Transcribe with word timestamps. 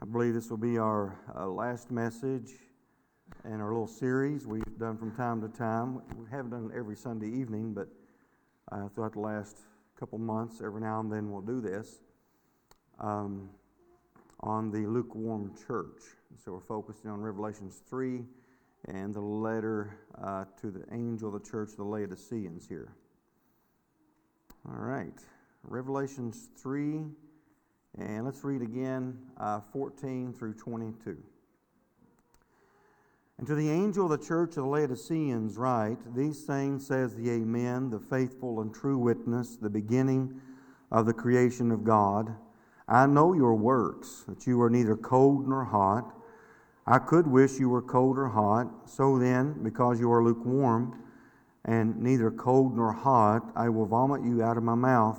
I 0.00 0.04
believe 0.04 0.32
this 0.32 0.48
will 0.48 0.58
be 0.58 0.78
our 0.78 1.18
uh, 1.36 1.48
last 1.48 1.90
message 1.90 2.52
in 3.44 3.60
our 3.60 3.72
little 3.72 3.88
series 3.88 4.46
we've 4.46 4.78
done 4.78 4.96
from 4.96 5.10
time 5.10 5.40
to 5.40 5.48
time. 5.48 6.00
We 6.16 6.30
haven't 6.30 6.52
done 6.52 6.70
it 6.72 6.78
every 6.78 6.94
Sunday 6.94 7.26
evening, 7.26 7.74
but 7.74 7.88
uh, 8.70 8.88
throughout 8.94 9.14
the 9.14 9.20
last 9.20 9.56
couple 9.98 10.18
months, 10.18 10.60
every 10.64 10.80
now 10.82 11.00
and 11.00 11.12
then 11.12 11.32
we'll 11.32 11.42
do 11.42 11.60
this 11.60 11.98
um, 13.00 13.50
on 14.38 14.70
the 14.70 14.86
lukewarm 14.86 15.52
church. 15.66 16.00
So 16.44 16.52
we're 16.52 16.60
focusing 16.60 17.10
on 17.10 17.20
Revelations 17.20 17.82
3 17.90 18.20
and 18.84 19.12
the 19.12 19.20
letter 19.20 19.98
uh, 20.22 20.44
to 20.60 20.70
the 20.70 20.84
angel 20.92 21.34
of 21.34 21.42
the 21.42 21.50
church, 21.50 21.70
the 21.76 21.82
Laodiceans 21.82 22.68
here. 22.68 22.92
All 24.68 24.78
right, 24.78 25.18
Revelations 25.64 26.50
3. 26.56 27.00
And 28.00 28.24
let's 28.24 28.44
read 28.44 28.62
again 28.62 29.18
uh, 29.38 29.60
14 29.72 30.32
through 30.32 30.54
22. 30.54 31.16
And 33.38 33.46
to 33.46 33.54
the 33.56 33.70
angel 33.70 34.12
of 34.12 34.20
the 34.20 34.24
church 34.24 34.50
of 34.50 34.64
the 34.64 34.66
Laodiceans 34.66 35.56
write, 35.56 36.14
These 36.14 36.44
things 36.44 36.86
says 36.86 37.16
the 37.16 37.30
Amen, 37.30 37.90
the 37.90 37.98
faithful 37.98 38.60
and 38.60 38.72
true 38.72 38.98
witness, 38.98 39.56
the 39.56 39.70
beginning 39.70 40.40
of 40.92 41.06
the 41.06 41.12
creation 41.12 41.72
of 41.72 41.84
God. 41.84 42.34
I 42.88 43.06
know 43.06 43.32
your 43.32 43.54
works, 43.54 44.24
that 44.28 44.46
you 44.46 44.60
are 44.62 44.70
neither 44.70 44.96
cold 44.96 45.48
nor 45.48 45.64
hot. 45.64 46.14
I 46.86 46.98
could 46.98 47.26
wish 47.26 47.58
you 47.58 47.68
were 47.68 47.82
cold 47.82 48.16
or 48.16 48.28
hot. 48.28 48.88
So 48.88 49.18
then, 49.18 49.62
because 49.62 49.98
you 49.98 50.10
are 50.12 50.22
lukewarm, 50.22 51.02
and 51.64 52.00
neither 52.00 52.30
cold 52.30 52.76
nor 52.76 52.92
hot, 52.92 53.52
I 53.56 53.68
will 53.68 53.86
vomit 53.86 54.22
you 54.22 54.42
out 54.42 54.56
of 54.56 54.62
my 54.62 54.76
mouth. 54.76 55.18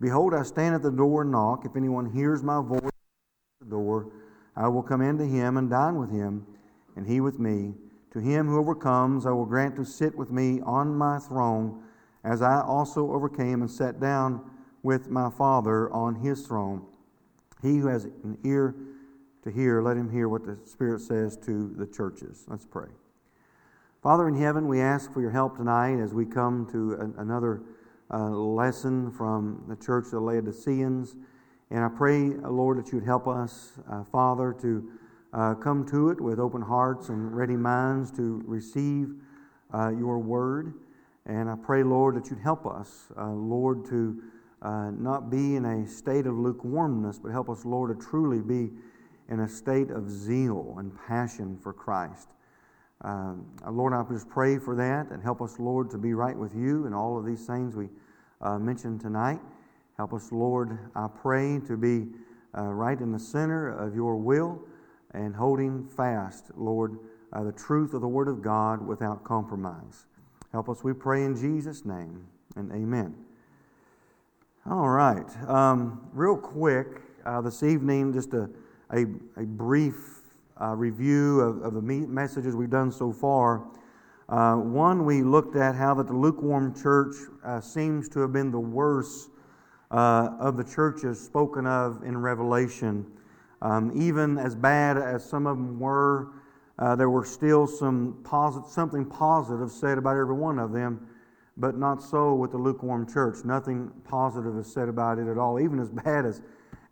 Behold, 0.00 0.32
I 0.34 0.42
stand 0.42 0.74
at 0.74 0.82
the 0.82 0.90
door 0.90 1.22
and 1.22 1.32
knock. 1.32 1.64
If 1.64 1.76
anyone 1.76 2.12
hears 2.12 2.42
my 2.42 2.62
voice 2.62 2.84
at 2.84 3.60
the 3.60 3.70
door, 3.70 4.12
I 4.56 4.68
will 4.68 4.82
come 4.82 5.00
in 5.00 5.18
to 5.18 5.26
him 5.26 5.56
and 5.56 5.68
dine 5.68 5.98
with 5.98 6.10
him, 6.10 6.46
and 6.96 7.06
he 7.06 7.20
with 7.20 7.38
me. 7.38 7.74
To 8.12 8.20
him 8.20 8.46
who 8.46 8.58
overcomes, 8.58 9.26
I 9.26 9.30
will 9.30 9.44
grant 9.44 9.76
to 9.76 9.84
sit 9.84 10.16
with 10.16 10.30
me 10.30 10.60
on 10.62 10.96
my 10.96 11.18
throne, 11.18 11.82
as 12.24 12.42
I 12.42 12.60
also 12.60 13.12
overcame 13.12 13.60
and 13.60 13.70
sat 13.70 14.00
down 14.00 14.40
with 14.82 15.10
my 15.10 15.30
Father 15.30 15.90
on 15.92 16.14
his 16.16 16.46
throne. 16.46 16.86
He 17.62 17.78
who 17.78 17.88
has 17.88 18.04
an 18.04 18.38
ear 18.44 18.74
to 19.42 19.50
hear, 19.50 19.82
let 19.82 19.96
him 19.96 20.10
hear 20.10 20.28
what 20.28 20.44
the 20.44 20.58
Spirit 20.64 21.00
says 21.00 21.36
to 21.38 21.74
the 21.76 21.86
churches. 21.86 22.44
Let's 22.48 22.64
pray. 22.64 22.88
Father 24.02 24.28
in 24.28 24.36
heaven, 24.36 24.68
we 24.68 24.80
ask 24.80 25.12
for 25.12 25.20
your 25.20 25.30
help 25.30 25.56
tonight 25.56 26.00
as 26.00 26.14
we 26.14 26.24
come 26.24 26.66
to 26.70 27.12
another 27.18 27.62
uh, 28.12 28.30
lesson 28.30 29.10
from 29.12 29.64
the 29.68 29.76
church 29.76 30.06
of 30.06 30.10
the 30.12 30.20
Laodiceans. 30.20 31.16
And 31.70 31.84
I 31.84 31.88
pray, 31.88 32.32
uh, 32.44 32.48
Lord, 32.48 32.78
that 32.78 32.90
you 32.90 32.98
would 32.98 33.06
help 33.06 33.28
us, 33.28 33.72
uh, 33.90 34.04
Father, 34.04 34.54
to 34.62 34.90
uh, 35.32 35.54
come 35.54 35.86
to 35.88 36.10
it 36.10 36.20
with 36.20 36.38
open 36.38 36.62
hearts 36.62 37.10
and 37.10 37.36
ready 37.36 37.56
minds 37.56 38.10
to 38.12 38.42
receive 38.46 39.10
uh, 39.74 39.90
your 39.90 40.18
word. 40.18 40.72
And 41.26 41.50
I 41.50 41.56
pray, 41.56 41.82
Lord, 41.82 42.16
that 42.16 42.30
you'd 42.30 42.40
help 42.40 42.66
us, 42.66 43.08
uh, 43.18 43.30
Lord, 43.30 43.84
to 43.86 44.22
not 44.62 45.30
be 45.30 45.56
in 45.56 45.64
a 45.64 45.86
state 45.86 46.26
of 46.26 46.34
lukewarmness, 46.34 47.18
but 47.18 47.30
help 47.30 47.50
us, 47.50 47.64
Lord, 47.64 47.96
to 47.96 48.06
truly 48.06 48.40
be 48.40 48.70
in 49.28 49.40
a 49.40 49.48
state 49.48 49.90
of 49.90 50.10
zeal 50.10 50.76
and 50.78 50.90
passion 51.06 51.58
for 51.62 51.72
Christ. 51.72 52.28
Um, 53.02 53.46
Lord, 53.70 53.92
I 53.92 54.02
just 54.10 54.28
pray 54.28 54.58
for 54.58 54.74
that 54.74 55.10
and 55.10 55.22
help 55.22 55.40
us, 55.40 55.58
Lord, 55.58 55.90
to 55.90 55.98
be 55.98 56.14
right 56.14 56.36
with 56.36 56.54
you 56.54 56.86
and 56.86 56.94
all 56.94 57.16
of 57.16 57.24
these 57.24 57.46
things 57.46 57.76
we 57.76 57.88
uh, 58.40 58.58
mentioned 58.58 59.00
tonight. 59.00 59.40
Help 59.96 60.12
us, 60.12 60.32
Lord, 60.32 60.78
I 60.94 61.08
pray, 61.08 61.60
to 61.66 61.76
be 61.76 62.06
uh, 62.56 62.62
right 62.62 62.98
in 62.98 63.12
the 63.12 63.18
center 63.18 63.68
of 63.68 63.94
your 63.94 64.16
will 64.16 64.60
and 65.12 65.34
holding 65.34 65.86
fast, 65.88 66.46
Lord, 66.56 66.98
uh, 67.32 67.44
the 67.44 67.52
truth 67.52 67.94
of 67.94 68.00
the 68.00 68.08
Word 68.08 68.28
of 68.28 68.42
God 68.42 68.86
without 68.86 69.24
compromise. 69.24 70.06
Help 70.52 70.68
us, 70.68 70.82
we 70.82 70.92
pray 70.92 71.24
in 71.24 71.36
Jesus' 71.36 71.84
name, 71.84 72.26
and 72.56 72.72
amen. 72.72 73.14
All 74.68 74.88
right. 74.88 75.26
Um, 75.48 76.08
real 76.12 76.36
quick, 76.36 76.86
uh, 77.24 77.40
this 77.40 77.62
evening, 77.62 78.12
just 78.12 78.34
a, 78.34 78.50
a, 78.90 79.02
a 79.36 79.44
brief 79.44 80.17
uh, 80.60 80.74
review 80.74 81.40
of, 81.40 81.62
of, 81.62 81.74
the 81.74 81.82
messages 81.82 82.56
we've 82.56 82.70
done 82.70 82.90
so 82.90 83.12
far. 83.12 83.64
Uh, 84.28 84.56
one, 84.56 85.04
we 85.04 85.22
looked 85.22 85.56
at 85.56 85.74
how 85.74 85.94
that 85.94 86.06
the 86.06 86.16
lukewarm 86.16 86.74
church 86.74 87.14
uh, 87.44 87.60
seems 87.60 88.08
to 88.10 88.20
have 88.20 88.32
been 88.32 88.50
the 88.50 88.58
worst 88.58 89.30
uh, 89.90 90.30
of 90.38 90.56
the 90.56 90.64
churches 90.64 91.18
spoken 91.18 91.66
of 91.66 92.02
in 92.02 92.16
Revelation. 92.16 93.06
Um, 93.62 93.90
even 93.94 94.38
as 94.38 94.54
bad 94.54 94.98
as 94.98 95.24
some 95.24 95.46
of 95.46 95.56
them 95.56 95.80
were, 95.80 96.32
uh, 96.78 96.94
there 96.94 97.10
were 97.10 97.24
still 97.24 97.66
some 97.66 98.18
posit- 98.22 98.66
something 98.66 99.04
positive 99.04 99.70
said 99.70 99.98
about 99.98 100.16
every 100.16 100.34
one 100.34 100.58
of 100.58 100.72
them, 100.72 101.08
but 101.56 101.76
not 101.76 102.02
so 102.02 102.34
with 102.34 102.52
the 102.52 102.58
lukewarm 102.58 103.10
church. 103.10 103.44
Nothing 103.44 103.90
positive 104.04 104.56
is 104.58 104.72
said 104.72 104.88
about 104.88 105.18
it 105.18 105.26
at 105.26 105.38
all, 105.38 105.58
even 105.58 105.80
as 105.80 105.90
bad 105.90 106.26
as, 106.26 106.42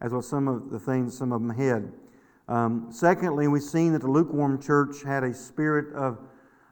as 0.01 0.13
what 0.13 0.25
some 0.25 0.49
of 0.49 0.71
the 0.71 0.79
things 0.79 1.17
some 1.17 1.33
of 1.33 1.41
them 1.41 1.51
had. 1.51 1.93
Um, 2.49 2.89
secondly, 2.91 3.49
we've 3.49 3.63
seen 3.63 3.93
that 3.93 4.03
the 4.03 4.11
lukewarm 4.11 4.63
church 4.63 5.03
had 5.03 5.25
a 5.25 5.35
spirit 5.35 5.93
of 5.95 6.19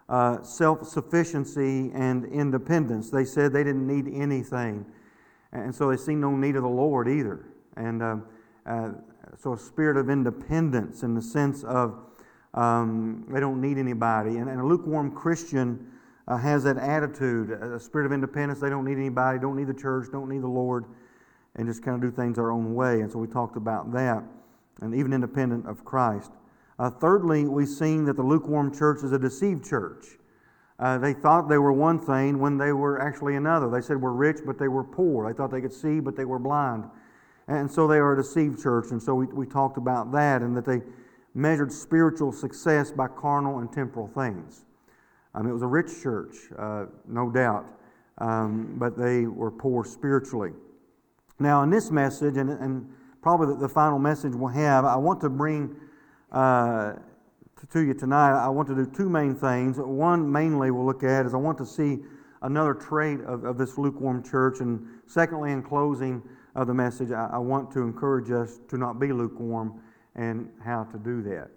uh, 0.09 0.43
self 0.43 0.87
sufficiency 0.87 1.91
and 1.95 2.27
independence. 2.27 3.11
They 3.11 3.25
said 3.25 3.53
they 3.53 3.65
didn't 3.65 3.87
need 3.87 4.13
anything, 4.15 4.87
and 5.53 5.75
so 5.75 5.91
they 5.91 5.97
see 5.97 6.15
no 6.15 6.37
need 6.37 6.57
of 6.57 6.63
the 6.63 6.69
Lord 6.69 7.09
either. 7.09 7.47
And 7.77 8.03
uh, 8.03 8.17
uh, 8.67 8.91
so, 9.37 9.55
a 9.55 9.59
spirit 9.59 9.97
of 9.97 10.11
independence 10.11 11.03
in 11.03 11.15
the 11.15 11.23
sense 11.23 11.65
of 11.65 11.99
um, 12.53 13.27
they 13.29 13.41
don't 13.41 13.61
need 13.61 13.79
anybody. 13.79 14.37
And, 14.37 14.49
and 14.49 14.61
a 14.61 14.65
lukewarm 14.65 15.11
Christian 15.11 15.91
uh, 16.29 16.37
has 16.37 16.63
that 16.65 16.77
attitude 16.77 17.51
a 17.51 17.81
spirit 17.81 18.07
of 18.07 18.13
independence. 18.13 18.61
They 18.61 18.71
don't 18.71 18.85
need 18.85 18.97
anybody, 18.97 19.41
don't 19.41 19.57
need 19.57 19.67
the 19.67 19.75
church, 19.75 20.07
don't 20.13 20.29
need 20.29 20.43
the 20.43 20.47
Lord, 20.47 20.85
and 21.57 21.67
just 21.67 21.83
kind 21.83 21.97
of 21.97 22.01
do 22.01 22.15
things 22.15 22.37
their 22.37 22.53
own 22.53 22.77
way. 22.77 23.01
And 23.01 23.11
so, 23.11 23.19
we 23.19 23.27
talked 23.27 23.57
about 23.57 23.93
that 23.95 24.23
and 24.81 24.95
even 24.95 25.13
independent 25.13 25.67
of 25.67 25.85
Christ. 25.85 26.33
Uh, 26.79 26.91
thirdly, 26.91 27.47
we've 27.47 27.69
seen 27.69 28.05
that 28.07 28.17
the 28.17 28.23
lukewarm 28.23 28.75
church 28.75 29.03
is 29.03 29.13
a 29.13 29.19
deceived 29.19 29.65
church. 29.65 30.05
Uh, 30.79 30.99
they 30.99 31.13
thought 31.13 31.49
they 31.49 31.59
were 31.59 31.73
one 31.73 32.01
thing 32.01 32.41
when 32.41 32.59
they 32.59 32.73
were 32.73 33.01
actually 33.01 33.37
another. 33.37 33.71
They 33.71 33.81
said 33.81 34.01
we're 34.01 34.11
rich, 34.11 34.39
but 34.45 34.59
they 34.59 34.69
were 34.69 34.83
poor. 34.83 35.31
They 35.31 35.37
thought 35.37 35.53
they 35.53 35.61
could 35.61 35.73
see, 35.73 36.01
but 36.01 36.17
they 36.17 36.25
were 36.25 36.41
blind. 36.41 36.85
And 37.47 37.71
so 37.71 37.87
they 37.87 37.99
are 37.99 38.15
a 38.15 38.17
deceived 38.17 38.61
church. 38.61 38.87
And 38.91 39.01
so 39.01 39.15
we, 39.15 39.27
we 39.27 39.47
talked 39.47 39.77
about 39.77 40.11
that 40.13 40.43
and 40.43 40.57
that 40.57 40.65
they 40.65 40.83
measured 41.35 41.73
spiritual 41.73 42.33
success 42.33 42.91
by 42.91 43.07
carnal 43.09 43.59
and 43.59 43.73
temporal 43.73 44.09
things. 44.09 44.65
Um, 45.35 45.49
it 45.49 45.53
was 45.53 45.63
a 45.63 45.67
rich 45.67 45.91
church, 46.03 46.35
uh, 46.59 46.87
no 47.07 47.31
doubt, 47.31 47.67
um, 48.19 48.77
but 48.79 48.97
they 48.97 49.27
were 49.27 49.51
poor 49.51 49.85
spiritually. 49.85 50.53
Now, 51.41 51.63
in 51.63 51.71
this 51.71 51.91
message, 51.91 52.37
and, 52.37 52.51
and 52.51 52.89
probably 53.25 53.47
the, 53.47 53.61
the 53.61 53.69
final 53.69 53.99
message 53.99 54.35
we'll 54.35 54.53
have, 54.53 54.85
I 54.85 54.97
want 54.97 55.19
to 55.23 55.31
bring 55.31 55.75
uh, 56.31 56.93
to, 57.73 57.81
you 57.81 57.95
tonight, 57.95 58.33
I 58.39 58.51
want 58.51 58.69
to 58.69 58.75
do 58.75 58.85
two 58.85 59.09
main 59.09 59.35
things. 59.35 59.79
One, 59.79 60.31
mainly, 60.31 60.71
we'll 60.71 60.85
look 60.85 61.03
at 61.03 61.25
is 61.25 61.33
I 61.33 61.39
want 61.39 61.57
to 61.57 61.65
see 61.65 62.01
another 62.43 62.75
trait 62.75 63.23
of, 63.23 63.45
of 63.45 63.57
this 63.57 63.79
lukewarm 63.79 64.23
church. 64.23 64.61
And 64.61 64.87
secondly, 65.07 65.53
in 65.53 65.63
closing 65.63 66.23
of 66.55 66.67
the 66.67 66.75
message, 66.75 67.13
I, 67.13 67.31
I 67.33 67.39
want 67.39 67.73
to 67.73 67.81
encourage 67.81 68.31
us 68.31 68.61
to 68.69 68.77
not 68.77 69.01
be 69.01 69.11
lukewarm 69.11 69.81
and 70.15 70.51
how 70.63 70.85
to 70.85 70.99
do 70.99 71.23
that. 71.23 71.49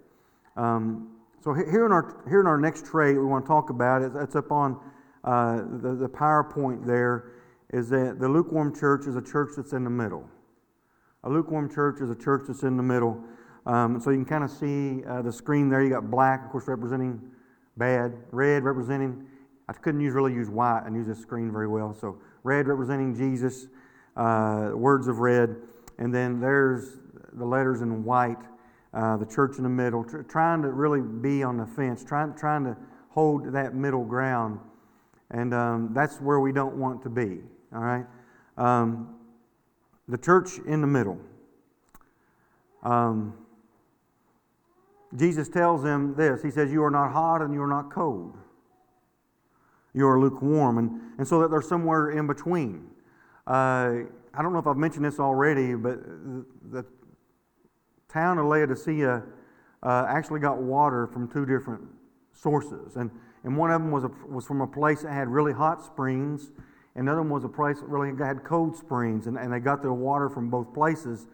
Um, 0.56 1.18
so 1.44 1.52
here 1.52 1.84
in 1.84 1.92
our 1.92 2.24
here 2.30 2.40
in 2.40 2.46
our 2.46 2.58
next 2.58 2.86
trait, 2.86 3.14
we 3.14 3.24
want 3.26 3.44
to 3.44 3.48
talk 3.48 3.68
about 3.68 4.00
it. 4.00 4.12
It's 4.16 4.36
up 4.36 4.50
on 4.50 4.80
uh, 5.22 5.58
the, 5.82 5.94
the 5.94 6.08
PowerPoint. 6.08 6.86
There 6.86 7.32
is 7.74 7.90
that 7.90 8.18
the 8.18 8.28
lukewarm 8.28 8.74
church 8.74 9.06
is 9.06 9.16
a 9.16 9.22
church 9.22 9.50
that's 9.54 9.74
in 9.74 9.84
the 9.84 9.90
middle. 9.90 10.26
A 11.24 11.28
lukewarm 11.28 11.72
church 11.72 12.00
is 12.00 12.10
a 12.10 12.14
church 12.14 12.44
that's 12.46 12.62
in 12.62 12.76
the 12.76 12.82
middle. 12.82 13.22
Um, 13.66 14.00
so 14.00 14.10
you 14.10 14.16
can 14.16 14.24
kind 14.24 14.44
of 14.44 14.50
see 14.50 15.04
uh, 15.04 15.22
the 15.22 15.32
screen 15.32 15.68
there. 15.68 15.82
You 15.82 15.90
got 15.90 16.10
black, 16.10 16.44
of 16.44 16.50
course, 16.50 16.68
representing 16.68 17.20
bad, 17.76 18.12
red 18.30 18.62
representing. 18.62 19.26
I 19.68 19.72
couldn't 19.72 20.00
use 20.00 20.14
really 20.14 20.32
use 20.32 20.48
white 20.48 20.84
and 20.86 20.96
use 20.96 21.06
this 21.06 21.20
screen 21.20 21.52
very 21.52 21.68
well. 21.68 21.94
So 21.94 22.18
red 22.44 22.66
representing 22.66 23.14
Jesus, 23.14 23.66
uh, 24.16 24.70
words 24.74 25.08
of 25.08 25.18
red, 25.18 25.56
and 25.98 26.14
then 26.14 26.40
there's 26.40 26.98
the 27.32 27.44
letters 27.44 27.82
in 27.82 28.04
white 28.04 28.38
uh, 28.94 29.16
the 29.16 29.26
church 29.26 29.58
in 29.58 29.64
the 29.64 29.68
middle, 29.68 30.02
tr- 30.04 30.22
trying 30.22 30.62
to 30.62 30.68
really 30.70 31.02
be 31.02 31.42
on 31.42 31.58
the 31.58 31.66
fence, 31.66 32.02
trying, 32.04 32.34
trying 32.34 32.64
to 32.64 32.76
hold 33.10 33.52
that 33.52 33.74
middle 33.74 34.04
ground. 34.04 34.58
And 35.30 35.52
um, 35.52 35.90
that's 35.92 36.20
where 36.20 36.40
we 36.40 36.52
don't 36.52 36.76
want 36.76 37.02
to 37.02 37.10
be, 37.10 37.40
all 37.74 37.80
right? 37.80 38.06
Um, 38.56 39.17
the 40.08 40.18
church 40.18 40.58
in 40.66 40.80
the 40.80 40.86
middle. 40.86 41.18
Um, 42.82 43.34
Jesus 45.16 45.48
tells 45.48 45.82
them 45.82 46.14
this 46.14 46.42
He 46.42 46.50
says, 46.50 46.70
You 46.70 46.82
are 46.84 46.90
not 46.90 47.12
hot 47.12 47.42
and 47.42 47.52
you 47.52 47.62
are 47.62 47.68
not 47.68 47.90
cold. 47.90 48.36
You 49.94 50.06
are 50.06 50.20
lukewarm. 50.20 50.78
And, 50.78 51.00
and 51.18 51.26
so 51.26 51.40
that 51.40 51.50
they're 51.50 51.62
somewhere 51.62 52.10
in 52.10 52.26
between. 52.26 52.88
Uh, 53.46 54.04
I 54.34 54.42
don't 54.42 54.52
know 54.52 54.58
if 54.58 54.66
I've 54.66 54.76
mentioned 54.76 55.04
this 55.04 55.18
already, 55.18 55.74
but 55.74 55.98
the, 56.70 56.84
town 58.08 58.38
of 58.38 58.46
Laodicea 58.46 59.22
uh, 59.82 60.06
actually 60.08 60.40
got 60.40 60.58
water 60.58 61.06
from 61.06 61.30
two 61.30 61.44
different 61.44 61.82
sources. 62.32 62.96
And, 62.96 63.10
and 63.44 63.56
one 63.56 63.70
of 63.70 63.82
them 63.82 63.90
was, 63.90 64.04
a, 64.04 64.10
was 64.26 64.46
from 64.46 64.62
a 64.62 64.66
place 64.66 65.02
that 65.02 65.12
had 65.12 65.28
really 65.28 65.52
hot 65.52 65.84
springs, 65.84 66.50
and 66.94 67.06
the 67.06 67.14
one 67.14 67.30
was 67.30 67.44
a 67.44 67.48
place 67.48 67.80
that 67.80 67.86
really 67.86 68.16
had 68.16 68.44
cold 68.44 68.76
springs. 68.76 69.26
And, 69.26 69.36
and 69.36 69.52
they 69.52 69.60
got 69.60 69.82
their 69.82 69.92
water 69.92 70.28
from 70.28 70.50
both 70.50 70.72
places. 70.74 71.26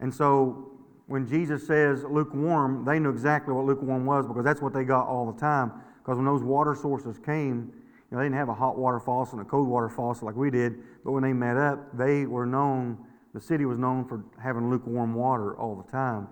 And 0.00 0.12
so 0.12 0.70
when 1.06 1.26
Jesus 1.26 1.66
says 1.66 2.04
lukewarm, 2.04 2.84
they 2.84 2.98
knew 2.98 3.10
exactly 3.10 3.54
what 3.54 3.64
lukewarm 3.64 4.04
was 4.04 4.26
because 4.26 4.44
that's 4.44 4.60
what 4.60 4.72
they 4.72 4.84
got 4.84 5.06
all 5.06 5.30
the 5.30 5.38
time. 5.38 5.72
Because 5.98 6.16
when 6.16 6.26
those 6.26 6.42
water 6.42 6.74
sources 6.74 7.18
came, 7.18 7.72
you 8.10 8.16
know, 8.16 8.18
they 8.18 8.24
didn't 8.24 8.36
have 8.36 8.48
a 8.48 8.54
hot 8.54 8.78
water 8.78 9.00
faucet 9.00 9.34
and 9.34 9.42
a 9.42 9.44
cold 9.44 9.68
water 9.68 9.88
faucet 9.88 10.24
like 10.24 10.36
we 10.36 10.50
did, 10.50 10.74
but 11.04 11.12
when 11.12 11.22
they 11.22 11.32
met 11.32 11.56
up, 11.56 11.96
they 11.96 12.26
were 12.26 12.46
known, 12.46 12.98
the 13.34 13.40
city 13.40 13.64
was 13.64 13.78
known 13.78 14.04
for 14.04 14.24
having 14.42 14.70
lukewarm 14.70 15.14
water 15.14 15.56
all 15.56 15.74
the 15.74 15.90
time. 15.90 16.28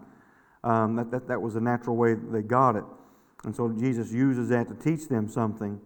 Um, 0.63 0.97
that, 0.97 1.11
that, 1.11 1.29
that 1.29 1.41
was 1.41 1.55
the 1.55 1.61
natural 1.61 1.97
way 1.97 2.15
they 2.15 2.43
got 2.43 2.77
it. 2.77 2.85
And 3.45 3.55
so 3.55 3.69
Jesus 3.69 4.11
uses 4.13 4.49
that 4.49 4.69
to 4.69 4.75
teach 4.75 5.09
them 5.09 5.29
something. 5.29 5.81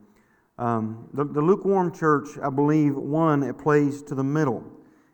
Um, 0.58 1.08
the, 1.14 1.24
the 1.24 1.40
lukewarm 1.40 1.94
church, 1.94 2.28
I 2.42 2.50
believe, 2.50 2.96
one, 2.96 3.42
it 3.42 3.58
plays 3.58 4.02
to 4.04 4.14
the 4.14 4.24
middle. 4.24 4.64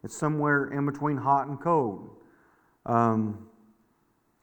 It's 0.02 0.16
somewhere 0.16 0.66
in 0.66 0.86
between 0.86 1.18
hot 1.18 1.48
and 1.48 1.60
cold. 1.60 2.10
Um, 2.86 3.48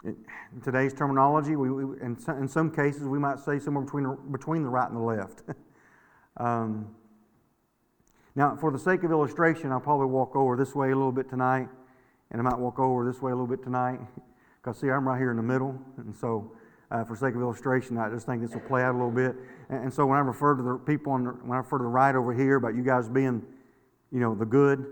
in 0.03 0.15
today's 0.63 0.94
terminology, 0.94 1.56
we, 1.56 1.71
we, 1.71 2.01
in, 2.01 2.19
some, 2.19 2.38
in 2.39 2.48
some 2.48 2.71
cases, 2.71 3.03
we 3.03 3.19
might 3.19 3.39
say 3.39 3.59
somewhere 3.59 3.83
between, 3.83 4.18
between 4.31 4.63
the 4.63 4.69
right 4.69 4.88
and 4.88 4.98
the 4.98 5.01
left. 5.01 5.44
um, 6.38 6.95
now, 8.36 8.56
for 8.56 8.71
the 8.71 8.80
sake 8.80 9.03
of 9.03 9.12
illustration, 9.12 9.71
I'll 9.71 9.80
probably 9.80 10.07
walk 10.07 10.36
over 10.36 10.56
this 10.56 10.74
way 10.74 10.92
a 10.92 10.95
little 10.95 11.12
bit 11.12 11.30
tonight, 11.30 11.68
and 12.31 12.39
I 12.39 12.44
might 12.44 12.57
walk 12.57 12.80
over 12.80 13.06
this 13.06 13.21
way 13.21 13.31
a 13.31 13.36
little 13.36 13.48
bit 13.48 13.63
tonight. 13.63 14.00
Because, 14.62 14.80
see, 14.80 14.89
I'm 14.89 15.07
right 15.07 15.18
here 15.18 15.31
in 15.31 15.38
the 15.38 15.44
middle, 15.44 15.80
and 15.98 16.15
so 16.15 16.51
uh, 16.91 17.03
for 17.05 17.15
sake 17.15 17.35
of 17.35 17.41
illustration, 17.41 17.97
I 17.97 18.09
just 18.09 18.25
think 18.25 18.41
this 18.41 18.51
will 18.51 18.61
play 18.61 18.83
out 18.83 18.91
a 18.91 18.97
little 18.97 19.11
bit. 19.11 19.35
And, 19.69 19.85
and 19.85 19.93
so 19.93 20.05
when 20.05 20.17
I 20.17 20.21
refer 20.21 20.55
to 20.55 20.61
the 20.63 20.75
people 20.75 21.13
on 21.13 21.23
the, 21.23 21.29
when 21.31 21.53
I 21.53 21.57
refer 21.57 21.77
to 21.77 21.83
the 21.83 21.89
right 21.89 22.13
over 22.13 22.33
here 22.33 22.57
about 22.57 22.75
you 22.75 22.83
guys 22.83 23.07
being, 23.07 23.41
you 24.11 24.19
know, 24.19 24.35
the 24.35 24.45
good, 24.45 24.85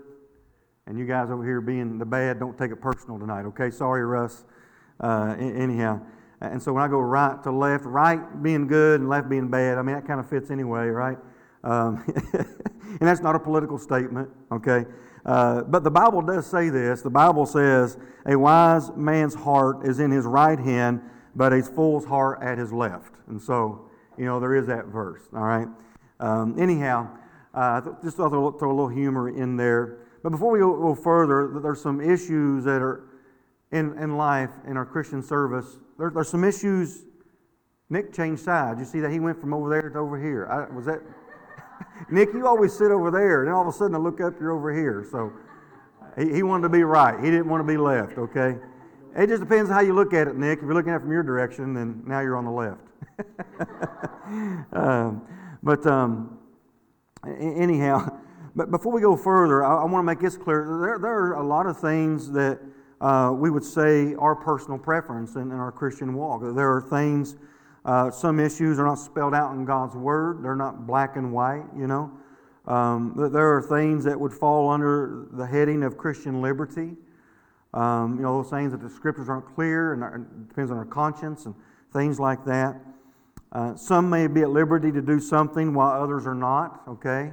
and 0.86 0.98
you 0.98 1.06
guys 1.06 1.30
over 1.30 1.44
here 1.44 1.60
being 1.60 1.98
the 1.98 2.06
bad, 2.06 2.40
don't 2.40 2.58
take 2.58 2.72
it 2.72 2.80
personal 2.80 3.18
tonight, 3.18 3.44
okay? 3.46 3.70
Sorry, 3.70 4.04
Russ. 4.04 4.44
Uh, 4.98 5.34
anyhow, 5.38 6.00
and 6.40 6.62
so 6.62 6.72
when 6.72 6.82
I 6.82 6.88
go 6.88 6.98
right 6.98 7.42
to 7.42 7.50
left, 7.50 7.84
right 7.84 8.42
being 8.42 8.66
good 8.66 9.00
and 9.00 9.08
left 9.08 9.28
being 9.28 9.48
bad, 9.48 9.78
I 9.78 9.82
mean, 9.82 9.94
that 9.94 10.06
kind 10.06 10.20
of 10.20 10.28
fits 10.28 10.50
anyway, 10.50 10.86
right? 10.88 11.18
Um, 11.62 12.02
and 12.34 13.00
that's 13.00 13.20
not 13.20 13.34
a 13.34 13.38
political 13.38 13.78
statement, 13.78 14.28
okay? 14.50 14.86
Uh, 15.24 15.62
but 15.62 15.84
the 15.84 15.90
Bible 15.90 16.22
does 16.22 16.46
say 16.46 16.70
this. 16.70 17.02
The 17.02 17.10
Bible 17.10 17.44
says, 17.44 17.98
A 18.26 18.38
wise 18.38 18.90
man's 18.96 19.34
heart 19.34 19.86
is 19.86 20.00
in 20.00 20.10
his 20.10 20.24
right 20.24 20.58
hand, 20.58 21.02
but 21.34 21.52
a 21.52 21.62
fool's 21.62 22.04
heart 22.04 22.42
at 22.42 22.58
his 22.58 22.72
left. 22.72 23.14
And 23.28 23.40
so, 23.40 23.90
you 24.18 24.24
know, 24.24 24.40
there 24.40 24.54
is 24.54 24.66
that 24.66 24.86
verse, 24.86 25.22
all 25.34 25.44
right? 25.44 25.68
Um, 26.18 26.56
anyhow, 26.58 27.08
uh, 27.54 27.80
just 28.02 28.16
throw, 28.16 28.50
throw 28.52 28.68
a 28.68 28.74
little 28.74 28.88
humor 28.88 29.28
in 29.28 29.56
there. 29.56 29.98
But 30.22 30.30
before 30.30 30.50
we 30.52 30.58
go, 30.58 30.76
go 30.76 30.94
further, 30.94 31.58
there's 31.62 31.80
some 31.80 32.00
issues 32.00 32.64
that 32.64 32.82
are 32.82 33.08
in, 33.72 33.96
in 33.98 34.16
life, 34.16 34.50
in 34.66 34.76
our 34.76 34.84
Christian 34.84 35.22
service, 35.22 35.78
there, 35.98 36.10
there's 36.10 36.28
some 36.28 36.44
issues. 36.44 37.04
Nick 37.88 38.12
changed 38.12 38.42
sides. 38.42 38.80
You 38.80 38.86
see 38.86 39.00
that 39.00 39.10
he 39.10 39.20
went 39.20 39.40
from 39.40 39.52
over 39.52 39.68
there 39.68 39.90
to 39.90 39.98
over 39.98 40.20
here. 40.20 40.46
I, 40.46 40.72
was 40.74 40.86
that 40.86 41.00
Nick? 42.10 42.32
You 42.32 42.46
always 42.46 42.72
sit 42.72 42.90
over 42.90 43.10
there, 43.10 43.40
and 43.40 43.48
then 43.48 43.54
all 43.54 43.62
of 43.62 43.68
a 43.68 43.76
sudden 43.76 43.94
I 43.94 43.98
look 43.98 44.20
up, 44.20 44.34
you're 44.40 44.52
over 44.52 44.74
here. 44.74 45.06
So 45.10 45.32
he, 46.18 46.34
he 46.34 46.42
wanted 46.42 46.62
to 46.64 46.68
be 46.68 46.84
right. 46.84 47.22
He 47.22 47.30
didn't 47.30 47.48
want 47.48 47.60
to 47.60 47.70
be 47.70 47.76
left. 47.76 48.18
Okay. 48.18 48.56
It 49.16 49.26
just 49.26 49.40
depends 49.40 49.68
how 49.70 49.80
you 49.80 49.92
look 49.92 50.14
at 50.14 50.28
it, 50.28 50.36
Nick. 50.36 50.58
If 50.58 50.64
you're 50.64 50.74
looking 50.74 50.92
at 50.92 50.96
it 50.96 51.00
from 51.00 51.10
your 51.10 51.24
direction, 51.24 51.74
then 51.74 52.02
now 52.06 52.20
you're 52.20 52.36
on 52.36 52.44
the 52.44 52.50
left. 52.50 52.80
um, 54.72 55.22
but 55.62 55.84
um, 55.86 56.38
anyhow, 57.26 58.20
but 58.56 58.70
before 58.70 58.92
we 58.92 59.00
go 59.00 59.16
further, 59.16 59.64
I, 59.64 59.82
I 59.82 59.84
want 59.84 59.98
to 59.98 60.02
make 60.04 60.20
this 60.20 60.36
clear. 60.36 60.64
There, 60.80 60.98
there 61.00 61.12
are 61.12 61.32
a 61.34 61.42
lot 61.42 61.66
of 61.66 61.80
things 61.80 62.30
that 62.32 62.60
uh, 63.00 63.32
we 63.34 63.50
would 63.50 63.64
say 63.64 64.14
are 64.14 64.36
personal 64.36 64.78
preference 64.78 65.34
in, 65.34 65.42
in, 65.42 65.52
our 65.52 65.72
Christian 65.72 66.14
walk. 66.14 66.42
There 66.42 66.72
are 66.72 66.82
things, 66.82 67.36
uh, 67.84 68.10
some 68.10 68.38
issues 68.38 68.78
are 68.78 68.84
not 68.84 68.98
spelled 68.98 69.34
out 69.34 69.54
in 69.54 69.64
God's 69.64 69.96
Word, 69.96 70.44
they're 70.44 70.54
not 70.54 70.86
black 70.86 71.16
and 71.16 71.32
white, 71.32 71.64
you 71.76 71.86
know. 71.86 72.12
Um, 72.66 73.14
there 73.16 73.56
are 73.56 73.62
things 73.62 74.04
that 74.04 74.20
would 74.20 74.32
fall 74.32 74.70
under 74.70 75.26
the 75.32 75.46
heading 75.46 75.82
of 75.82 75.96
Christian 75.96 76.42
liberty. 76.42 76.94
Um, 77.72 78.16
you 78.16 78.22
know, 78.22 78.42
those 78.42 78.50
things 78.50 78.72
that 78.72 78.80
the 78.80 78.90
scriptures 78.90 79.28
aren't 79.28 79.46
clear 79.54 79.92
and 79.92 80.24
it 80.24 80.48
depends 80.48 80.70
on 80.70 80.76
our 80.76 80.84
conscience 80.84 81.46
and 81.46 81.54
things 81.92 82.18
like 82.18 82.44
that. 82.44 82.80
Uh, 83.52 83.74
some 83.76 84.08
may 84.08 84.26
be 84.26 84.42
at 84.42 84.50
liberty 84.50 84.92
to 84.92 85.02
do 85.02 85.20
something 85.20 85.74
while 85.74 86.02
others 86.02 86.26
are 86.26 86.34
not, 86.34 86.82
okay? 86.88 87.32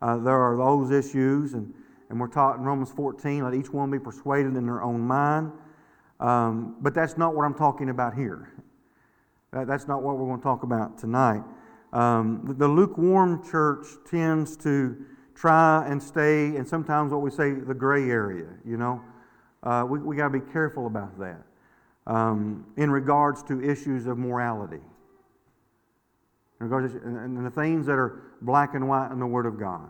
Uh, 0.00 0.16
there 0.16 0.38
are 0.38 0.56
those 0.56 0.90
issues, 0.90 1.52
and 1.52 1.74
and 2.10 2.18
we're 2.18 2.26
taught 2.26 2.58
in 2.58 2.64
Romans 2.64 2.90
14, 2.90 3.44
let 3.44 3.54
each 3.54 3.72
one 3.72 3.88
be 3.90 3.98
persuaded 3.98 4.56
in 4.56 4.66
their 4.66 4.82
own 4.82 5.00
mind. 5.00 5.52
Um, 6.18 6.76
but 6.80 6.92
that's 6.92 7.16
not 7.16 7.36
what 7.36 7.44
I'm 7.44 7.54
talking 7.54 7.88
about 7.88 8.14
here. 8.14 8.52
That, 9.52 9.68
that's 9.68 9.86
not 9.86 10.02
what 10.02 10.18
we're 10.18 10.26
going 10.26 10.40
to 10.40 10.42
talk 10.42 10.64
about 10.64 10.98
tonight. 10.98 11.42
Um, 11.92 12.42
the, 12.44 12.54
the, 12.54 12.68
lukewarm 12.68 13.48
church 13.48 13.86
tends 14.08 14.56
to 14.58 14.96
try 15.34 15.86
and 15.86 16.02
stay, 16.02 16.56
and 16.56 16.68
sometimes 16.68 17.12
what 17.12 17.22
we 17.22 17.30
say, 17.30 17.52
the 17.52 17.74
gray 17.74 18.10
area, 18.10 18.48
you 18.64 18.76
know. 18.76 19.00
Uh, 19.62 19.84
we 19.88 19.98
we 19.98 20.16
got 20.16 20.32
to 20.32 20.38
be 20.38 20.52
careful 20.52 20.86
about 20.86 21.18
that 21.18 21.42
um, 22.06 22.66
in 22.76 22.90
regards 22.90 23.42
to 23.44 23.62
issues 23.62 24.06
of 24.06 24.18
morality. 24.18 24.80
In 26.60 26.68
regards 26.68 26.92
to, 26.92 27.00
and, 27.00 27.38
and 27.38 27.46
the 27.46 27.50
things 27.50 27.86
that 27.86 27.98
are 27.98 28.22
black 28.42 28.74
and 28.74 28.88
white 28.88 29.10
in 29.12 29.18
the 29.18 29.26
Word 29.26 29.46
of 29.46 29.58
God. 29.58 29.88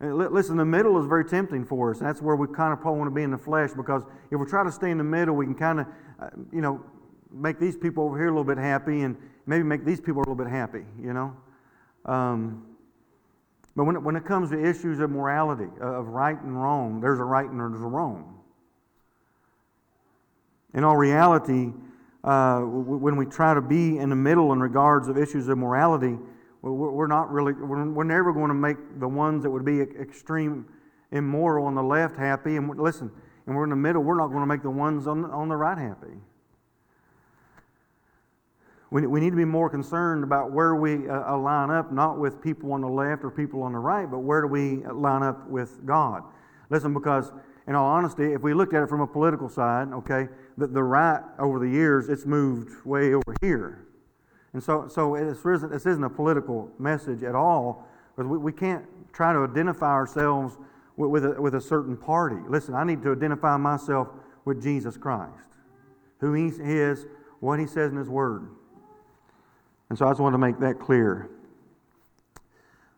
Listen, 0.00 0.56
the 0.56 0.64
middle 0.64 1.00
is 1.00 1.06
very 1.06 1.24
tempting 1.24 1.64
for 1.64 1.92
us. 1.92 2.00
That's 2.00 2.20
where 2.20 2.34
we 2.34 2.48
kind 2.48 2.72
of 2.72 2.80
probably 2.80 2.98
want 2.98 3.10
to 3.12 3.14
be 3.14 3.22
in 3.22 3.30
the 3.30 3.38
flesh 3.38 3.70
because 3.76 4.02
if 4.32 4.40
we 4.40 4.46
try 4.46 4.64
to 4.64 4.72
stay 4.72 4.90
in 4.90 4.98
the 4.98 5.04
middle, 5.04 5.36
we 5.36 5.44
can 5.44 5.54
kind 5.54 5.78
of, 5.78 5.86
uh, 6.20 6.26
you 6.52 6.60
know, 6.60 6.84
make 7.30 7.60
these 7.60 7.76
people 7.76 8.04
over 8.04 8.18
here 8.18 8.26
a 8.26 8.30
little 8.30 8.42
bit 8.42 8.58
happy 8.58 9.02
and 9.02 9.16
maybe 9.46 9.62
make 9.62 9.84
these 9.84 10.00
people 10.00 10.18
a 10.18 10.24
little 10.28 10.34
bit 10.34 10.48
happy, 10.48 10.84
you 11.00 11.12
know. 11.12 11.36
Um, 12.04 12.66
but 13.74 13.84
when 13.84 13.96
it, 13.96 14.02
when 14.02 14.16
it 14.16 14.24
comes 14.24 14.50
to 14.50 14.62
issues 14.62 15.00
of 15.00 15.10
morality, 15.10 15.68
uh, 15.80 15.86
of 15.86 16.08
right 16.08 16.40
and 16.40 16.60
wrong, 16.60 17.00
there's 17.00 17.20
a 17.20 17.24
right 17.24 17.48
and 17.48 17.58
there's 17.58 17.80
a 17.80 17.86
wrong. 17.86 18.40
In 20.74 20.84
all 20.84 20.96
reality, 20.96 21.72
uh, 22.24 22.60
when 22.60 23.16
we 23.16 23.26
try 23.26 23.54
to 23.54 23.60
be 23.60 23.98
in 23.98 24.08
the 24.08 24.16
middle 24.16 24.52
in 24.52 24.60
regards 24.60 25.08
of 25.08 25.18
issues 25.18 25.48
of 25.48 25.58
morality, 25.58 26.18
we're 26.62 27.08
not 27.08 27.30
really, 27.32 27.52
we're 27.52 28.04
never 28.04 28.32
going 28.32 28.48
to 28.48 28.54
make 28.54 28.76
the 29.00 29.08
ones 29.08 29.42
that 29.42 29.50
would 29.50 29.64
be 29.64 29.80
extreme 29.80 30.66
immoral 31.10 31.66
on 31.66 31.74
the 31.74 31.82
left 31.82 32.16
happy. 32.16 32.56
And 32.56 32.78
listen, 32.78 33.10
and 33.46 33.56
we're 33.56 33.64
in 33.64 33.70
the 33.70 33.76
middle, 33.76 34.02
we're 34.02 34.16
not 34.16 34.28
going 34.28 34.42
to 34.42 34.46
make 34.46 34.62
the 34.62 34.70
ones 34.70 35.06
on, 35.08 35.24
on 35.24 35.48
the 35.48 35.56
right 35.56 35.76
happy. 35.76 36.16
We, 38.92 39.06
we 39.06 39.20
need 39.20 39.30
to 39.30 39.36
be 39.36 39.46
more 39.46 39.70
concerned 39.70 40.22
about 40.22 40.52
where 40.52 40.74
we 40.74 41.08
uh, 41.08 41.34
line 41.38 41.70
up, 41.70 41.92
not 41.92 42.18
with 42.18 42.42
people 42.42 42.74
on 42.74 42.82
the 42.82 42.88
left 42.90 43.24
or 43.24 43.30
people 43.30 43.62
on 43.62 43.72
the 43.72 43.78
right, 43.78 44.08
but 44.08 44.18
where 44.18 44.42
do 44.42 44.48
we 44.48 44.84
line 44.86 45.22
up 45.22 45.48
with 45.48 45.84
God. 45.86 46.22
Listen, 46.68 46.92
because 46.92 47.32
in 47.66 47.74
all 47.74 47.86
honesty, 47.86 48.34
if 48.34 48.42
we 48.42 48.52
looked 48.52 48.74
at 48.74 48.82
it 48.82 48.90
from 48.90 49.00
a 49.00 49.06
political 49.06 49.48
side, 49.48 49.88
okay, 49.94 50.28
the, 50.58 50.66
the 50.66 50.82
right 50.82 51.22
over 51.38 51.58
the 51.58 51.68
years, 51.68 52.10
it's 52.10 52.26
moved 52.26 52.84
way 52.84 53.14
over 53.14 53.34
here. 53.40 53.86
And 54.52 54.62
so, 54.62 54.88
so 54.88 55.16
this, 55.16 55.38
isn't, 55.38 55.72
this 55.72 55.86
isn't 55.86 56.04
a 56.04 56.10
political 56.10 56.70
message 56.78 57.22
at 57.22 57.34
all, 57.34 57.88
because 58.14 58.28
we, 58.28 58.36
we 58.36 58.52
can't 58.52 58.84
try 59.14 59.32
to 59.32 59.38
identify 59.38 59.92
ourselves 59.92 60.58
with, 60.98 61.08
with, 61.08 61.24
a, 61.24 61.40
with 61.40 61.54
a 61.54 61.62
certain 61.62 61.96
party. 61.96 62.36
Listen, 62.46 62.74
I 62.74 62.84
need 62.84 63.02
to 63.04 63.12
identify 63.12 63.56
myself 63.56 64.08
with 64.44 64.62
Jesus 64.62 64.98
Christ, 64.98 65.48
who 66.18 66.34
He 66.34 66.48
is, 66.58 67.06
what 67.40 67.58
He 67.58 67.66
says 67.66 67.90
in 67.90 67.96
His 67.96 68.10
Word. 68.10 68.50
And 69.92 69.98
so 69.98 70.06
I 70.06 70.08
just 70.08 70.20
want 70.22 70.32
to 70.32 70.38
make 70.38 70.58
that 70.60 70.80
clear. 70.80 71.28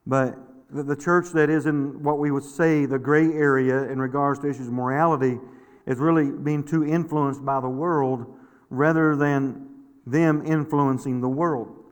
But 0.07 0.37
the, 0.71 0.85
the 0.85 0.95
church 0.95 1.31
that 1.33 1.51
is 1.51 1.67
in 1.67 2.01
what 2.05 2.21
we 2.21 2.31
would 2.31 2.45
say 2.45 2.87
the 2.87 3.01
gray 3.01 3.33
area 3.33 3.91
in 3.91 4.01
regards 4.01 4.39
to 4.39 4.49
issues 4.49 4.69
of 4.69 4.75
morality 4.75 5.41
is 5.87 5.99
really 5.99 6.31
being 6.31 6.63
too 6.63 6.85
influenced 6.85 7.45
by 7.45 7.59
the 7.59 7.69
world 7.69 8.33
rather 8.71 9.17
than 9.17 9.67
them 10.07 10.47
influencing 10.47 11.21
the 11.21 11.29
world. 11.29 11.83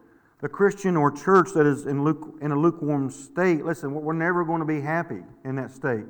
The 0.40 0.48
Christian 0.48 0.96
or 0.96 1.10
church 1.10 1.48
that 1.56 1.66
is 1.66 1.86
in, 1.86 2.04
luke, 2.04 2.38
in 2.40 2.52
a 2.52 2.56
lukewarm 2.56 3.10
state, 3.10 3.64
listen, 3.64 3.92
we're 3.92 4.12
never 4.12 4.44
going 4.44 4.60
to 4.60 4.64
be 4.64 4.80
happy 4.80 5.24
in 5.44 5.56
that 5.56 5.72
state. 5.72 6.04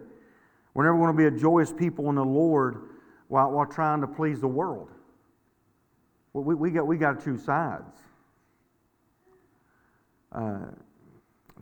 We're 0.74 0.84
never 0.84 0.98
going 0.98 1.16
to 1.16 1.16
be 1.16 1.34
a 1.34 1.40
joyous 1.40 1.72
people 1.72 2.10
in 2.10 2.16
the 2.16 2.26
Lord 2.26 2.90
while, 3.28 3.52
while 3.52 3.64
trying 3.64 4.02
to 4.02 4.06
please 4.06 4.42
the 4.42 4.48
world. 4.48 4.90
We, 6.34 6.54
we, 6.54 6.70
got, 6.70 6.86
we 6.86 6.98
got 6.98 7.18
to 7.18 7.24
choose 7.24 7.42
sides. 7.42 8.02
Uh, 10.34 10.58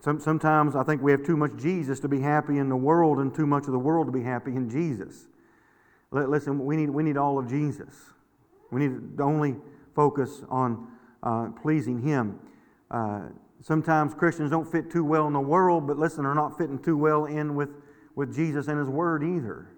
some, 0.00 0.20
sometimes 0.20 0.76
I 0.76 0.82
think 0.82 1.02
we 1.02 1.10
have 1.10 1.24
too 1.24 1.36
much 1.36 1.56
Jesus 1.56 2.00
to 2.00 2.08
be 2.08 2.20
happy 2.20 2.58
in 2.58 2.68
the 2.68 2.76
world 2.76 3.18
and 3.18 3.34
too 3.34 3.46
much 3.46 3.66
of 3.66 3.72
the 3.72 3.78
world 3.78 4.06
to 4.06 4.12
be 4.12 4.22
happy 4.22 4.52
in 4.52 4.70
Jesus. 4.70 5.26
Listen, 6.10 6.64
we 6.64 6.76
need, 6.76 6.90
we 6.90 7.02
need 7.02 7.16
all 7.16 7.38
of 7.38 7.48
Jesus. 7.48 7.94
We 8.70 8.80
need 8.80 9.16
to 9.18 9.22
only 9.22 9.56
focus 9.94 10.42
on 10.48 10.88
uh, 11.22 11.48
pleasing 11.62 12.00
Him. 12.00 12.38
Uh, 12.90 13.26
sometimes 13.60 14.14
Christians 14.14 14.50
don't 14.50 14.70
fit 14.70 14.90
too 14.90 15.04
well 15.04 15.26
in 15.26 15.32
the 15.32 15.40
world, 15.40 15.86
but 15.86 15.98
listen, 15.98 16.24
they're 16.24 16.34
not 16.34 16.56
fitting 16.56 16.78
too 16.78 16.96
well 16.96 17.26
in 17.26 17.54
with, 17.54 17.70
with 18.16 18.34
Jesus 18.34 18.68
and 18.68 18.78
His 18.78 18.88
Word 18.88 19.22
either. 19.22 19.68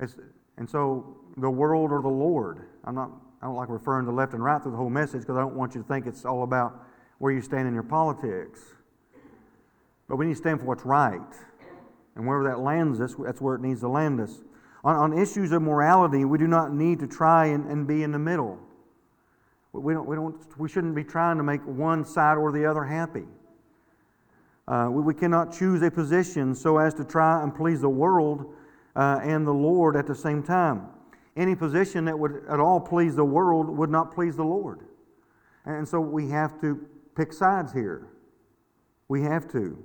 It's, 0.00 0.16
and 0.56 0.68
so 0.68 1.16
the 1.36 1.50
world 1.50 1.90
or 1.90 2.00
the 2.00 2.08
Lord. 2.08 2.68
I'm 2.84 2.94
not, 2.94 3.10
I 3.42 3.46
don't 3.46 3.56
like 3.56 3.68
referring 3.68 4.06
to 4.06 4.12
left 4.12 4.34
and 4.34 4.42
right 4.42 4.62
through 4.62 4.72
the 4.72 4.78
whole 4.78 4.90
message 4.90 5.22
because 5.22 5.36
I 5.36 5.40
don't 5.40 5.56
want 5.56 5.74
you 5.74 5.82
to 5.82 5.88
think 5.88 6.06
it's 6.06 6.24
all 6.24 6.44
about 6.44 6.84
where 7.24 7.32
you 7.32 7.40
stand 7.40 7.66
in 7.66 7.72
your 7.72 7.82
politics. 7.82 8.60
But 10.10 10.16
we 10.16 10.26
need 10.26 10.34
to 10.34 10.38
stand 10.38 10.60
for 10.60 10.66
what's 10.66 10.84
right. 10.84 11.22
And 12.16 12.26
wherever 12.26 12.46
that 12.50 12.60
lands 12.60 13.00
us, 13.00 13.14
that's 13.18 13.40
where 13.40 13.54
it 13.54 13.62
needs 13.62 13.80
to 13.80 13.88
land 13.88 14.20
us. 14.20 14.42
On, 14.84 14.94
on 14.94 15.18
issues 15.18 15.50
of 15.50 15.62
morality, 15.62 16.26
we 16.26 16.36
do 16.36 16.46
not 16.46 16.74
need 16.74 17.00
to 17.00 17.06
try 17.06 17.46
and, 17.46 17.64
and 17.70 17.86
be 17.86 18.02
in 18.02 18.12
the 18.12 18.18
middle. 18.18 18.58
We, 19.72 19.94
don't, 19.94 20.06
we, 20.06 20.16
don't, 20.16 20.36
we 20.58 20.68
shouldn't 20.68 20.94
be 20.94 21.02
trying 21.02 21.38
to 21.38 21.42
make 21.42 21.62
one 21.64 22.04
side 22.04 22.36
or 22.36 22.52
the 22.52 22.66
other 22.66 22.84
happy. 22.84 23.24
Uh, 24.68 24.88
we, 24.90 25.00
we 25.00 25.14
cannot 25.14 25.50
choose 25.50 25.80
a 25.80 25.90
position 25.90 26.54
so 26.54 26.76
as 26.76 26.92
to 26.92 27.04
try 27.04 27.42
and 27.42 27.54
please 27.54 27.80
the 27.80 27.88
world 27.88 28.54
uh, 28.96 29.20
and 29.22 29.46
the 29.46 29.50
Lord 29.50 29.96
at 29.96 30.06
the 30.06 30.14
same 30.14 30.42
time. 30.42 30.88
Any 31.38 31.54
position 31.54 32.04
that 32.04 32.18
would 32.18 32.44
at 32.50 32.60
all 32.60 32.80
please 32.80 33.16
the 33.16 33.24
world 33.24 33.70
would 33.70 33.88
not 33.88 34.14
please 34.14 34.36
the 34.36 34.44
Lord. 34.44 34.80
And 35.64 35.88
so 35.88 35.98
we 35.98 36.28
have 36.28 36.60
to 36.60 36.86
pick 37.14 37.32
sides 37.32 37.72
here. 37.72 38.08
We 39.08 39.22
have 39.22 39.50
to. 39.52 39.82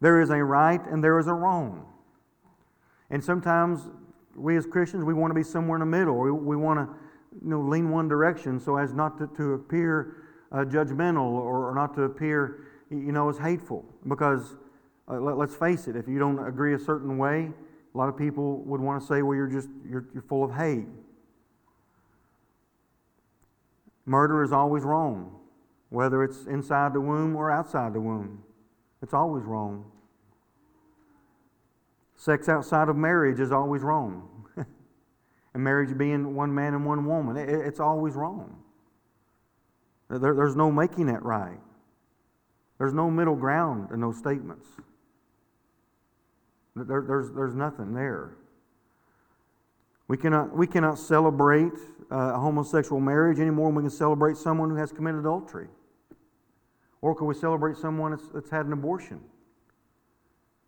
There 0.00 0.20
is 0.20 0.30
a 0.30 0.42
right 0.42 0.80
and 0.86 1.02
there 1.02 1.18
is 1.18 1.26
a 1.26 1.32
wrong. 1.32 1.86
And 3.10 3.22
sometimes 3.22 3.88
we 4.36 4.56
as 4.56 4.66
Christians, 4.66 5.04
we 5.04 5.14
want 5.14 5.30
to 5.30 5.34
be 5.34 5.42
somewhere 5.42 5.76
in 5.76 5.80
the 5.80 5.98
middle. 5.98 6.18
We, 6.18 6.30
we 6.30 6.56
want 6.56 6.78
to 6.78 6.94
you 7.42 7.50
know, 7.50 7.60
lean 7.60 7.90
one 7.90 8.08
direction 8.08 8.60
so 8.60 8.76
as 8.76 8.92
not 8.92 9.18
to, 9.18 9.26
to 9.36 9.54
appear 9.54 10.16
uh, 10.52 10.58
judgmental 10.58 11.22
or, 11.22 11.70
or, 11.70 11.74
not 11.74 11.94
to 11.94 12.02
appear, 12.02 12.66
you 12.90 13.10
know, 13.12 13.28
as 13.28 13.38
hateful. 13.38 13.84
Because 14.06 14.56
uh, 15.08 15.18
let, 15.18 15.48
us 15.48 15.56
face 15.56 15.88
it, 15.88 15.96
if 15.96 16.06
you 16.06 16.18
don't 16.18 16.38
agree 16.46 16.74
a 16.74 16.78
certain 16.78 17.18
way, 17.18 17.50
a 17.94 17.98
lot 17.98 18.08
of 18.08 18.16
people 18.16 18.58
would 18.64 18.80
want 18.80 19.00
to 19.00 19.06
say, 19.06 19.22
well, 19.22 19.34
you're 19.34 19.48
just, 19.48 19.68
you're, 19.88 20.06
you're 20.12 20.22
full 20.22 20.44
of 20.44 20.54
hate. 20.54 20.86
Murder 24.06 24.42
is 24.42 24.52
always 24.52 24.82
wrong, 24.82 25.34
whether 25.94 26.24
it's 26.24 26.46
inside 26.46 26.92
the 26.92 27.00
womb 27.00 27.36
or 27.36 27.52
outside 27.52 27.92
the 27.92 28.00
womb. 28.00 28.42
It's 29.00 29.14
always 29.14 29.44
wrong. 29.44 29.84
Sex 32.16 32.48
outside 32.48 32.88
of 32.88 32.96
marriage 32.96 33.38
is 33.38 33.52
always 33.52 33.82
wrong. 33.82 34.28
and 34.56 35.62
marriage 35.62 35.96
being 35.96 36.34
one 36.34 36.52
man 36.52 36.74
and 36.74 36.84
one 36.84 37.06
woman, 37.06 37.36
it, 37.36 37.48
it's 37.48 37.78
always 37.78 38.14
wrong. 38.14 38.58
There, 40.10 40.34
there's 40.34 40.56
no 40.56 40.72
making 40.72 41.08
it 41.08 41.22
right. 41.22 41.60
There's 42.78 42.92
no 42.92 43.08
middle 43.08 43.36
ground 43.36 43.90
in 43.92 44.00
those 44.00 44.18
statements. 44.18 44.66
There, 46.74 47.04
there's, 47.06 47.30
there's 47.32 47.54
nothing 47.54 47.94
there. 47.94 48.36
We 50.08 50.16
cannot, 50.16 50.56
we 50.56 50.66
cannot 50.66 50.98
celebrate 50.98 51.72
uh, 52.10 52.32
a 52.34 52.38
homosexual 52.38 53.00
marriage 53.00 53.38
anymore 53.38 53.68
than 53.68 53.76
we 53.76 53.82
can 53.82 53.90
celebrate 53.90 54.36
someone 54.36 54.70
who 54.70 54.76
has 54.76 54.90
committed 54.90 55.20
adultery. 55.20 55.68
Or 57.04 57.14
can 57.14 57.26
we 57.26 57.34
celebrate 57.34 57.76
someone 57.76 58.12
that's, 58.12 58.28
that's 58.32 58.48
had 58.48 58.64
an 58.64 58.72
abortion? 58.72 59.20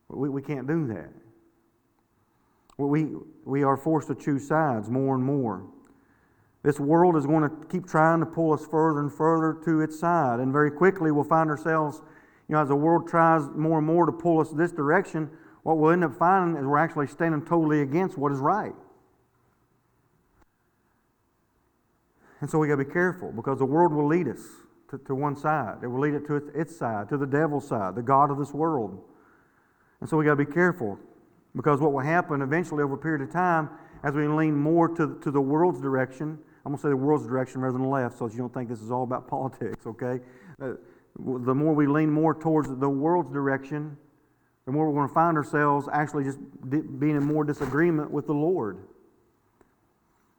We, 0.08 0.28
we 0.28 0.42
can't 0.42 0.66
do 0.66 0.86
that. 0.88 1.08
We, 2.76 3.06
we 3.46 3.62
are 3.62 3.78
forced 3.78 4.08
to 4.08 4.14
choose 4.14 4.46
sides 4.46 4.90
more 4.90 5.14
and 5.14 5.24
more. 5.24 5.64
This 6.62 6.78
world 6.78 7.16
is 7.16 7.24
going 7.24 7.48
to 7.48 7.66
keep 7.68 7.86
trying 7.86 8.20
to 8.20 8.26
pull 8.26 8.52
us 8.52 8.66
further 8.66 9.00
and 9.00 9.10
further 9.10 9.58
to 9.64 9.80
its 9.80 9.98
side. 9.98 10.40
And 10.40 10.52
very 10.52 10.70
quickly 10.70 11.10
we'll 11.10 11.24
find 11.24 11.48
ourselves, 11.48 12.02
you 12.50 12.54
know, 12.54 12.60
as 12.60 12.68
the 12.68 12.76
world 12.76 13.08
tries 13.08 13.44
more 13.56 13.78
and 13.78 13.86
more 13.86 14.04
to 14.04 14.12
pull 14.12 14.38
us 14.38 14.50
this 14.50 14.72
direction, 14.72 15.30
what 15.62 15.78
we'll 15.78 15.92
end 15.92 16.04
up 16.04 16.18
finding 16.18 16.60
is 16.60 16.66
we're 16.66 16.76
actually 16.76 17.06
standing 17.06 17.46
totally 17.46 17.80
against 17.80 18.18
what 18.18 18.30
is 18.30 18.40
right. 18.40 18.74
And 22.42 22.50
so 22.50 22.58
we 22.58 22.68
got 22.68 22.76
to 22.76 22.84
be 22.84 22.92
careful 22.92 23.32
because 23.32 23.58
the 23.58 23.64
world 23.64 23.94
will 23.94 24.06
lead 24.06 24.28
us 24.28 24.42
to, 24.90 24.98
to 24.98 25.14
one 25.14 25.36
side. 25.36 25.78
It 25.82 25.88
will 25.88 26.00
lead 26.00 26.14
it 26.14 26.26
to 26.26 26.36
its, 26.36 26.48
its 26.54 26.76
side, 26.76 27.08
to 27.08 27.16
the 27.16 27.26
devil's 27.26 27.66
side, 27.66 27.94
the 27.94 28.02
God 28.02 28.30
of 28.30 28.38
this 28.38 28.52
world. 28.52 29.02
And 30.00 30.08
so 30.08 30.16
we 30.16 30.24
got 30.24 30.36
to 30.36 30.44
be 30.44 30.52
careful 30.52 30.98
because 31.54 31.80
what 31.80 31.92
will 31.92 32.00
happen 32.00 32.42
eventually 32.42 32.82
over 32.82 32.94
a 32.94 32.98
period 32.98 33.22
of 33.22 33.32
time, 33.32 33.70
as 34.04 34.14
we 34.14 34.28
lean 34.28 34.54
more 34.54 34.88
to, 34.88 35.18
to 35.22 35.30
the 35.30 35.40
world's 35.40 35.80
direction, 35.80 36.38
I'm 36.64 36.72
going 36.72 36.76
to 36.76 36.82
say 36.82 36.88
the 36.90 36.96
world's 36.96 37.26
direction 37.26 37.60
rather 37.60 37.72
than 37.72 37.82
the 37.82 37.88
left, 37.88 38.18
so 38.18 38.26
that 38.28 38.34
you 38.34 38.40
don't 38.40 38.52
think 38.52 38.68
this 38.68 38.82
is 38.82 38.90
all 38.90 39.04
about 39.04 39.26
politics, 39.30 39.86
okay? 39.86 40.20
Uh, 40.60 40.72
the 41.18 41.54
more 41.54 41.74
we 41.74 41.86
lean 41.86 42.10
more 42.10 42.34
towards 42.34 42.68
the 42.68 42.88
world's 42.88 43.32
direction, 43.32 43.96
the 44.66 44.72
more 44.72 44.88
we're 44.88 44.96
going 44.96 45.08
to 45.08 45.14
find 45.14 45.36
ourselves 45.36 45.88
actually 45.92 46.24
just 46.24 46.38
being 46.68 47.16
in 47.16 47.22
more 47.22 47.44
disagreement 47.44 48.10
with 48.10 48.26
the 48.26 48.34
Lord. 48.34 48.78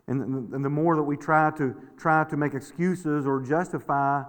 And, 0.07 0.53
and 0.53 0.63
the 0.63 0.69
more 0.69 0.95
that 0.95 1.03
we 1.03 1.17
try 1.17 1.51
to 1.57 1.75
try 1.97 2.25
to 2.25 2.37
make 2.37 2.53
excuses 2.53 3.25
or 3.25 3.41
justify 3.41 4.23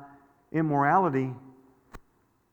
immorality, 0.52 1.32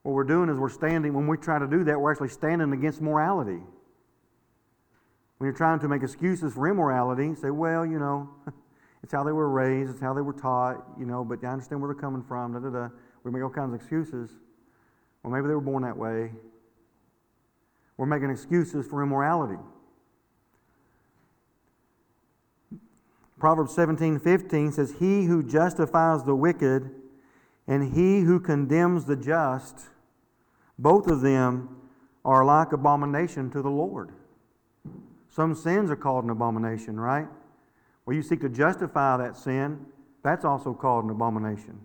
what 0.02 0.12
we're 0.12 0.24
doing 0.24 0.48
is 0.48 0.58
we're 0.58 0.68
standing, 0.68 1.14
when 1.14 1.26
we 1.26 1.36
try 1.36 1.58
to 1.58 1.66
do 1.66 1.84
that, 1.84 2.00
we're 2.00 2.12
actually 2.12 2.28
standing 2.28 2.72
against 2.72 3.00
morality. 3.00 3.60
When 5.38 5.48
you're 5.48 5.52
trying 5.52 5.80
to 5.80 5.88
make 5.88 6.02
excuses 6.02 6.54
for 6.54 6.68
immorality, 6.68 7.34
say, 7.34 7.50
well, 7.50 7.84
you 7.84 7.98
know, 7.98 8.28
it's 9.02 9.12
how 9.12 9.24
they 9.24 9.32
were 9.32 9.48
raised, 9.48 9.90
it's 9.90 10.00
how 10.00 10.14
they 10.14 10.20
were 10.20 10.32
taught, 10.32 10.84
you 10.98 11.06
know, 11.06 11.24
but 11.24 11.44
I 11.44 11.48
understand 11.48 11.80
where 11.80 11.92
they're 11.92 12.00
coming 12.00 12.22
from, 12.22 12.52
da 12.52 12.60
da 12.60 12.70
da. 12.70 12.88
We 13.24 13.32
make 13.32 13.42
all 13.42 13.50
kinds 13.50 13.74
of 13.74 13.80
excuses. 13.80 14.30
Well, 15.22 15.32
maybe 15.32 15.48
they 15.48 15.54
were 15.54 15.60
born 15.60 15.82
that 15.82 15.96
way. 15.96 16.30
We're 17.96 18.06
making 18.06 18.30
excuses 18.30 18.86
for 18.86 19.02
immorality. 19.02 19.60
Proverbs 23.38 23.74
17 23.74 24.20
15 24.20 24.72
says, 24.72 24.94
He 24.98 25.24
who 25.24 25.42
justifies 25.42 26.22
the 26.24 26.34
wicked 26.34 26.90
and 27.66 27.94
he 27.94 28.20
who 28.20 28.38
condemns 28.38 29.06
the 29.06 29.16
just, 29.16 29.88
both 30.78 31.08
of 31.08 31.20
them 31.20 31.80
are 32.24 32.44
like 32.44 32.72
abomination 32.72 33.50
to 33.50 33.62
the 33.62 33.70
Lord. 33.70 34.10
Some 35.28 35.54
sins 35.54 35.90
are 35.90 35.96
called 35.96 36.24
an 36.24 36.30
abomination, 36.30 36.98
right? 36.98 37.26
Where 38.04 38.16
you 38.16 38.22
seek 38.22 38.40
to 38.40 38.48
justify 38.48 39.16
that 39.16 39.36
sin, 39.36 39.86
that's 40.22 40.44
also 40.44 40.72
called 40.72 41.04
an 41.04 41.10
abomination. 41.10 41.80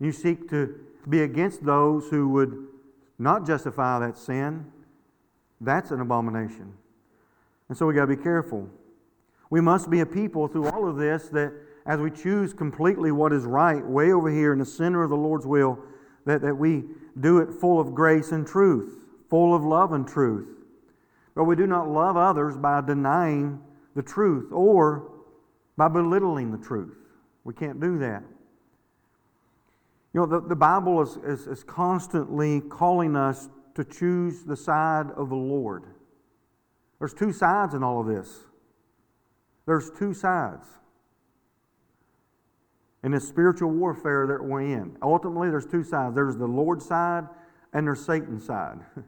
You 0.00 0.12
seek 0.12 0.48
to 0.50 0.78
be 1.08 1.22
against 1.22 1.64
those 1.64 2.08
who 2.08 2.28
would 2.30 2.66
not 3.18 3.46
justify 3.46 3.98
that 4.00 4.16
sin, 4.16 4.66
that's 5.60 5.90
an 5.90 6.00
abomination. 6.00 6.72
And 7.68 7.78
so 7.78 7.86
we 7.86 7.94
got 7.94 8.02
to 8.02 8.16
be 8.16 8.22
careful. 8.22 8.68
We 9.50 9.60
must 9.60 9.90
be 9.90 10.00
a 10.00 10.06
people 10.06 10.48
through 10.48 10.68
all 10.68 10.88
of 10.88 10.96
this 10.96 11.28
that 11.28 11.52
as 11.86 12.00
we 12.00 12.10
choose 12.10 12.52
completely 12.52 13.12
what 13.12 13.32
is 13.32 13.44
right, 13.44 13.84
way 13.84 14.12
over 14.12 14.30
here 14.30 14.52
in 14.52 14.58
the 14.58 14.64
center 14.64 15.02
of 15.02 15.10
the 15.10 15.16
Lord's 15.16 15.46
will, 15.46 15.78
that, 16.24 16.40
that 16.40 16.54
we 16.54 16.84
do 17.20 17.38
it 17.38 17.50
full 17.60 17.78
of 17.78 17.94
grace 17.94 18.32
and 18.32 18.46
truth, 18.46 18.98
full 19.28 19.54
of 19.54 19.62
love 19.62 19.92
and 19.92 20.08
truth. 20.08 20.48
But 21.34 21.44
we 21.44 21.56
do 21.56 21.66
not 21.66 21.88
love 21.88 22.16
others 22.16 22.56
by 22.56 22.80
denying 22.80 23.60
the 23.94 24.02
truth 24.02 24.50
or 24.50 25.10
by 25.76 25.88
belittling 25.88 26.50
the 26.50 26.64
truth. 26.64 26.96
We 27.44 27.52
can't 27.52 27.80
do 27.80 27.98
that. 27.98 28.22
You 30.14 30.20
know, 30.20 30.26
the, 30.26 30.40
the 30.40 30.56
Bible 30.56 31.02
is, 31.02 31.18
is, 31.24 31.46
is 31.46 31.64
constantly 31.64 32.60
calling 32.60 33.16
us 33.16 33.48
to 33.74 33.84
choose 33.84 34.44
the 34.44 34.56
side 34.56 35.10
of 35.16 35.28
the 35.28 35.36
Lord. 35.36 35.82
There's 37.00 37.12
two 37.12 37.32
sides 37.32 37.74
in 37.74 37.82
all 37.82 38.00
of 38.00 38.06
this. 38.06 38.44
There's 39.66 39.90
two 39.90 40.14
sides 40.14 40.66
in 43.04 43.12
this 43.12 43.28
spiritual 43.28 43.70
warfare 43.70 44.26
that 44.26 44.42
we're 44.42 44.62
in. 44.62 44.96
Ultimately, 45.02 45.50
there's 45.50 45.66
two 45.66 45.84
sides 45.84 46.14
there's 46.14 46.36
the 46.36 46.46
Lord's 46.46 46.86
side 46.86 47.28
and 47.72 47.86
there's 47.86 48.04
Satan's 48.04 48.44
side. 48.44 48.80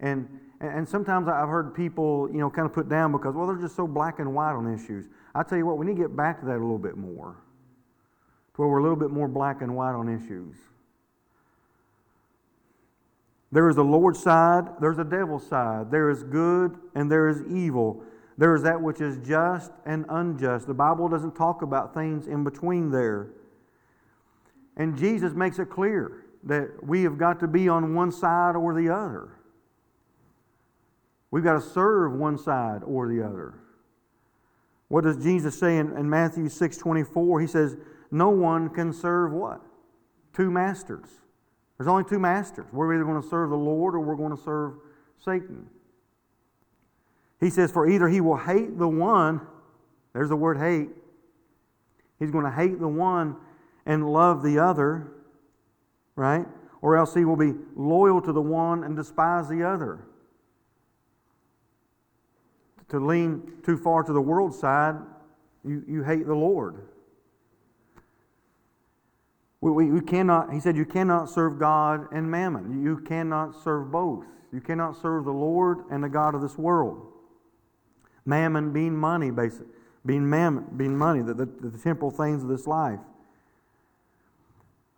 And, 0.00 0.28
and 0.60 0.88
sometimes 0.88 1.26
I've 1.26 1.48
heard 1.48 1.74
people, 1.74 2.28
you 2.30 2.38
know, 2.38 2.48
kind 2.48 2.66
of 2.66 2.72
put 2.72 2.88
down 2.88 3.10
because, 3.10 3.34
well, 3.34 3.48
they're 3.48 3.56
just 3.56 3.74
so 3.74 3.88
black 3.88 4.20
and 4.20 4.32
white 4.32 4.52
on 4.52 4.72
issues. 4.72 5.06
I 5.34 5.42
tell 5.42 5.58
you 5.58 5.66
what, 5.66 5.76
we 5.76 5.86
need 5.86 5.96
to 5.96 6.02
get 6.02 6.14
back 6.14 6.38
to 6.38 6.46
that 6.46 6.52
a 6.52 6.62
little 6.62 6.78
bit 6.78 6.96
more, 6.96 7.34
to 8.54 8.62
where 8.62 8.68
we're 8.68 8.78
a 8.78 8.82
little 8.82 8.96
bit 8.96 9.10
more 9.10 9.26
black 9.26 9.60
and 9.60 9.74
white 9.74 9.94
on 9.94 10.08
issues. 10.08 10.54
There 13.50 13.68
is 13.68 13.74
the 13.74 13.82
Lord's 13.82 14.22
side, 14.22 14.66
there's 14.80 14.98
the 14.98 15.04
devil's 15.04 15.46
side. 15.48 15.90
There 15.90 16.10
is 16.10 16.22
good 16.22 16.78
and 16.94 17.10
there 17.10 17.28
is 17.28 17.42
evil. 17.50 18.04
There 18.38 18.54
is 18.54 18.62
that 18.62 18.80
which 18.80 19.00
is 19.00 19.18
just 19.26 19.72
and 19.84 20.06
unjust. 20.08 20.68
The 20.68 20.74
Bible 20.74 21.08
doesn't 21.08 21.34
talk 21.34 21.62
about 21.62 21.92
things 21.92 22.28
in 22.28 22.44
between 22.44 22.90
there. 22.90 23.30
And 24.76 24.96
Jesus 24.96 25.34
makes 25.34 25.58
it 25.58 25.66
clear 25.66 26.24
that 26.44 26.68
we 26.80 27.02
have 27.02 27.18
got 27.18 27.40
to 27.40 27.48
be 27.48 27.68
on 27.68 27.94
one 27.94 28.12
side 28.12 28.54
or 28.54 28.80
the 28.80 28.94
other. 28.94 29.30
We've 31.32 31.42
got 31.42 31.54
to 31.54 31.60
serve 31.60 32.12
one 32.12 32.38
side 32.38 32.82
or 32.84 33.08
the 33.08 33.26
other. 33.26 33.54
What 34.86 35.02
does 35.02 35.22
Jesus 35.22 35.58
say 35.58 35.76
in, 35.76 35.96
in 35.96 36.08
Matthew 36.08 36.48
6 36.48 36.76
24? 36.76 37.40
He 37.40 37.46
says, 37.48 37.76
No 38.12 38.30
one 38.30 38.70
can 38.70 38.92
serve 38.92 39.32
what? 39.32 39.60
Two 40.32 40.50
masters. 40.50 41.08
There's 41.76 41.88
only 41.88 42.04
two 42.04 42.20
masters. 42.20 42.66
We're 42.72 42.94
either 42.94 43.04
going 43.04 43.20
to 43.20 43.28
serve 43.28 43.50
the 43.50 43.56
Lord 43.56 43.96
or 43.96 44.00
we're 44.00 44.16
going 44.16 44.34
to 44.34 44.42
serve 44.42 44.74
Satan. 45.22 45.66
He 47.40 47.50
says, 47.50 47.70
For 47.70 47.88
either 47.88 48.08
he 48.08 48.20
will 48.20 48.36
hate 48.36 48.78
the 48.78 48.88
one, 48.88 49.40
there's 50.12 50.28
the 50.28 50.36
word 50.36 50.58
hate. 50.58 50.88
He's 52.18 52.30
going 52.30 52.44
to 52.44 52.50
hate 52.50 52.80
the 52.80 52.88
one 52.88 53.36
and 53.86 54.10
love 54.10 54.42
the 54.42 54.58
other, 54.58 55.12
right? 56.16 56.46
Or 56.82 56.96
else 56.96 57.14
he 57.14 57.24
will 57.24 57.36
be 57.36 57.54
loyal 57.76 58.20
to 58.22 58.32
the 58.32 58.40
one 58.40 58.84
and 58.84 58.96
despise 58.96 59.48
the 59.48 59.62
other. 59.62 60.04
To 62.88 62.98
lean 62.98 63.52
too 63.64 63.76
far 63.76 64.02
to 64.02 64.12
the 64.12 64.20
world 64.20 64.54
side, 64.54 64.96
you, 65.64 65.84
you 65.86 66.02
hate 66.02 66.26
the 66.26 66.34
Lord. 66.34 66.88
We, 69.60 69.70
we, 69.70 69.90
we 69.90 70.00
cannot, 70.00 70.52
he 70.52 70.60
said, 70.60 70.76
you 70.76 70.86
cannot 70.86 71.28
serve 71.28 71.58
God 71.58 72.06
and 72.12 72.30
mammon. 72.30 72.82
You 72.82 72.98
cannot 72.98 73.62
serve 73.62 73.90
both. 73.90 74.24
You 74.52 74.60
cannot 74.60 74.96
serve 74.96 75.24
the 75.24 75.32
Lord 75.32 75.84
and 75.90 76.02
the 76.02 76.08
God 76.08 76.34
of 76.34 76.40
this 76.40 76.56
world. 76.56 77.12
Mammon 78.24 78.72
being 78.72 78.96
money, 78.96 79.30
basically. 79.30 79.66
Being 80.06 80.28
mammon, 80.28 80.66
being 80.76 80.96
money, 80.96 81.22
the, 81.22 81.34
the, 81.34 81.46
the 81.46 81.78
temporal 81.78 82.10
things 82.10 82.42
of 82.42 82.48
this 82.48 82.66
life. 82.66 83.00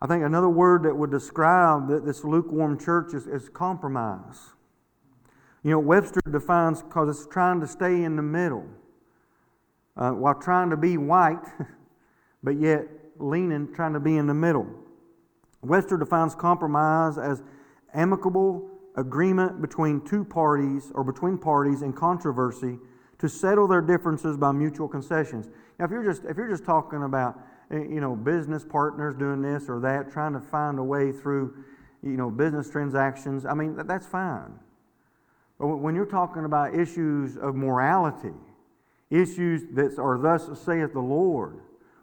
I 0.01 0.07
think 0.07 0.23
another 0.23 0.49
word 0.49 0.83
that 0.83 0.95
would 0.95 1.11
describe 1.11 1.87
this 2.05 2.23
lukewarm 2.23 2.79
church 2.79 3.13
is, 3.13 3.27
is 3.27 3.49
compromise. 3.49 4.39
You 5.63 5.71
know, 5.71 5.79
Webster 5.79 6.21
defines 6.31 6.81
because 6.81 7.09
it's 7.09 7.27
trying 7.27 7.59
to 7.61 7.67
stay 7.67 8.03
in 8.03 8.15
the 8.15 8.23
middle 8.23 8.65
uh, 9.95 10.11
while 10.11 10.33
trying 10.33 10.71
to 10.71 10.77
be 10.77 10.97
white, 10.97 11.43
but 12.43 12.59
yet 12.59 12.87
leaning, 13.19 13.71
trying 13.73 13.93
to 13.93 13.99
be 13.99 14.17
in 14.17 14.25
the 14.25 14.33
middle. 14.33 14.65
Webster 15.61 15.97
defines 15.97 16.33
compromise 16.33 17.19
as 17.19 17.43
amicable 17.93 18.67
agreement 18.95 19.61
between 19.61 20.01
two 20.01 20.25
parties 20.25 20.91
or 20.95 21.03
between 21.03 21.37
parties 21.37 21.83
in 21.83 21.93
controversy 21.93 22.79
to 23.21 23.29
settle 23.29 23.67
their 23.67 23.81
differences 23.81 24.35
by 24.35 24.51
mutual 24.51 24.87
concessions. 24.87 25.47
Now, 25.77 25.85
if 25.85 25.91
you're 25.91 26.03
just 26.03 26.23
if 26.25 26.37
you're 26.37 26.49
just 26.49 26.65
talking 26.65 27.03
about 27.03 27.39
eh, 27.69 27.77
you 27.77 28.01
know 28.01 28.15
business 28.15 28.65
partners 28.65 29.15
doing 29.15 29.43
this 29.43 29.69
or 29.69 29.79
that, 29.81 30.11
trying 30.11 30.33
to 30.33 30.41
find 30.41 30.79
a 30.79 30.83
way 30.83 31.11
through 31.11 31.53
you 32.01 32.17
know 32.17 32.31
business 32.31 32.69
transactions, 32.69 33.45
I 33.45 33.53
mean 33.53 33.77
that's 33.85 34.07
fine. 34.07 34.53
But 35.59 35.67
when 35.67 35.93
you're 35.93 36.07
talking 36.07 36.45
about 36.45 36.73
issues 36.73 37.37
of 37.37 37.53
morality, 37.53 38.33
issues 39.11 39.61
that 39.73 39.99
are 39.99 40.17
thus 40.17 40.49
saith 40.59 40.93
the 40.93 40.99
Lord, 40.99 41.59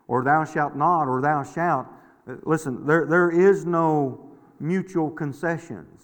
or 0.06 0.22
thou 0.22 0.44
shalt 0.44 0.76
not, 0.76 1.08
or 1.08 1.20
thou 1.20 1.42
shalt, 1.42 1.88
eh, 2.28 2.34
listen, 2.44 2.86
there, 2.86 3.06
there 3.06 3.30
is 3.32 3.66
no 3.66 4.30
mutual 4.60 5.10
concessions. 5.10 5.97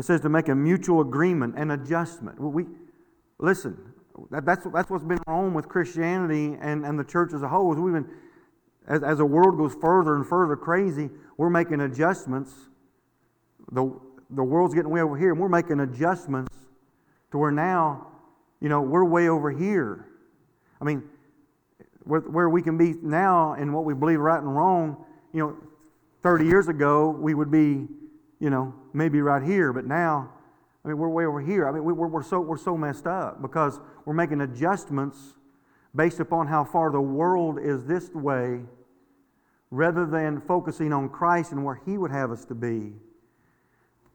It 0.00 0.06
says 0.06 0.22
to 0.22 0.30
make 0.30 0.48
a 0.48 0.54
mutual 0.54 1.02
agreement 1.02 1.56
and 1.58 1.72
adjustment. 1.72 2.40
We, 2.40 2.64
listen, 3.38 3.76
that, 4.30 4.46
that's, 4.46 4.66
that's 4.72 4.88
what's 4.88 5.04
been 5.04 5.20
wrong 5.26 5.52
with 5.52 5.68
Christianity 5.68 6.56
and, 6.58 6.86
and 6.86 6.98
the 6.98 7.04
church 7.04 7.34
as 7.34 7.42
a 7.42 7.48
whole. 7.48 7.74
Is 7.74 7.78
we've 7.78 7.92
been, 7.92 8.08
as, 8.88 9.02
as 9.02 9.18
the 9.18 9.26
world 9.26 9.58
goes 9.58 9.76
further 9.78 10.16
and 10.16 10.26
further 10.26 10.56
crazy, 10.56 11.10
we're 11.36 11.50
making 11.50 11.82
adjustments. 11.82 12.50
The, 13.72 13.94
the 14.30 14.42
world's 14.42 14.72
getting 14.72 14.90
way 14.90 15.02
over 15.02 15.18
here, 15.18 15.32
and 15.32 15.38
we're 15.38 15.50
making 15.50 15.80
adjustments 15.80 16.56
to 17.32 17.36
where 17.36 17.52
now, 17.52 18.06
you 18.62 18.70
know, 18.70 18.80
we're 18.80 19.04
way 19.04 19.28
over 19.28 19.50
here. 19.50 20.06
I 20.80 20.84
mean, 20.86 21.02
where, 22.04 22.20
where 22.20 22.48
we 22.48 22.62
can 22.62 22.78
be 22.78 22.94
now 23.02 23.52
in 23.52 23.70
what 23.70 23.84
we 23.84 23.92
believe 23.92 24.20
right 24.20 24.40
and 24.40 24.56
wrong, 24.56 25.04
you 25.34 25.40
know, 25.40 25.56
30 26.22 26.46
years 26.46 26.68
ago, 26.68 27.10
we 27.10 27.34
would 27.34 27.50
be 27.50 27.86
you 28.40 28.48
know, 28.48 28.74
maybe 28.92 29.20
right 29.20 29.42
here, 29.42 29.72
but 29.72 29.86
now, 29.86 30.32
I 30.84 30.88
mean, 30.88 30.98
we're 30.98 31.08
way 31.08 31.26
over 31.26 31.40
here. 31.40 31.68
I 31.68 31.72
mean, 31.72 31.84
we're, 31.84 31.94
we're, 31.94 32.22
so, 32.22 32.40
we're 32.40 32.56
so 32.56 32.76
messed 32.76 33.06
up 33.06 33.42
because 33.42 33.80
we're 34.04 34.14
making 34.14 34.40
adjustments 34.40 35.34
based 35.94 36.20
upon 36.20 36.46
how 36.46 36.64
far 36.64 36.90
the 36.90 37.00
world 37.00 37.58
is 37.60 37.84
this 37.84 38.10
way 38.14 38.60
rather 39.70 40.06
than 40.06 40.40
focusing 40.40 40.92
on 40.92 41.08
Christ 41.08 41.52
and 41.52 41.64
where 41.64 41.80
He 41.86 41.98
would 41.98 42.10
have 42.10 42.30
us 42.30 42.44
to 42.46 42.54
be. 42.54 42.92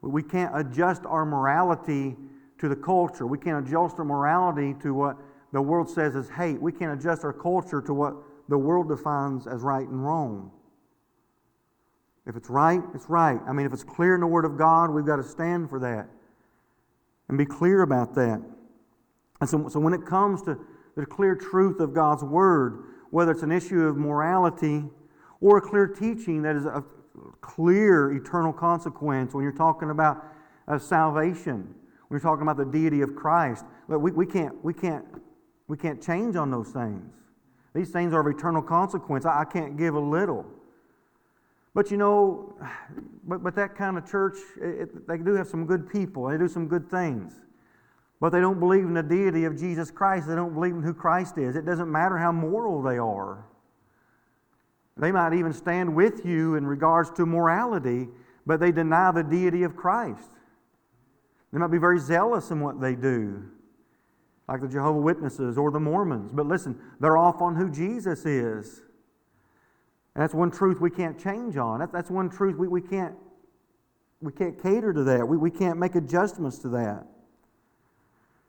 We 0.01 0.21
can't 0.21 0.55
adjust 0.55 1.05
our 1.05 1.25
morality 1.25 2.15
to 2.59 2.69
the 2.69 2.75
culture. 2.75 3.25
We 3.25 3.37
can't 3.37 3.65
adjust 3.65 3.97
our 3.97 4.05
morality 4.05 4.75
to 4.81 4.93
what 4.93 5.17
the 5.51 5.61
world 5.61 5.89
says 5.89 6.15
is 6.15 6.29
hate. 6.29 6.61
We 6.61 6.71
can't 6.71 6.99
adjust 6.99 7.23
our 7.23 7.33
culture 7.33 7.81
to 7.81 7.93
what 7.93 8.15
the 8.49 8.57
world 8.57 8.89
defines 8.89 9.47
as 9.47 9.61
right 9.61 9.87
and 9.87 10.05
wrong. 10.05 10.51
If 12.27 12.35
it's 12.35 12.49
right, 12.49 12.81
it's 12.93 13.09
right. 13.09 13.39
I 13.47 13.53
mean, 13.53 13.65
if 13.65 13.73
it's 13.73 13.83
clear 13.83 14.15
in 14.15 14.21
the 14.21 14.27
Word 14.27 14.45
of 14.45 14.57
God, 14.57 14.89
we've 14.89 15.05
got 15.05 15.17
to 15.17 15.23
stand 15.23 15.69
for 15.69 15.79
that 15.79 16.07
and 17.29 17.37
be 17.37 17.45
clear 17.45 17.81
about 17.81 18.15
that. 18.15 18.41
And 19.41 19.49
so, 19.49 19.67
so 19.69 19.79
when 19.79 19.93
it 19.93 20.05
comes 20.05 20.41
to 20.43 20.57
the 20.95 21.05
clear 21.05 21.35
truth 21.35 21.79
of 21.79 21.93
God's 21.93 22.23
Word, 22.23 22.85
whether 23.11 23.31
it's 23.31 23.43
an 23.43 23.51
issue 23.51 23.81
of 23.81 23.97
morality 23.97 24.83
or 25.41 25.57
a 25.57 25.61
clear 25.61 25.87
teaching 25.87 26.41
that 26.43 26.55
is 26.55 26.65
a 26.65 26.83
clear 27.41 28.11
eternal 28.13 28.53
consequence, 28.53 29.33
when 29.33 29.43
you're 29.43 29.53
talking 29.53 29.91
about 29.91 30.23
uh, 30.67 30.79
salvation, 30.79 31.75
when 32.07 32.19
you're 32.19 32.19
talking 32.19 32.41
about 32.41 32.57
the 32.57 32.65
deity 32.65 33.01
of 33.01 33.15
Christ, 33.15 33.65
we, 33.87 34.11
we, 34.11 34.25
can't, 34.25 34.63
we, 34.63 34.73
can't, 34.73 35.05
we 35.67 35.77
can't 35.77 36.01
change 36.01 36.35
on 36.35 36.49
those 36.49 36.69
things. 36.69 37.03
These 37.75 37.91
things 37.91 38.13
are 38.13 38.21
of 38.21 38.35
eternal 38.35 38.61
consequence. 38.61 39.25
I, 39.25 39.41
I 39.41 39.45
can't 39.45 39.77
give 39.77 39.93
a 39.93 39.99
little. 39.99 40.45
But 41.75 41.91
you 41.91 41.97
know, 41.97 42.55
but, 43.27 43.43
but 43.43 43.53
that 43.55 43.75
kind 43.75 43.97
of 43.97 44.09
church, 44.09 44.37
it, 44.59 45.07
they 45.07 45.17
do 45.17 45.33
have 45.33 45.47
some 45.47 45.65
good 45.65 45.87
people. 45.89 46.29
They 46.29 46.37
do 46.37 46.47
some 46.47 46.67
good 46.67 46.89
things. 46.89 47.33
But 48.21 48.29
they 48.29 48.39
don't 48.39 48.61
believe 48.61 48.85
in 48.85 48.93
the 48.93 49.03
deity 49.03 49.43
of 49.43 49.59
Jesus 49.59 49.91
Christ. 49.91 50.27
They 50.27 50.35
don't 50.35 50.53
believe 50.53 50.73
in 50.73 50.81
who 50.81 50.93
Christ 50.93 51.37
is. 51.37 51.57
It 51.57 51.65
doesn't 51.65 51.91
matter 51.91 52.17
how 52.17 52.31
moral 52.31 52.81
they 52.81 52.97
are. 52.97 53.45
They 54.95 55.11
might 55.11 55.33
even 55.33 55.51
stand 55.51 55.93
with 55.93 56.25
you 56.25 56.55
in 56.55 56.65
regards 56.65 57.11
to 57.11 57.25
morality, 57.25 58.07
but 58.45 58.61
they 58.61 58.71
deny 58.71 59.11
the 59.11 59.23
deity 59.23 59.63
of 59.63 59.75
Christ. 59.75 60.31
They 61.51 61.59
might 61.59 61.71
be 61.71 61.77
very 61.77 61.99
zealous 61.99 62.51
in 62.51 62.61
what 62.61 62.79
they 62.79 62.95
do, 62.95 63.43
like 64.47 64.61
the 64.61 64.69
Jehovah 64.69 64.99
Witnesses 64.99 65.57
or 65.57 65.71
the 65.71 65.81
Mormons. 65.81 66.31
But 66.31 66.45
listen, 66.45 66.79
they're 67.01 67.17
off 67.17 67.41
on 67.41 67.57
who 67.57 67.69
Jesus 67.69 68.25
is. 68.25 68.81
That's 70.15 70.33
one 70.33 70.49
truth 70.49 70.79
we 70.79 70.89
can't 70.89 71.19
change 71.21 71.57
on. 71.57 71.79
That's, 71.79 71.91
that's 71.91 72.09
one 72.09 72.29
truth 72.29 72.57
we, 72.57 72.67
we, 72.67 72.81
can't, 72.81 73.15
we 74.21 74.31
can't 74.31 74.61
cater 74.61 74.93
to 74.93 75.03
that. 75.03 75.27
We, 75.27 75.37
we 75.37 75.51
can't 75.51 75.77
make 75.77 75.95
adjustments 75.95 76.57
to 76.59 76.69
that. 76.69 77.05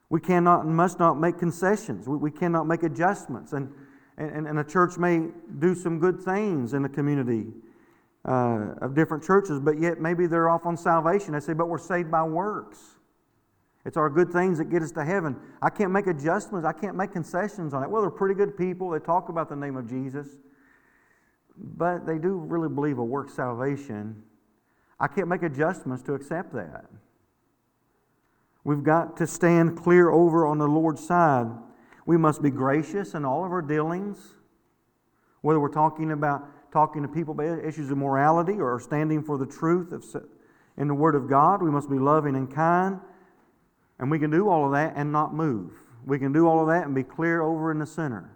We 0.09 0.21
cannot 0.21 0.65
and 0.65 0.77
must 0.77 1.01
not 1.01 1.19
make 1.19 1.39
concessions. 1.39 2.09
We, 2.09 2.17
we 2.17 2.31
cannot 2.31 2.69
make 2.69 2.85
adjustments. 2.85 3.53
And, 3.53 3.73
and, 4.17 4.47
and 4.47 4.59
a 4.61 4.65
church 4.65 4.97
may 4.97 5.27
do 5.59 5.75
some 5.75 5.99
good 5.99 6.21
things 6.21 6.73
in 6.73 6.83
the 6.83 6.89
community 6.89 7.47
uh, 8.25 8.75
of 8.81 8.95
different 8.95 9.25
churches, 9.25 9.59
but 9.59 9.81
yet 9.81 10.01
maybe 10.01 10.29
they're 10.29 10.49
off 10.49 10.67
on 10.67 10.77
salvation. 10.77 11.33
They 11.33 11.41
say, 11.41 11.53
but 11.53 11.69
we're 11.69 11.79
saved 11.79 12.13
by 12.13 12.23
works. 12.23 12.79
It's 13.85 13.97
our 13.97 14.11
good 14.11 14.33
things 14.33 14.59
that 14.59 14.71
get 14.71 14.83
us 14.83 14.93
to 14.93 15.05
heaven. 15.05 15.37
I 15.61 15.71
can't 15.71 15.91
make 15.91 16.07
adjustments. 16.07 16.65
I 16.65 16.73
can't 16.73 16.97
make 16.97 17.13
concessions 17.13 17.75
on 17.75 17.83
it. 17.83 17.91
Well, 17.91 18.03
they're 18.03 18.11
pretty 18.11 18.35
good 18.35 18.57
people. 18.57 18.91
They 18.91 18.99
talk 19.01 19.29
about 19.29 19.49
the 19.49 19.57
name 19.57 19.77
of 19.77 19.89
Jesus 19.89 20.29
but 21.59 22.07
they 22.07 22.19
do 22.19 22.37
really 22.37 22.69
believe 22.69 22.99
a 22.99 23.05
work 23.05 23.31
salvation. 23.31 24.23
I 24.99 25.09
can't 25.09 25.29
make 25.29 25.43
adjustments 25.43 26.03
to 26.05 26.15
accept 26.15 26.53
that. 26.55 26.87
We've 28.65 28.83
got 28.83 29.17
to 29.19 29.27
stand 29.27 29.77
clear 29.77 30.11
over 30.11 30.47
on 30.47 30.59
the 30.59 30.67
Lord's 30.67 31.07
side. 31.07 31.47
We 32.05 32.17
must 32.17 32.43
be 32.43 32.51
gracious 32.51 33.15
in 33.15 33.25
all 33.25 33.45
of 33.45 33.53
our 33.53 33.63
dealings, 33.63 34.19
whether 35.41 35.61
we're 35.61 35.69
talking 35.69 36.13
about 36.13 36.73
talking 36.73 37.03
to 37.03 37.09
people 37.09 37.33
about 37.33 37.65
issues 37.65 37.91
of 37.91 37.99
morality 37.99 38.55
or 38.61 38.79
standing 38.81 39.23
for 39.23 39.39
the 39.39 39.47
truth 39.47 39.93
of 39.93 40.05
in 40.77 40.89
the 40.89 40.95
Word 40.95 41.15
of 41.15 41.29
God. 41.29 41.63
We 41.63 41.71
must 41.71 41.89
be 41.89 41.99
loving 41.99 42.37
and 42.37 42.53
kind. 42.53 43.01
And 43.99 44.11
we 44.11 44.19
can 44.19 44.31
do 44.31 44.49
all 44.49 44.67
of 44.67 44.73
that 44.73 44.93
and 44.97 45.11
not 45.11 45.35
move. 45.35 45.73
We 46.05 46.19
can 46.19 46.33
do 46.33 46.47
all 46.47 46.61
of 46.61 46.69
that 46.69 46.85
and 46.85 46.95
be 46.95 47.03
clear 47.03 47.43
over 47.43 47.71
in 47.71 47.79
the 47.79 47.87
center. 47.87 48.36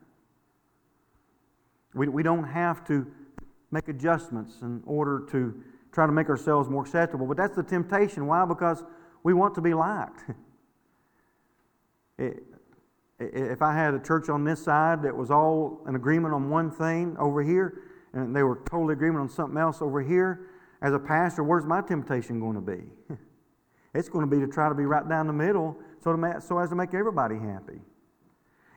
We, 1.95 2.09
we 2.09 2.23
don't 2.23 2.45
have 2.45 2.87
to 2.87 3.07
make 3.71 3.89
adjustments 3.89 4.63
in 4.63 4.83
order 4.87 5.27
to 5.31 5.63
try 5.93 6.07
to 6.07 6.13
make 6.13 6.29
ourselves 6.29 6.69
more 6.69 6.83
acceptable. 6.83 7.27
But 7.27 7.37
that's 7.37 7.57
the 7.57 7.63
temptation. 7.63 8.27
Why? 8.27 8.45
Because 8.45 8.85
we 9.23 9.35
want 9.35 9.55
to 9.57 9.61
be 9.61 9.75
liked. 9.75 10.23
if 13.21 13.63
I 13.63 13.75
had 13.75 13.95
a 13.95 13.99
church 13.99 14.29
on 14.29 14.45
this 14.45 14.63
side 14.63 15.03
that 15.03 15.17
was 15.17 15.31
all 15.31 15.83
in 15.89 15.95
agreement 15.95 16.35
on 16.35 16.49
one 16.49 16.71
thing 16.71 17.17
over 17.19 17.43
here, 17.43 17.83
and 18.13 18.35
they 18.35 18.43
were 18.43 18.61
totally 18.69 18.95
agreement 18.95 19.21
on 19.21 19.29
something 19.29 19.59
else 19.59 19.83
over 19.83 20.01
here, 20.01 20.47
as 20.83 20.95
a 20.95 20.99
pastor, 20.99 21.43
where's 21.43 21.67
my 21.67 21.83
temptation 21.83 22.41
going 22.41 22.55
to 22.55 22.61
be? 22.61 22.83
it's 23.95 24.09
going 24.09 24.29
to 24.29 24.37
be 24.37 24.41
to 24.45 24.51
try 24.51 24.69
to 24.69 24.75
be 24.75 24.85
right 24.85 25.09
down 25.09 25.27
the 25.27 25.33
middle 25.33 25.77
so, 26.03 26.17
to 26.17 26.41
so 26.41 26.59
as 26.59 26.71
to 26.71 26.75
make 26.75 26.95
everybody 26.95 27.37
happy. 27.37 27.81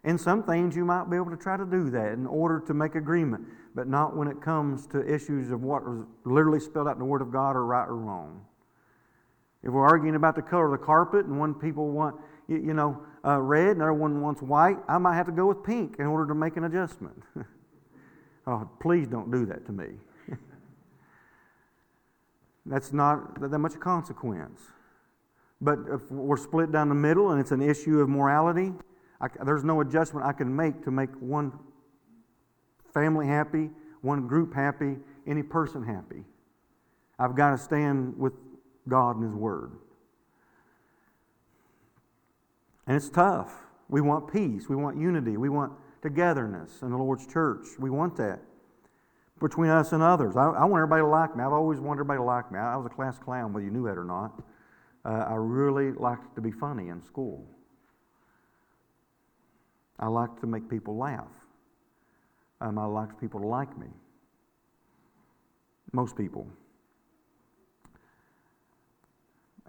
In 0.04 0.18
some 0.18 0.44
things, 0.44 0.76
you 0.76 0.84
might 0.84 1.10
be 1.10 1.16
able 1.16 1.32
to 1.32 1.38
try 1.38 1.56
to 1.56 1.66
do 1.66 1.90
that 1.92 2.12
in 2.12 2.28
order 2.28 2.60
to 2.68 2.74
make 2.74 2.96
agreement, 2.96 3.46
but 3.74 3.88
not 3.88 4.16
when 4.16 4.28
it 4.28 4.42
comes 4.42 4.86
to 4.88 5.02
issues 5.08 5.50
of 5.50 5.64
what 5.64 5.84
was 5.84 6.06
literally 6.26 6.60
spelled 6.60 6.88
out 6.88 6.96
in 6.96 7.00
the 7.00 7.06
Word 7.06 7.22
of 7.22 7.32
God 7.32 7.56
or 7.56 7.66
right 7.66 7.88
or 7.88 7.96
wrong. 7.96 8.42
If 9.64 9.72
we're 9.72 9.88
arguing 9.88 10.16
about 10.16 10.36
the 10.36 10.42
color 10.42 10.74
of 10.74 10.80
the 10.80 10.86
carpet 10.86 11.26
and 11.26 11.40
one 11.40 11.54
people 11.54 11.90
want, 11.90 12.18
you 12.50 12.74
know, 12.74 13.02
uh, 13.26 13.40
red 13.40 13.78
another 13.78 13.94
one 13.94 14.22
wants 14.22 14.42
white, 14.42 14.78
I 14.90 14.98
might 14.98 15.16
have 15.16 15.28
to 15.28 15.32
go 15.32 15.48
with 15.48 15.64
pink 15.64 15.96
in 16.00 16.06
order 16.06 16.28
to 16.28 16.36
make 16.36 16.58
an 16.58 16.66
adjustment. 16.66 17.24
oh, 18.48 18.70
please 18.82 19.08
don't 19.08 19.32
do 19.32 19.46
that 19.46 19.66
to 19.68 19.72
me. 19.72 19.88
That's 22.66 22.92
not 22.92 23.40
that 23.40 23.60
much 23.60 23.80
consequence. 23.80 24.60
But 25.62 25.80
if 25.90 26.12
we're 26.12 26.36
split 26.36 26.74
down 26.74 26.90
the 26.90 26.96
middle 26.96 27.32
and 27.32 27.40
it's 27.40 27.52
an 27.52 27.62
issue 27.62 28.02
of 28.02 28.10
morality, 28.10 28.74
I, 29.24 29.30
there's 29.46 29.64
no 29.64 29.80
adjustment 29.80 30.26
I 30.26 30.34
can 30.34 30.54
make 30.54 30.84
to 30.84 30.92
make 30.92 31.10
one 31.22 31.54
family 32.94 33.26
happy, 33.26 33.70
one 34.02 34.28
group 34.28 34.54
happy, 34.54 34.98
any 35.26 35.42
person 35.42 35.82
happy. 35.82 36.26
I've 37.18 37.34
got 37.34 37.52
to 37.52 37.58
stand 37.58 38.18
with 38.18 38.34
God 38.90 39.16
and 39.16 39.24
His 39.24 39.34
Word. 39.34 39.72
And 42.86 42.98
it's 42.98 43.10
tough. 43.10 43.54
We 43.88 44.02
want 44.02 44.32
peace. 44.32 44.68
We 44.68 44.76
want 44.76 44.98
unity. 44.98 45.38
We 45.38 45.48
want 45.48 45.72
togetherness 46.02 46.82
in 46.82 46.90
the 46.90 46.98
Lord's 46.98 47.26
church. 47.26 47.66
We 47.80 47.90
want 47.90 48.18
that 48.18 48.42
between 49.40 49.70
us 49.70 49.94
and 49.94 50.04
others. 50.04 50.36
I, 50.36 50.48
I 50.48 50.66
want 50.66 50.82
everybody 50.82 51.02
to 51.02 51.08
like 51.08 51.38
me. 51.38 51.44
I've 51.46 51.54
always 51.54 51.80
wanted 51.80 52.02
everybody 52.02 52.18
to 52.18 52.24
like 52.24 52.52
me. 52.52 52.60
I, 52.60 52.74
I 52.74 52.76
was 52.76 52.88
a 52.88 52.90
class 52.90 53.18
clown, 53.20 53.54
whether 53.54 53.66
you 53.66 53.72
knew 53.72 53.86
that 53.86 53.98
or 53.98 54.04
not. 54.04 54.44
Uh, 55.06 55.28
I 55.30 55.36
really 55.36 55.94
liked 55.94 56.36
to 56.36 56.42
be 56.42 56.52
funny 56.52 56.90
in 56.90 57.02
school. 57.02 57.48
I 60.00 60.08
like 60.08 60.40
to 60.42 60.48
make 60.48 60.70
people 60.70 60.98
laugh. 60.98 61.28
Um, 62.62 62.78
I 62.78 62.86
like 62.86 63.20
people 63.20 63.40
to 63.42 63.48
like 63.48 63.78
me. 63.78 63.88
Most 65.92 66.16
people. 66.16 66.48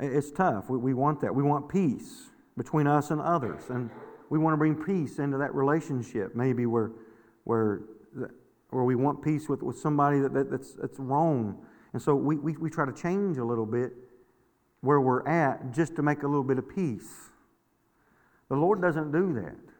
It's 0.00 0.30
tough. 0.30 0.68
We, 0.70 0.78
we 0.78 0.94
want 0.94 1.20
that. 1.20 1.34
We 1.34 1.42
want 1.42 1.68
peace 1.68 2.30
between 2.56 2.86
us 2.86 3.10
and 3.10 3.20
others. 3.20 3.64
And 3.68 3.90
we 4.30 4.38
want 4.38 4.54
to 4.54 4.56
bring 4.56 4.74
peace 4.74 5.18
into 5.18 5.38
that 5.38 5.54
relationship, 5.54 6.34
maybe 6.34 6.66
where, 6.66 6.92
where, 7.44 7.82
where 8.70 8.84
we 8.84 8.94
want 8.94 9.22
peace 9.22 9.48
with, 9.48 9.62
with 9.62 9.78
somebody 9.78 10.20
that, 10.20 10.32
that, 10.34 10.50
that's, 10.50 10.72
that's 10.72 10.98
wrong. 10.98 11.64
And 11.92 12.02
so 12.02 12.14
we, 12.14 12.36
we, 12.36 12.56
we 12.56 12.70
try 12.70 12.86
to 12.86 12.92
change 12.92 13.38
a 13.38 13.44
little 13.44 13.66
bit 13.66 13.92
where 14.80 15.00
we're 15.00 15.26
at 15.26 15.72
just 15.72 15.96
to 15.96 16.02
make 16.02 16.22
a 16.22 16.26
little 16.26 16.44
bit 16.44 16.58
of 16.58 16.68
peace. 16.68 17.30
The 18.48 18.56
Lord 18.56 18.82
doesn't 18.82 19.12
do 19.12 19.32
that. 19.34 19.73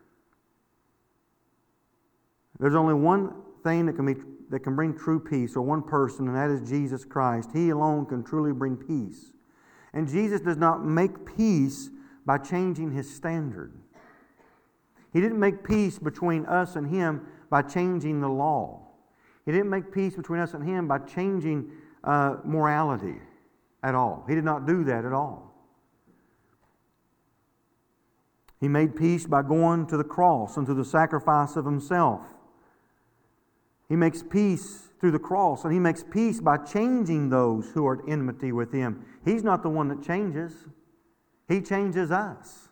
There's 2.58 2.74
only 2.74 2.94
one 2.94 3.32
thing 3.62 3.86
that 3.86 3.94
can, 3.94 4.06
be, 4.06 4.20
that 4.50 4.60
can 4.60 4.76
bring 4.76 4.96
true 4.96 5.20
peace, 5.20 5.56
or 5.56 5.62
one 5.62 5.82
person, 5.82 6.28
and 6.28 6.36
that 6.36 6.50
is 6.50 6.68
Jesus 6.68 7.04
Christ. 7.04 7.50
He 7.52 7.70
alone 7.70 8.06
can 8.06 8.22
truly 8.22 8.52
bring 8.52 8.76
peace. 8.76 9.32
And 9.92 10.08
Jesus 10.08 10.40
does 10.40 10.56
not 10.56 10.84
make 10.84 11.36
peace 11.36 11.90
by 12.26 12.38
changing 12.38 12.92
his 12.92 13.12
standard. 13.12 13.72
He 15.12 15.20
didn't 15.20 15.38
make 15.38 15.62
peace 15.62 15.98
between 15.98 16.46
us 16.46 16.76
and 16.76 16.88
him 16.88 17.26
by 17.48 17.62
changing 17.62 18.20
the 18.20 18.28
law. 18.28 18.80
He 19.46 19.52
didn't 19.52 19.70
make 19.70 19.92
peace 19.92 20.16
between 20.16 20.40
us 20.40 20.54
and 20.54 20.66
him 20.66 20.88
by 20.88 20.98
changing 20.98 21.70
uh, 22.02 22.36
morality 22.44 23.20
at 23.82 23.94
all. 23.94 24.24
He 24.28 24.34
did 24.34 24.44
not 24.44 24.66
do 24.66 24.84
that 24.84 25.04
at 25.04 25.12
all. 25.12 25.54
He 28.60 28.68
made 28.68 28.96
peace 28.96 29.26
by 29.26 29.42
going 29.42 29.86
to 29.88 29.96
the 29.96 30.04
cross 30.04 30.56
and 30.56 30.66
to 30.66 30.74
the 30.74 30.84
sacrifice 30.84 31.56
of 31.56 31.64
himself. 31.64 32.22
He 33.88 33.96
makes 33.96 34.22
peace 34.22 34.88
through 35.00 35.12
the 35.12 35.18
cross, 35.18 35.64
and 35.64 35.72
He 35.72 35.78
makes 35.78 36.02
peace 36.02 36.40
by 36.40 36.56
changing 36.56 37.28
those 37.28 37.70
who 37.70 37.86
are 37.86 37.98
at 37.98 38.08
enmity 38.08 38.52
with 38.52 38.72
Him. 38.72 39.04
He's 39.24 39.42
not 39.42 39.62
the 39.62 39.68
one 39.68 39.88
that 39.88 40.02
changes, 40.02 40.52
He 41.48 41.60
changes 41.60 42.10
us. 42.10 42.68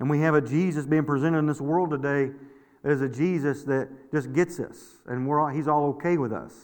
And 0.00 0.08
we 0.08 0.20
have 0.20 0.34
a 0.34 0.40
Jesus 0.40 0.86
being 0.86 1.04
presented 1.04 1.38
in 1.38 1.46
this 1.46 1.60
world 1.60 1.90
today 1.90 2.30
as 2.84 3.00
a 3.00 3.08
Jesus 3.08 3.64
that 3.64 3.88
just 4.12 4.32
gets 4.32 4.60
us, 4.60 4.96
and 5.06 5.26
we're 5.26 5.40
all, 5.40 5.48
He's 5.48 5.68
all 5.68 5.84
okay 5.90 6.16
with 6.16 6.32
us. 6.32 6.54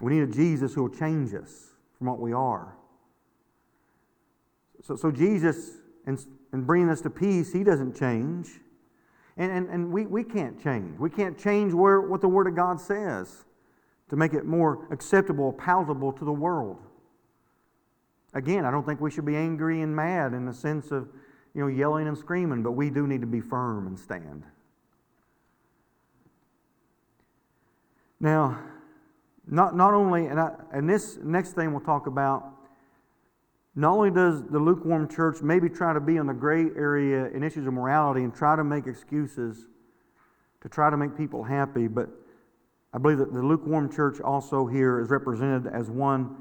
We 0.00 0.14
need 0.14 0.22
a 0.22 0.32
Jesus 0.32 0.74
who 0.74 0.82
will 0.82 0.94
change 0.94 1.34
us 1.34 1.70
from 1.96 2.06
what 2.06 2.20
we 2.20 2.32
are. 2.32 2.76
So, 4.82 4.94
so 4.94 5.10
Jesus, 5.10 5.78
in, 6.06 6.18
in 6.52 6.62
bringing 6.64 6.90
us 6.90 7.00
to 7.02 7.10
peace, 7.10 7.52
He 7.52 7.64
doesn't 7.64 7.98
change. 7.98 8.60
And, 9.36 9.52
and, 9.52 9.68
and 9.68 9.92
we, 9.92 10.06
we 10.06 10.24
can't 10.24 10.62
change. 10.62 10.98
We 10.98 11.10
can't 11.10 11.38
change 11.38 11.74
where, 11.74 12.00
what 12.00 12.20
the 12.20 12.28
Word 12.28 12.46
of 12.46 12.56
God 12.56 12.80
says 12.80 13.44
to 14.08 14.16
make 14.16 14.32
it 14.32 14.46
more 14.46 14.86
acceptable, 14.90 15.52
palatable 15.52 16.12
to 16.12 16.24
the 16.24 16.32
world. 16.32 16.78
Again, 18.32 18.64
I 18.64 18.70
don't 18.70 18.84
think 18.84 19.00
we 19.00 19.10
should 19.10 19.26
be 19.26 19.36
angry 19.36 19.82
and 19.82 19.94
mad 19.94 20.32
in 20.32 20.46
the 20.46 20.54
sense 20.54 20.90
of 20.90 21.08
you 21.54 21.62
know, 21.62 21.68
yelling 21.68 22.06
and 22.06 22.16
screaming, 22.16 22.62
but 22.62 22.72
we 22.72 22.90
do 22.90 23.06
need 23.06 23.22
to 23.22 23.26
be 23.26 23.40
firm 23.40 23.86
and 23.86 23.98
stand. 23.98 24.44
Now, 28.20 28.60
not, 29.46 29.76
not 29.76 29.94
only, 29.94 30.26
and, 30.26 30.40
I, 30.40 30.52
and 30.72 30.88
this 30.88 31.18
next 31.22 31.52
thing 31.52 31.72
we'll 31.72 31.84
talk 31.84 32.06
about 32.06 32.55
not 33.76 33.92
only 33.92 34.10
does 34.10 34.42
the 34.42 34.58
lukewarm 34.58 35.06
church 35.06 35.42
maybe 35.42 35.68
try 35.68 35.92
to 35.92 36.00
be 36.00 36.16
in 36.16 36.26
the 36.26 36.34
gray 36.34 36.64
area 36.76 37.26
in 37.26 37.42
issues 37.42 37.66
of 37.66 37.74
morality 37.74 38.24
and 38.24 38.34
try 38.34 38.56
to 38.56 38.64
make 38.64 38.86
excuses 38.86 39.66
to 40.62 40.68
try 40.68 40.88
to 40.88 40.96
make 40.96 41.16
people 41.16 41.44
happy, 41.44 41.86
but 41.86 42.08
I 42.94 42.98
believe 42.98 43.18
that 43.18 43.34
the 43.34 43.42
lukewarm 43.42 43.92
church 43.92 44.18
also 44.22 44.66
here 44.66 44.98
is 45.00 45.10
represented 45.10 45.70
as 45.70 45.90
one 45.90 46.36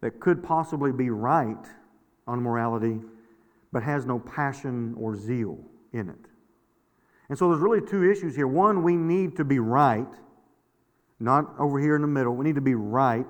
that 0.00 0.18
could 0.18 0.42
possibly 0.42 0.90
be 0.90 1.10
right 1.10 1.66
on 2.26 2.40
morality, 2.40 3.00
but 3.70 3.82
has 3.82 4.06
no 4.06 4.18
passion 4.18 4.94
or 4.96 5.14
zeal 5.14 5.58
in 5.92 6.08
it. 6.08 6.16
And 7.28 7.38
so 7.38 7.50
there's 7.50 7.60
really 7.60 7.86
two 7.86 8.10
issues 8.10 8.34
here. 8.34 8.48
One, 8.48 8.82
we 8.82 8.96
need 8.96 9.36
to 9.36 9.44
be 9.44 9.58
right, 9.58 10.08
not 11.20 11.54
over 11.58 11.78
here 11.78 11.96
in 11.96 12.00
the 12.00 12.08
middle. 12.08 12.34
We 12.34 12.46
need 12.46 12.54
to 12.54 12.62
be 12.62 12.74
right. 12.74 13.26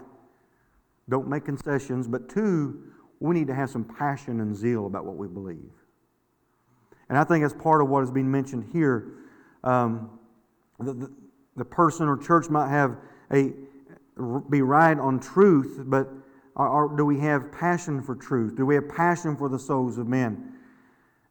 Don't 1.08 1.26
make 1.26 1.44
concessions. 1.44 2.06
But 2.06 2.28
two, 2.28 2.92
we 3.20 3.34
need 3.34 3.46
to 3.48 3.54
have 3.54 3.70
some 3.70 3.84
passion 3.84 4.40
and 4.40 4.56
zeal 4.56 4.86
about 4.86 5.04
what 5.04 5.16
we 5.16 5.26
believe. 5.26 5.72
And 7.08 7.18
I 7.18 7.24
think 7.24 7.42
that's 7.42 7.54
part 7.54 7.80
of 7.80 7.88
what 7.88 8.02
is 8.02 8.10
being 8.10 8.30
mentioned 8.30 8.68
here. 8.72 9.12
Um, 9.64 10.18
the, 10.78 10.92
the, 10.92 11.12
the, 11.56 11.64
person 11.64 12.06
or 12.06 12.16
church 12.16 12.48
might 12.48 12.68
have 12.68 12.96
a 13.32 13.52
be 14.50 14.62
right 14.62 14.98
on 14.98 15.18
truth, 15.20 15.82
but 15.86 16.08
are, 16.56 16.68
are, 16.68 16.96
do 16.96 17.04
we 17.04 17.18
have 17.20 17.50
passion 17.52 18.02
for 18.02 18.14
truth? 18.14 18.56
Do 18.56 18.66
we 18.66 18.74
have 18.74 18.88
passion 18.88 19.36
for 19.36 19.48
the 19.48 19.58
souls 19.58 19.98
of 19.98 20.06
men? 20.06 20.52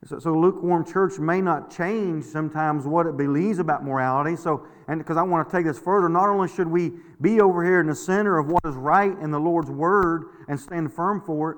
So, 0.06 0.19
so 0.19 0.34
lukewarm 0.34 0.86
church 0.86 1.19
may 1.19 1.41
not 1.41 1.76
change 1.76 2.23
sometimes 2.26 2.86
what 2.86 3.08
it 3.08 3.17
believes 3.17 3.60
about 3.60 3.84
morality. 3.84 4.36
So, 4.36 4.65
and 4.88 5.00
because 5.00 5.17
I 5.17 5.23
want 5.23 5.50
to 5.50 5.56
take 5.56 5.65
this 5.65 5.80
further, 5.80 6.08
not 6.08 6.30
only 6.30 6.47
should 6.47 6.67
we 6.67 6.93
be 7.19 7.41
over 7.41 7.63
here 7.63 7.80
in 7.80 7.88
the 7.88 7.95
center 7.95 8.38
of 8.38 8.47
what 8.47 8.62
is 8.65 8.76
right 8.76 9.17
in 9.19 9.32
the 9.32 9.39
Lord's 9.39 9.69
word 9.69 10.26
and 10.47 10.60
stand 10.60 10.93
firm 10.93 11.21
for 11.21 11.52
it, 11.52 11.58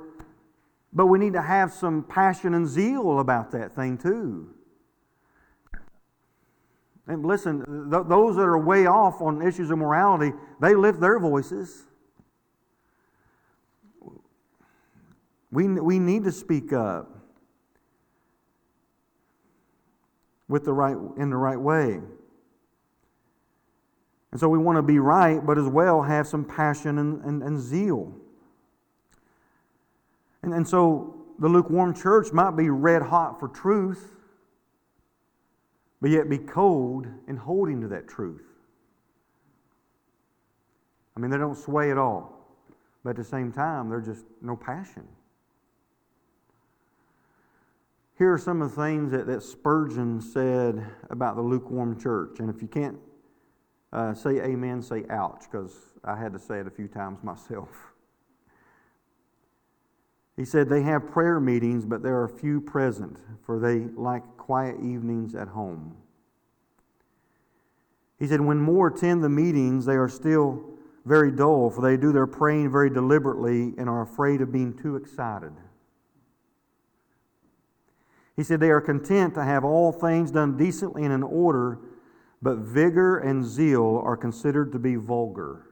but 0.92 1.06
we 1.06 1.20
need 1.20 1.34
to 1.34 1.42
have 1.42 1.72
some 1.72 2.04
passion 2.04 2.54
and 2.54 2.68
zeal 2.68 3.20
about 3.20 3.52
that 3.52 3.76
thing 3.76 3.98
too. 3.98 4.54
And 7.08 7.26
listen, 7.26 7.90
th- 7.92 8.04
those 8.08 8.36
that 8.36 8.44
are 8.44 8.58
way 8.58 8.86
off 8.86 9.22
on 9.22 9.42
issues 9.42 9.72
of 9.72 9.80
morality, 9.80 10.32
they 10.62 10.76
lift 10.76 11.00
their 11.00 11.20
voices. 11.20 11.86
We, 15.52 15.68
we 15.68 15.98
need 15.98 16.24
to 16.26 16.32
speak 16.32 16.72
up 16.72 17.10
with 20.48 20.66
the 20.66 20.74
right, 20.74 20.96
in 21.18 21.30
the 21.30 21.38
right 21.38 21.60
way. 21.60 22.00
And 24.32 24.40
so 24.40 24.48
we 24.48 24.60
want 24.60 24.78
to 24.78 24.84
be 24.84 25.00
right, 25.00 25.44
but 25.44 25.58
as 25.58 25.68
well 25.68 26.04
have 26.04 26.28
some 26.28 26.46
passion 26.46 27.00
and, 27.00 27.24
and, 27.24 27.42
and 27.42 27.60
zeal. 27.60 28.14
And, 30.44 30.54
and 30.54 30.68
so 30.68 31.16
the 31.40 31.48
lukewarm 31.48 31.94
church 31.94 32.32
might 32.32 32.52
be 32.52 32.70
red 32.70 33.02
hot 33.02 33.40
for 33.40 33.48
truth, 33.48 34.12
but 36.02 36.10
yet 36.10 36.30
be 36.30 36.38
cold 36.38 37.08
in 37.28 37.38
holding 37.38 37.82
to 37.82 37.88
that 37.90 38.08
truth. 38.08 38.44
I 41.16 41.20
mean, 41.20 41.32
they 41.32 41.38
don't 41.38 41.58
sway 41.58 41.92
at 41.92 41.98
all, 41.98 42.46
but 43.04 43.12
at 43.12 43.16
the 43.18 43.24
same 43.24 43.52
time, 43.52 43.90
there's 43.90 44.06
just 44.06 44.26
no 44.42 44.56
passion. 44.56 45.06
Here 48.18 48.34
are 48.34 48.38
some 48.38 48.62
of 48.62 48.76
the 48.76 48.82
things 48.82 49.12
that, 49.12 49.28
that 49.28 49.44
Spurgeon 49.44 50.22
said 50.22 50.86
about 51.10 51.38
the 51.38 51.42
lukewarm 51.42 51.98
church. 52.00 52.40
And 52.40 52.50
if 52.50 52.62
you 52.62 52.68
can't 52.68 52.98
uh, 53.94 54.14
say 54.14 54.42
amen, 54.42 54.82
say 54.82 55.06
ouch, 55.10 55.46
because 55.50 55.74
I 56.04 56.18
had 56.18 56.34
to 56.34 56.40
say 56.40 56.60
it 56.60 56.68
a 56.68 56.70
few 56.72 56.88
times 56.88 57.24
myself. 57.24 57.70
He 60.40 60.46
said, 60.46 60.70
They 60.70 60.84
have 60.84 61.12
prayer 61.12 61.38
meetings, 61.42 61.84
but 61.84 62.02
there 62.02 62.22
are 62.22 62.30
few 62.30 62.62
present, 62.62 63.18
for 63.46 63.60
they 63.60 63.80
like 63.80 64.24
quiet 64.38 64.78
evenings 64.78 65.36
at 65.36 65.50
home. 65.50 65.98
He 68.18 68.26
said, 68.26 68.40
When 68.40 68.58
more 68.58 68.88
attend 68.88 69.22
the 69.22 69.28
meetings, 69.28 69.86
they 69.86 69.98
are 69.98 70.08
still 70.08 70.64
very 71.04 71.30
dull, 71.30 71.70
for 71.70 71.82
they 71.82 71.98
do 71.98 72.14
their 72.14 72.26
praying 72.26 72.72
very 72.72 72.90
deliberately 72.90 73.74
and 73.78 73.90
are 73.90 74.02
afraid 74.02 74.40
of 74.40 74.50
being 74.50 74.74
too 74.74 74.96
excited. 74.96 75.52
He 78.38 78.44
said, 78.44 78.62
They 78.62 78.72
are 78.72 78.80
content 78.80 79.34
to 79.34 79.44
have 79.44 79.66
all 79.66 79.92
things 79.92 80.32
done 80.32 80.56
decently 80.56 81.04
and 81.04 81.14
in 81.14 81.22
order, 81.22 81.80
but 82.42 82.60
vigor 82.60 83.18
and 83.18 83.44
zeal 83.44 84.02
are 84.06 84.16
considered 84.16 84.72
to 84.72 84.80
be 84.80 84.96
vulgar. 84.96 85.69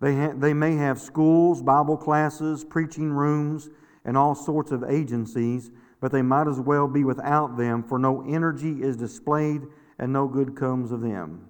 They, 0.00 0.16
ha- 0.16 0.32
they 0.34 0.54
may 0.54 0.76
have 0.76 0.98
schools, 0.98 1.62
Bible 1.62 1.96
classes, 1.96 2.64
preaching 2.64 3.12
rooms, 3.12 3.68
and 4.04 4.16
all 4.16 4.34
sorts 4.34 4.72
of 4.72 4.82
agencies, 4.84 5.70
but 6.00 6.10
they 6.10 6.22
might 6.22 6.48
as 6.48 6.58
well 6.58 6.88
be 6.88 7.04
without 7.04 7.58
them, 7.58 7.82
for 7.82 7.98
no 7.98 8.24
energy 8.26 8.82
is 8.82 8.96
displayed 8.96 9.62
and 9.98 10.12
no 10.12 10.26
good 10.26 10.56
comes 10.56 10.90
of 10.90 11.02
them. 11.02 11.46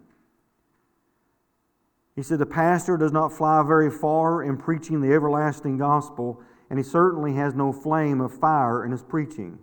He 2.17 2.23
said, 2.25 2.41
The 2.41 2.47
pastor 2.47 2.97
does 2.97 3.13
not 3.13 3.33
fly 3.33 3.63
very 3.63 3.91
far 3.91 4.43
in 4.43 4.57
preaching 4.57 5.01
the 5.01 5.13
everlasting 5.13 5.79
gospel, 5.79 6.43
and 6.69 6.79
he 6.79 6.83
certainly 6.83 7.35
has 7.35 7.55
no 7.55 7.73
flame 7.73 8.21
of 8.21 8.37
fire 8.37 8.85
in 8.85 8.91
his 8.91 9.05
preaching. 9.05 9.61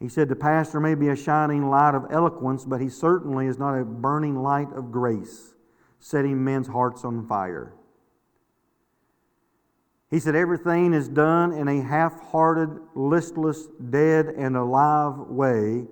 He 0.00 0.08
said, 0.08 0.28
The 0.28 0.36
pastor 0.36 0.80
may 0.80 0.96
be 0.96 1.08
a 1.08 1.16
shining 1.16 1.70
light 1.70 1.94
of 1.94 2.06
eloquence, 2.10 2.64
but 2.64 2.80
he 2.80 2.88
certainly 2.88 3.46
is 3.46 3.58
not 3.58 3.78
a 3.78 3.84
burning 3.84 4.42
light 4.42 4.72
of 4.72 4.90
grace 4.90 5.54
setting 6.00 6.42
men's 6.44 6.68
hearts 6.68 7.04
on 7.04 7.26
fire. 7.26 7.72
He 10.10 10.18
said, 10.18 10.34
Everything 10.34 10.94
is 10.94 11.08
done 11.08 11.52
in 11.52 11.68
a 11.68 11.82
half 11.82 12.20
hearted, 12.30 12.70
listless, 12.94 13.66
dead, 13.90 14.26
and 14.26 14.56
alive 14.56 15.18
way, 15.18 15.86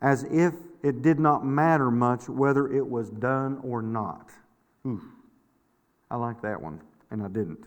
as 0.00 0.24
if 0.24 0.54
it 0.82 1.02
did 1.02 1.20
not 1.20 1.46
matter 1.46 1.90
much 1.90 2.28
whether 2.28 2.72
it 2.72 2.86
was 2.86 3.10
done 3.10 3.60
or 3.62 3.80
not. 3.80 4.30
Oof. 4.86 5.02
I 6.10 6.16
like 6.16 6.42
that 6.42 6.60
one, 6.60 6.80
and 7.10 7.22
I 7.22 7.28
didn't. 7.28 7.64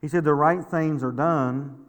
He 0.00 0.08
said, 0.08 0.24
The 0.24 0.34
right 0.34 0.64
things 0.64 1.02
are 1.02 1.12
done, 1.12 1.84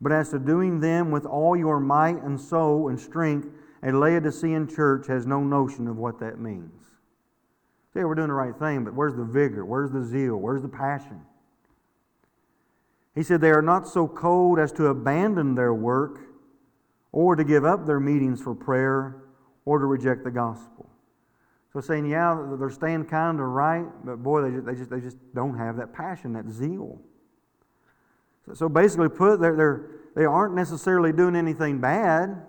but 0.00 0.12
as 0.12 0.30
to 0.30 0.38
doing 0.38 0.80
them 0.80 1.10
with 1.10 1.24
all 1.24 1.56
your 1.56 1.80
might 1.80 2.22
and 2.22 2.40
soul 2.40 2.88
and 2.88 2.98
strength, 2.98 3.48
a 3.82 3.92
Laodicean 3.92 4.68
church 4.68 5.06
has 5.06 5.26
no 5.26 5.40
notion 5.40 5.88
of 5.88 5.96
what 5.96 6.18
that 6.20 6.38
means. 6.38 6.79
Say 7.92 8.04
we're 8.04 8.14
doing 8.14 8.28
the 8.28 8.34
right 8.34 8.56
thing, 8.56 8.84
but 8.84 8.94
where's 8.94 9.16
the 9.16 9.24
vigor? 9.24 9.64
Where's 9.64 9.90
the 9.90 10.04
zeal? 10.04 10.36
Where's 10.36 10.62
the 10.62 10.68
passion? 10.68 11.20
He 13.14 13.22
said 13.22 13.40
they 13.40 13.50
are 13.50 13.62
not 13.62 13.88
so 13.88 14.06
cold 14.06 14.58
as 14.58 14.70
to 14.72 14.86
abandon 14.86 15.56
their 15.56 15.74
work 15.74 16.20
or 17.12 17.34
to 17.34 17.42
give 17.42 17.64
up 17.64 17.86
their 17.86 17.98
meetings 17.98 18.40
for 18.40 18.54
prayer 18.54 19.24
or 19.64 19.78
to 19.80 19.86
reject 19.86 20.22
the 20.22 20.30
gospel. 20.30 20.88
So 21.72 21.80
saying, 21.80 22.06
yeah, 22.06 22.54
they're 22.58 22.70
staying 22.70 23.04
kind 23.06 23.38
of 23.38 23.46
right, 23.46 23.86
but 24.04 24.16
boy, 24.16 24.42
they 24.42 24.50
just, 24.50 24.66
they 24.66 24.74
just, 24.74 24.90
they 24.90 25.00
just 25.00 25.16
don't 25.34 25.56
have 25.56 25.76
that 25.76 25.92
passion, 25.92 26.32
that 26.32 26.48
zeal. 26.50 27.00
So, 28.46 28.54
so 28.54 28.68
basically, 28.68 29.08
put 29.08 29.40
they're, 29.40 29.56
they're, 29.56 29.86
they 30.16 30.24
aren't 30.24 30.54
necessarily 30.54 31.12
doing 31.12 31.36
anything 31.36 31.80
bad. 31.80 32.42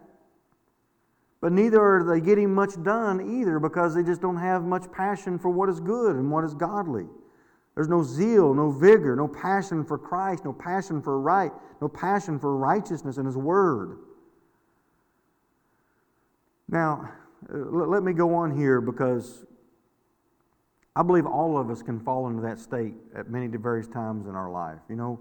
But 1.42 1.52
neither 1.52 1.82
are 1.82 2.04
they 2.04 2.24
getting 2.24 2.54
much 2.54 2.82
done 2.84 3.40
either 3.42 3.60
because 3.60 3.96
they 3.96 4.04
just 4.04 4.22
don't 4.22 4.38
have 4.38 4.64
much 4.64 4.92
passion 4.92 5.40
for 5.40 5.50
what 5.50 5.70
is 5.70 5.80
good 5.80 6.16
and 6.16 6.32
what 6.32 6.44
is 6.44 6.54
godly. 6.54 7.08
There's 7.74 7.88
no 7.88 8.04
zeal, 8.04 8.54
no 8.54 8.70
vigor, 8.70 9.16
no 9.16 9.28
passion 9.28 9.84
for 9.84 9.98
Christ, 9.98 10.46
no 10.46 10.54
passion 10.54 11.02
for 11.02 11.20
right, 11.20 11.52
no 11.82 11.88
passion 11.88 12.38
for 12.38 12.56
righteousness 12.56 13.18
and 13.18 13.26
His 13.26 13.38
Word. 13.38 13.98
Now, 16.70 17.12
uh, 17.52 17.58
let 17.58 18.04
me 18.04 18.14
go 18.14 18.36
on 18.36 18.56
here 18.56 18.80
because 18.80 19.46
I 20.96 21.02
believe 21.02 21.26
all 21.26 21.58
of 21.58 21.72
us 21.72 21.82
can 21.82 22.00
fall 22.00 22.28
into 22.28 22.42
that 22.44 22.60
state 22.60 22.94
at 23.16 23.30
many 23.30 23.48
various 23.48 23.88
times 23.88 24.28
in 24.28 24.36
our 24.36 24.52
life. 24.52 24.80
You 24.90 24.96
know, 24.96 25.20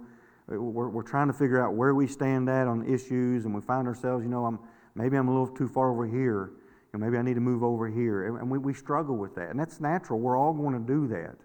we're, 0.48 0.88
we're 0.88 1.02
trying 1.02 1.28
to 1.28 1.32
figure 1.32 1.64
out 1.64 1.74
where 1.74 1.94
we 1.94 2.06
stand 2.06 2.50
at 2.50 2.66
on 2.66 2.84
issues, 2.84 3.46
and 3.46 3.54
we 3.54 3.60
find 3.60 3.86
ourselves, 3.88 4.24
you 4.24 4.28
know, 4.28 4.44
I'm, 4.44 4.58
Maybe 4.94 5.16
I'm 5.16 5.28
a 5.28 5.30
little 5.30 5.54
too 5.54 5.68
far 5.68 5.90
over 5.90 6.06
here. 6.06 6.52
You 6.92 6.98
know, 6.98 7.06
maybe 7.06 7.18
I 7.18 7.22
need 7.22 7.34
to 7.34 7.40
move 7.40 7.62
over 7.62 7.88
here. 7.88 8.36
And 8.38 8.50
we, 8.50 8.58
we 8.58 8.74
struggle 8.74 9.16
with 9.16 9.34
that. 9.36 9.50
And 9.50 9.58
that's 9.58 9.80
natural. 9.80 10.18
We're 10.18 10.36
all 10.36 10.52
going 10.52 10.74
to 10.74 10.86
do 10.86 11.06
that. 11.08 11.36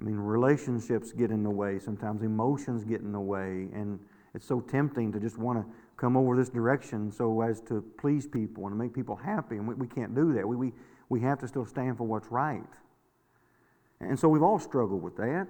I 0.00 0.04
mean, 0.04 0.16
relationships 0.16 1.12
get 1.12 1.30
in 1.30 1.42
the 1.42 1.50
way. 1.50 1.78
Sometimes 1.78 2.22
emotions 2.22 2.84
get 2.84 3.00
in 3.00 3.12
the 3.12 3.20
way. 3.20 3.68
And 3.74 3.98
it's 4.34 4.46
so 4.46 4.60
tempting 4.60 5.12
to 5.12 5.20
just 5.20 5.38
want 5.38 5.58
to 5.58 5.66
come 5.96 6.16
over 6.16 6.36
this 6.36 6.50
direction 6.50 7.10
so 7.10 7.40
as 7.40 7.60
to 7.62 7.82
please 7.98 8.26
people 8.26 8.66
and 8.66 8.72
to 8.72 8.76
make 8.76 8.94
people 8.94 9.16
happy. 9.16 9.56
And 9.56 9.66
we, 9.66 9.74
we 9.74 9.88
can't 9.88 10.14
do 10.14 10.34
that. 10.34 10.46
We, 10.46 10.56
we, 10.56 10.72
we 11.08 11.20
have 11.22 11.38
to 11.40 11.48
still 11.48 11.64
stand 11.64 11.96
for 11.96 12.04
what's 12.04 12.30
right. 12.30 12.62
And 14.00 14.18
so 14.18 14.28
we've 14.28 14.42
all 14.42 14.58
struggled 14.58 15.02
with 15.02 15.16
that. 15.16 15.48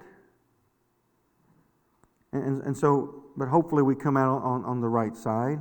And, 2.31 2.43
and, 2.43 2.61
and 2.63 2.77
so, 2.77 3.25
but 3.35 3.49
hopefully 3.49 3.83
we 3.83 3.95
come 3.95 4.17
out 4.17 4.41
on, 4.43 4.63
on 4.63 4.81
the 4.81 4.87
right 4.87 5.15
side. 5.15 5.59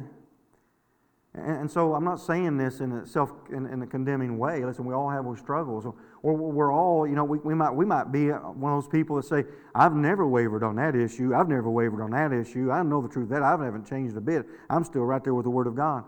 And, 1.36 1.70
so 1.70 1.94
I'm 1.94 2.04
not 2.04 2.18
saying 2.18 2.56
this 2.56 2.80
in 2.80 2.92
a 2.92 3.06
self 3.06 3.30
in, 3.50 3.66
in, 3.66 3.82
a 3.82 3.86
condemning 3.86 4.38
way. 4.38 4.64
Listen, 4.64 4.86
we 4.86 4.94
all 4.94 5.10
have 5.10 5.26
our 5.26 5.36
struggles, 5.36 5.84
or 5.84 5.94
we're 6.22 6.72
all, 6.72 7.06
you 7.06 7.14
know, 7.14 7.24
we, 7.24 7.38
we 7.38 7.54
might 7.54 7.70
we 7.70 7.84
might 7.84 8.10
be 8.10 8.28
one 8.28 8.72
of 8.72 8.82
those 8.82 8.90
people 8.90 9.16
that 9.16 9.26
say, 9.26 9.44
"I've 9.74 9.94
never 9.94 10.26
wavered 10.26 10.62
on 10.62 10.76
that 10.76 10.96
issue. 10.96 11.34
I've 11.34 11.48
never 11.48 11.68
wavered 11.68 12.02
on 12.02 12.12
that 12.12 12.32
issue. 12.32 12.70
I 12.72 12.82
know 12.82 13.02
the 13.02 13.08
truth 13.08 13.28
that 13.28 13.42
I 13.42 13.50
haven't 13.50 13.86
changed 13.86 14.16
a 14.16 14.20
bit. 14.20 14.46
I'm 14.70 14.82
still 14.82 15.02
right 15.02 15.22
there 15.22 15.34
with 15.34 15.44
the 15.44 15.50
Word 15.50 15.66
of 15.66 15.74
God." 15.74 16.04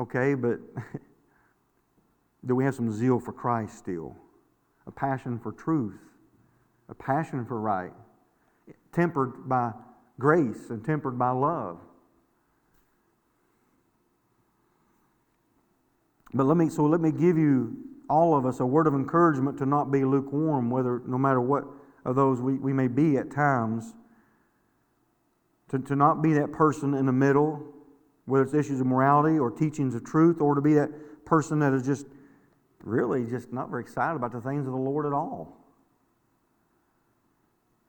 Okay, 0.00 0.34
but 0.34 0.58
do 2.46 2.56
we 2.56 2.64
have 2.64 2.74
some 2.74 2.90
zeal 2.90 3.20
for 3.20 3.32
Christ 3.32 3.78
still? 3.78 4.16
A 4.88 4.90
passion 4.90 5.38
for 5.38 5.52
truth, 5.52 6.00
a 6.88 6.94
passion 6.94 7.44
for 7.44 7.60
right, 7.60 7.92
tempered 8.92 9.48
by 9.48 9.70
grace 10.18 10.70
and 10.70 10.84
tempered 10.84 11.16
by 11.16 11.30
love. 11.30 11.78
But 16.34 16.44
let 16.44 16.56
me 16.56 16.68
so 16.68 16.84
let 16.84 17.00
me 17.00 17.12
give 17.12 17.36
you 17.36 17.76
all 18.08 18.36
of 18.36 18.46
us 18.46 18.60
a 18.60 18.66
word 18.66 18.86
of 18.86 18.94
encouragement 18.94 19.58
to 19.58 19.66
not 19.66 19.90
be 19.90 20.04
lukewarm, 20.04 20.70
whether 20.70 21.02
no 21.06 21.18
matter 21.18 21.40
what 21.40 21.64
of 22.04 22.16
those 22.16 22.40
we, 22.40 22.54
we 22.54 22.72
may 22.72 22.88
be 22.88 23.16
at 23.16 23.30
times. 23.30 23.94
To, 25.70 25.78
to 25.78 25.96
not 25.96 26.20
be 26.20 26.34
that 26.34 26.52
person 26.52 26.92
in 26.92 27.06
the 27.06 27.12
middle, 27.12 27.62
whether 28.26 28.44
it's 28.44 28.52
issues 28.52 28.80
of 28.80 28.86
morality 28.86 29.38
or 29.38 29.50
teachings 29.50 29.94
of 29.94 30.04
truth, 30.04 30.42
or 30.42 30.54
to 30.54 30.60
be 30.60 30.74
that 30.74 30.90
person 31.24 31.58
that 31.60 31.72
is 31.72 31.86
just 31.86 32.06
really 32.82 33.24
just 33.24 33.52
not 33.52 33.70
very 33.70 33.82
excited 33.82 34.16
about 34.16 34.32
the 34.32 34.40
things 34.40 34.66
of 34.66 34.72
the 34.72 34.78
Lord 34.78 35.06
at 35.06 35.12
all. 35.12 35.56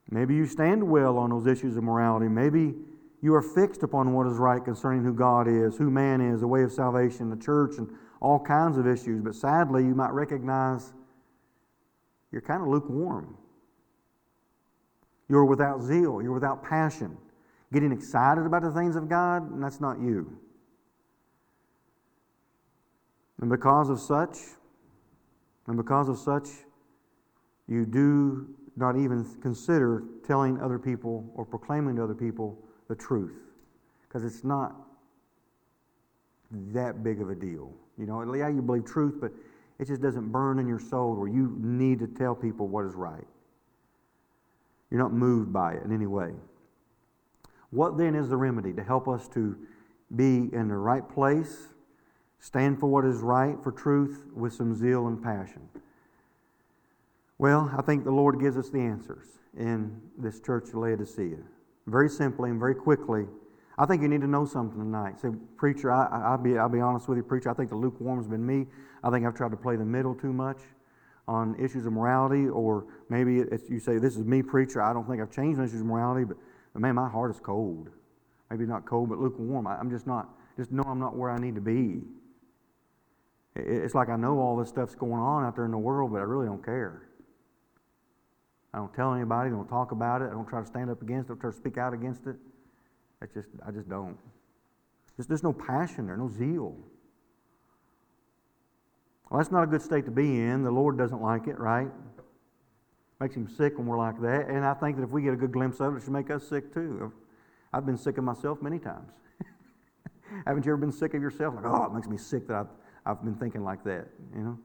Maybe 0.10 0.36
you 0.36 0.45
stand 0.45 0.84
well 0.84 1.17
on 1.17 1.32
those 1.32 1.47
issues 1.47 1.75
of 1.75 1.84
morality. 1.84 2.27
Maybe 2.27 2.75
you 3.21 3.34
are 3.34 3.41
fixed 3.41 3.84
upon 3.84 4.13
what 4.13 4.27
is 4.27 4.38
right 4.38 4.63
concerning 4.63 5.03
who 5.03 5.13
God 5.13 5.47
is, 5.47 5.77
who 5.77 5.89
man 5.89 6.21
is, 6.21 6.41
the 6.41 6.47
way 6.47 6.62
of 6.63 6.71
salvation, 6.71 7.29
the 7.29 7.43
church, 7.43 7.77
and 7.77 7.89
all 8.23 8.39
kinds 8.39 8.77
of 8.77 8.88
issues, 8.88 9.21
but 9.21 9.36
sadly, 9.36 9.83
you 9.83 9.93
might 9.93 10.12
recognize 10.12 10.93
you're 12.31 12.41
kind 12.41 12.62
of 12.62 12.69
lukewarm. 12.69 13.38
You're 15.27 15.45
without 15.45 15.81
zeal, 15.81 16.21
you're 16.21 16.33
without 16.33 16.63
passion. 16.63 17.17
Getting 17.73 17.91
excited 17.91 18.45
about 18.45 18.62
the 18.62 18.71
things 18.71 18.95
of 18.95 19.09
God, 19.09 19.51
and 19.51 19.62
that's 19.62 19.81
not 19.81 19.99
you. 19.99 20.38
And 23.41 23.49
because 23.49 23.89
of 23.89 23.99
such, 23.99 24.38
and 25.67 25.75
because 25.75 26.07
of 26.07 26.17
such, 26.17 26.47
you 27.67 27.86
do 27.86 28.47
not 28.77 28.95
even 28.95 29.25
consider 29.41 30.03
telling 30.25 30.62
other 30.62 30.79
people 30.79 31.29
or 31.36 31.45
proclaiming 31.45 31.97
to 31.97 32.03
other 32.03 32.15
people 32.15 32.57
the 32.88 32.95
truth. 32.95 33.36
Because 34.07 34.23
it's 34.23 34.45
not 34.45 34.75
that 36.51 37.03
big 37.03 37.21
of 37.21 37.29
a 37.29 37.36
deal. 37.36 37.73
You 37.97 38.06
know, 38.06 38.34
yeah, 38.34 38.49
you 38.49 38.62
believe 38.62 38.86
truth, 38.86 39.15
but 39.19 39.32
it 39.79 39.88
just 39.88 40.01
doesn't 40.01 40.32
burn 40.32 40.60
in 40.60 40.67
your 40.67 40.79
soul 40.79 41.15
where 41.15 41.27
you 41.27 41.56
need 41.60 41.99
to 41.99 42.08
tell 42.08 42.36
people 42.36 42.67
what 42.67 42.86
is 42.86 42.95
right. 42.95 43.27
You're 44.89 45.01
not 45.01 45.13
moved 45.13 45.51
by 45.51 45.73
it 45.73 45.84
in 45.84 45.91
any 45.91 46.06
way. 46.06 46.32
What 47.71 47.97
then 47.97 48.13
is 48.13 48.29
the 48.29 48.38
remedy 48.38 48.73
to 48.73 48.84
help 48.84 49.08
us 49.08 49.27
to 49.29 49.58
be 50.15 50.49
in 50.53 50.67
the 50.67 50.75
right 50.75 51.08
place, 51.08 51.69
stand 52.39 52.79
for 52.79 52.88
what 52.88 53.03
is 53.03 53.17
right, 53.17 53.58
for 53.63 53.71
truth, 53.71 54.25
with 54.36 54.53
some 54.53 54.75
zeal 54.75 55.08
and 55.08 55.21
passion? 55.21 55.67
Well, 57.39 57.71
I 57.75 57.82
think 57.82 58.03
the 58.03 58.12
Lord 58.12 58.39
gives 58.39 58.58
us 58.58 58.69
the 58.69 58.79
answers 58.79 59.25
in 59.58 59.99
this 60.17 60.39
church 60.39 60.69
of 60.69 60.75
Laodicea. 60.75 61.38
Very 61.88 62.10
simply 62.10 62.51
and 62.51 62.60
very 62.60 62.75
quickly. 62.75 63.25
I 63.77 63.86
think 63.86 64.01
you 64.01 64.07
need 64.07 64.21
to 64.21 64.27
know 64.27 64.45
something 64.45 64.79
tonight. 64.79 65.19
Say, 65.19 65.29
preacher, 65.57 65.91
I, 65.91 66.31
will 66.31 66.43
be, 66.43 66.57
I'll 66.57 66.69
be 66.69 66.79
honest 66.79 67.07
with 67.07 67.17
you, 67.17 67.23
preacher. 67.23 67.49
I 67.49 67.53
think 67.53 67.69
the 67.69 67.75
lukewarm's 67.75 68.27
been 68.27 68.45
me. 68.45 68.67
I 69.03 69.09
think 69.09 69.25
I've 69.25 69.33
tried 69.33 69.51
to 69.51 69.57
play 69.57 69.75
the 69.75 69.86
middle 69.86 70.13
too 70.13 70.31
much 70.31 70.59
on 71.27 71.55
issues 71.55 71.86
of 71.86 71.93
morality, 71.93 72.47
or 72.47 72.86
maybe 73.09 73.39
it's, 73.39 73.69
you 73.69 73.79
say, 73.79 73.97
This 73.97 74.15
is 74.15 74.25
me, 74.25 74.43
preacher. 74.43 74.81
I 74.81 74.93
don't 74.93 75.07
think 75.07 75.21
I've 75.21 75.31
changed 75.31 75.59
on 75.59 75.65
issues 75.65 75.81
of 75.81 75.88
morality, 75.88 76.25
but, 76.25 76.38
but 76.73 76.81
man, 76.81 76.95
my 76.95 77.09
heart 77.09 77.31
is 77.31 77.39
cold. 77.39 77.89
Maybe 78.51 78.65
not 78.65 78.86
cold, 78.86 79.09
but 79.09 79.17
lukewarm. 79.17 79.65
I, 79.65 79.77
I'm 79.77 79.89
just 79.89 80.05
not, 80.05 80.29
just 80.57 80.71
know 80.71 80.83
I'm 80.83 80.99
not 80.99 81.15
where 81.15 81.31
I 81.31 81.39
need 81.39 81.55
to 81.55 81.62
be. 81.62 82.01
It's 83.55 83.95
like 83.95 84.09
I 84.09 84.15
know 84.15 84.39
all 84.39 84.55
this 84.57 84.69
stuff's 84.69 84.95
going 84.95 85.13
on 85.13 85.43
out 85.43 85.55
there 85.55 85.65
in 85.65 85.71
the 85.71 85.77
world, 85.77 86.12
but 86.12 86.17
I 86.17 86.23
really 86.23 86.45
don't 86.45 86.63
care. 86.63 87.07
I 88.73 88.77
don't 88.79 88.93
tell 88.93 89.13
anybody, 89.13 89.49
I 89.49 89.53
don't 89.53 89.67
talk 89.67 89.91
about 89.91 90.21
it, 90.21 90.25
I 90.25 90.31
don't 90.31 90.47
try 90.47 90.59
to 90.59 90.65
stand 90.65 90.89
up 90.89 91.01
against 91.01 91.29
it, 91.29 91.33
I 91.33 91.36
don't 91.36 91.41
try 91.41 91.51
to 91.51 91.55
speak 91.55 91.77
out 91.77 91.93
against 91.93 92.25
it. 92.25 92.36
It's 93.23 93.33
just, 93.33 93.49
I 93.65 93.71
just 93.71 93.89
don't. 93.89 94.17
Just, 95.15 95.29
there's 95.29 95.43
no 95.43 95.53
passion 95.53 96.07
there, 96.07 96.17
no 96.17 96.29
zeal. 96.29 96.75
Well, 99.29 99.39
that's 99.39 99.51
not 99.51 99.63
a 99.63 99.67
good 99.67 99.81
state 99.81 100.05
to 100.05 100.12
be 100.12 100.41
in. 100.41 100.63
The 100.63 100.71
Lord 100.71 100.97
doesn't 100.97 101.21
like 101.21 101.47
it, 101.47 101.57
right? 101.57 101.89
Makes 103.19 103.36
him 103.36 103.47
sick 103.47 103.77
when 103.77 103.88
we're 103.88 103.97
like 103.97 104.19
that. 104.21 104.49
And 104.49 104.65
I 104.65 104.73
think 104.73 104.97
that 104.97 105.03
if 105.03 105.09
we 105.09 105.21
get 105.21 105.33
a 105.33 105.38
good 105.38 105.51
glimpse 105.51 105.79
of 105.79 105.93
it, 105.93 105.97
it 105.97 106.03
should 106.03 106.12
make 106.12 106.29
us 106.29 106.47
sick 106.47 106.73
too. 106.73 107.12
I've 107.71 107.86
been 107.86 107.97
sick 107.97 108.17
of 108.17 108.23
myself 108.23 108.62
many 108.62 108.77
times. 108.77 109.12
Haven't 110.45 110.65
you 110.65 110.71
ever 110.71 110.77
been 110.77 110.91
sick 110.91 111.13
of 111.13 111.21
yourself? 111.21 111.55
Like, 111.55 111.65
oh, 111.65 111.86
it 111.86 111.93
makes 111.93 112.07
me 112.07 112.17
sick 112.17 112.47
that 112.47 112.57
I've, 112.57 112.67
I've 113.05 113.23
been 113.23 113.36
thinking 113.36 113.63
like 113.63 113.83
that, 113.86 114.07
you 114.36 114.43
know? 114.43 114.59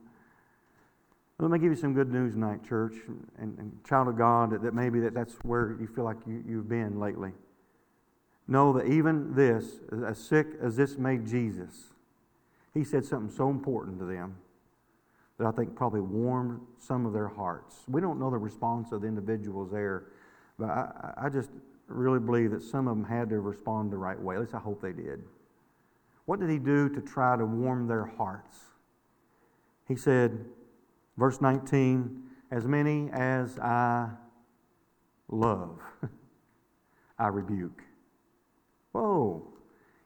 Let 1.41 1.51
me 1.51 1.57
give 1.57 1.71
you 1.71 1.77
some 1.77 1.93
good 1.93 2.11
news 2.11 2.33
tonight, 2.33 2.67
church 2.67 2.95
and, 3.37 3.57
and 3.57 3.71
child 3.87 4.09
of 4.09 4.17
God, 4.17 4.51
that, 4.51 4.61
that 4.61 4.73
maybe 4.73 4.99
that, 4.99 5.13
that's 5.13 5.35
where 5.43 5.77
you 5.79 5.87
feel 5.87 6.03
like 6.03 6.17
you, 6.27 6.43
you've 6.45 6.67
been 6.67 6.99
lately. 6.99 7.31
Know 8.49 8.73
that 8.73 8.87
even 8.87 9.35
this, 9.35 9.79
as 10.07 10.17
sick 10.17 10.47
as 10.59 10.75
this 10.75 10.97
made 10.97 11.27
Jesus, 11.27 11.93
he 12.73 12.83
said 12.83 13.05
something 13.05 13.29
so 13.29 13.51
important 13.51 13.99
to 13.99 14.05
them 14.05 14.37
that 15.37 15.45
I 15.45 15.51
think 15.51 15.75
probably 15.75 16.01
warmed 16.01 16.59
some 16.79 17.05
of 17.05 17.13
their 17.13 17.27
hearts. 17.27 17.83
We 17.87 18.01
don't 18.01 18.19
know 18.19 18.31
the 18.31 18.39
response 18.39 18.91
of 18.91 19.01
the 19.01 19.07
individuals 19.07 19.69
there, 19.71 20.05
but 20.57 20.67
I, 20.67 21.13
I 21.25 21.29
just 21.29 21.51
really 21.85 22.19
believe 22.19 22.49
that 22.49 22.63
some 22.63 22.87
of 22.87 22.97
them 22.97 23.05
had 23.05 23.29
to 23.29 23.39
respond 23.39 23.91
the 23.91 23.97
right 23.97 24.19
way. 24.19 24.33
At 24.33 24.41
least 24.41 24.55
I 24.55 24.59
hope 24.59 24.81
they 24.81 24.93
did. 24.93 25.21
What 26.25 26.39
did 26.39 26.49
he 26.49 26.57
do 26.57 26.89
to 26.89 27.01
try 27.01 27.37
to 27.37 27.45
warm 27.45 27.87
their 27.87 28.05
hearts? 28.05 28.57
He 29.87 29.95
said, 29.95 30.43
verse 31.17 31.39
19, 31.39 32.23
as 32.49 32.65
many 32.65 33.11
as 33.11 33.59
I 33.59 34.09
love, 35.27 35.77
I 37.19 37.27
rebuke. 37.27 37.83
Whoa. 38.99 39.47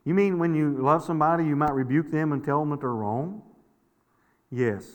You 0.04 0.14
mean 0.14 0.38
when 0.38 0.54
you 0.54 0.76
love 0.78 1.02
somebody, 1.02 1.44
you 1.44 1.56
might 1.56 1.72
rebuke 1.72 2.10
them 2.10 2.32
and 2.32 2.44
tell 2.44 2.60
them 2.60 2.70
that 2.70 2.80
they're 2.80 2.90
wrong? 2.90 3.42
Yes. 4.50 4.86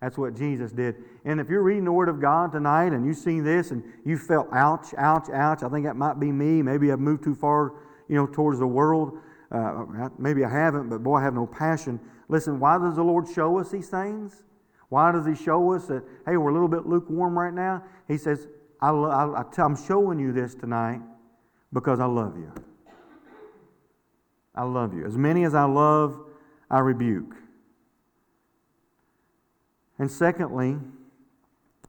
That's 0.00 0.16
what 0.16 0.36
Jesus 0.36 0.70
did. 0.70 0.94
And 1.24 1.40
if 1.40 1.48
you're 1.48 1.62
reading 1.62 1.84
the 1.84 1.92
Word 1.92 2.08
of 2.08 2.20
God 2.20 2.52
tonight 2.52 2.92
and 2.92 3.04
you 3.04 3.12
see 3.12 3.40
this 3.40 3.72
and 3.72 3.82
you 4.04 4.16
felt 4.16 4.46
ouch, 4.52 4.94
ouch, 4.96 5.28
ouch, 5.30 5.64
I 5.64 5.68
think 5.68 5.86
that 5.86 5.96
might 5.96 6.20
be 6.20 6.30
me. 6.30 6.62
Maybe 6.62 6.92
I've 6.92 7.00
moved 7.00 7.24
too 7.24 7.34
far, 7.34 7.72
you 8.08 8.14
know, 8.14 8.26
towards 8.26 8.60
the 8.60 8.66
world. 8.66 9.18
Uh, 9.50 10.08
maybe 10.18 10.44
I 10.44 10.50
haven't, 10.50 10.88
but 10.88 11.02
boy, 11.02 11.16
I 11.16 11.24
have 11.24 11.34
no 11.34 11.46
passion. 11.46 11.98
Listen, 12.28 12.60
why 12.60 12.78
does 12.78 12.94
the 12.94 13.02
Lord 13.02 13.26
show 13.26 13.58
us 13.58 13.70
these 13.70 13.88
things? 13.88 14.44
Why 14.88 15.10
does 15.10 15.26
He 15.26 15.34
show 15.34 15.72
us 15.72 15.86
that, 15.86 16.04
hey, 16.26 16.36
we're 16.36 16.50
a 16.50 16.52
little 16.52 16.68
bit 16.68 16.86
lukewarm 16.86 17.36
right 17.36 17.52
now? 17.52 17.82
He 18.06 18.18
says, 18.18 18.46
I'm 18.80 19.76
showing 19.84 20.20
you 20.20 20.32
this 20.32 20.54
tonight 20.54 21.00
because 21.72 21.98
I 21.98 22.06
love 22.06 22.36
you. 22.36 22.52
I 24.58 24.64
love 24.64 24.92
you. 24.92 25.06
As 25.06 25.16
many 25.16 25.44
as 25.44 25.54
I 25.54 25.64
love, 25.64 26.18
I 26.68 26.80
rebuke. 26.80 27.36
And 30.00 30.10
secondly, 30.10 30.76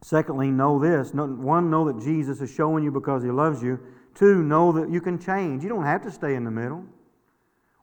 secondly, 0.02 0.52
know 0.52 0.78
this. 0.78 1.12
One, 1.12 1.72
know 1.72 1.92
that 1.92 2.00
Jesus 2.00 2.42
is 2.42 2.54
showing 2.54 2.84
you 2.84 2.92
because 2.92 3.24
he 3.24 3.32
loves 3.32 3.64
you. 3.64 3.80
Two, 4.14 4.44
know 4.44 4.72
that 4.74 4.92
you 4.92 5.02
can 5.02 5.18
change. 5.18 5.64
You 5.64 5.70
don't 5.70 5.84
have 5.84 6.04
to 6.04 6.12
stay 6.12 6.36
in 6.36 6.44
the 6.44 6.52
middle. 6.52 6.84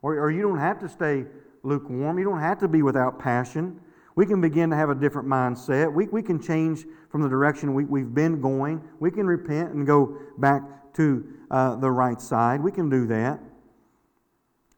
Or, 0.01 0.17
or 0.19 0.31
you 0.31 0.41
don't 0.41 0.59
have 0.59 0.79
to 0.79 0.87
stay 0.87 1.25
lukewarm. 1.63 2.17
You 2.17 2.23
don't 2.23 2.39
have 2.39 2.59
to 2.59 2.69
be 2.69 2.81
without 2.81 3.19
passion. 3.19 3.81
We 4.15 4.25
can 4.25 4.39
begin 4.39 4.69
to 4.69 4.77
have 4.77 4.89
a 4.89 4.95
different 4.95 5.27
mindset. 5.27 5.93
We, 5.93 6.07
we 6.07 6.21
can 6.21 6.41
change 6.41 6.85
from 7.09 7.21
the 7.21 7.29
direction 7.29 7.73
we, 7.73 7.83
we've 7.83 8.13
been 8.13 8.39
going. 8.39 8.81
We 9.01 9.11
can 9.11 9.27
repent 9.27 9.73
and 9.73 9.85
go 9.85 10.17
back 10.37 10.93
to 10.93 11.27
uh, 11.51 11.75
the 11.75 11.91
right 11.91 12.21
side. 12.21 12.61
We 12.61 12.71
can 12.71 12.89
do 12.89 13.05
that. 13.07 13.41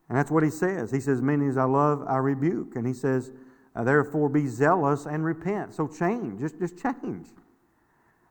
And 0.09 0.17
that's 0.17 0.31
what 0.31 0.43
he 0.43 0.49
says. 0.49 0.91
He 0.91 0.99
says, 0.99 1.21
Many 1.21 1.47
as 1.47 1.57
I 1.57 1.65
love, 1.65 2.03
I 2.07 2.17
rebuke. 2.17 2.75
And 2.75 2.85
he 2.85 2.93
says, 2.93 3.31
uh, 3.75 3.83
therefore, 3.83 4.29
be 4.29 4.47
zealous 4.47 5.05
and 5.05 5.23
repent. 5.23 5.73
So 5.73 5.87
change. 5.87 6.39
Just, 6.39 6.59
just 6.59 6.77
change. 6.77 7.27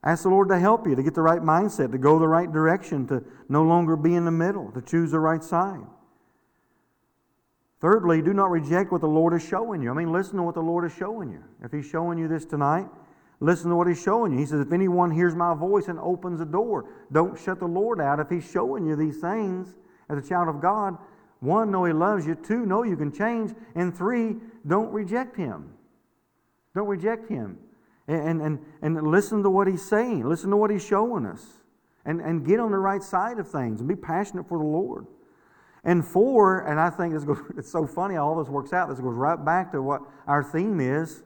Ask 0.03 0.25
the 0.25 0.29
Lord 0.29 0.49
to 0.49 0.59
help 0.59 0.87
you 0.87 0.95
to 0.95 1.03
get 1.03 1.15
the 1.15 1.23
right 1.23 1.41
mindset, 1.41 1.93
to 1.93 1.99
go 1.99 2.19
the 2.19 2.29
right 2.29 2.51
direction, 2.51 3.07
to 3.09 3.25
no 3.49 3.63
longer 3.63 3.97
be 3.97 4.15
in 4.15 4.25
the 4.25 4.31
middle, 4.31 4.71
to 4.73 4.83
choose 4.83 5.11
the 5.11 5.21
right 5.21 5.43
side. 5.43 5.87
Thirdly, 7.81 8.23
do 8.23 8.35
not 8.35 8.51
reject 8.51 8.91
what 8.91 9.01
the 9.01 9.09
Lord 9.09 9.35
is 9.35 9.47
showing 9.47 9.83
you. 9.83 9.91
I 9.91 9.95
mean, 9.95 10.13
listen 10.13 10.37
to 10.37 10.43
what 10.43 10.55
the 10.55 10.61
Lord 10.61 10.85
is 10.85 10.93
showing 10.97 11.31
you. 11.31 11.43
If 11.63 11.73
He's 11.73 11.87
showing 11.87 12.19
you 12.19 12.29
this 12.29 12.45
tonight, 12.45 12.87
listen 13.41 13.71
to 13.71 13.77
what 13.77 13.87
He's 13.87 14.03
showing 14.03 14.33
you. 14.33 14.39
He 14.39 14.47
says, 14.47 14.61
If 14.61 14.73
anyone 14.73 15.11
hears 15.11 15.35
my 15.35 15.55
voice 15.55 15.87
and 15.87 15.99
opens 16.01 16.41
the 16.41 16.47
door, 16.47 16.91
don't 17.13 17.39
shut 17.39 17.61
the 17.61 17.67
Lord 17.67 18.01
out. 18.01 18.19
If 18.21 18.29
He's 18.29 18.49
showing 18.51 18.85
you 18.87 18.97
these 18.97 19.19
things 19.19 19.75
as 20.09 20.25
a 20.25 20.29
child 20.29 20.49
of 20.49 20.61
God, 20.61 20.99
one, 21.41 21.71
know 21.71 21.85
He 21.85 21.93
loves 21.93 22.27
you. 22.27 22.35
Two, 22.35 22.67
know 22.67 22.83
you 22.83 22.97
can 22.97 23.13
change. 23.13 23.55
And 23.75 23.97
three, 23.97 24.37
don't 24.67 24.93
reject 24.93 25.37
Him. 25.37 25.73
Don't 26.75 26.89
reject 26.89 27.29
Him. 27.29 27.59
And, 28.07 28.41
and, 28.41 28.59
and 28.83 29.07
listen 29.07 29.43
to 29.43 29.51
what 29.51 29.69
He's 29.69 29.87
saying, 29.87 30.27
listen 30.27 30.51
to 30.51 30.57
what 30.57 30.71
He's 30.71 30.85
showing 30.85 31.27
us. 31.27 31.45
And, 32.05 32.21
and 32.21 32.47
get 32.47 32.59
on 32.59 32.71
the 32.71 32.79
right 32.79 33.03
side 33.03 33.39
of 33.39 33.51
things 33.51 33.81
and 33.81 33.89
be 33.89 33.95
passionate 33.97 34.49
for 34.49 34.59
the 34.59 34.65
Lord. 34.65 35.07
And 35.85 36.07
four, 36.07 36.61
and 36.61 36.81
I 36.81 36.91
think 36.91 37.13
this 37.13 37.25
goes, 37.25 37.39
it's 37.59 37.71
so 37.71 37.87
funny 37.87 38.15
how 38.15 38.29
all 38.29 38.43
this 38.43 38.49
works 38.49 38.73
out. 38.73 38.89
This 38.89 38.99
goes 38.99 39.15
right 39.15 39.43
back 39.43 39.73
to 39.73 39.83
what 39.83 40.03
our 40.27 40.43
theme 40.43 40.81
is 40.81 41.23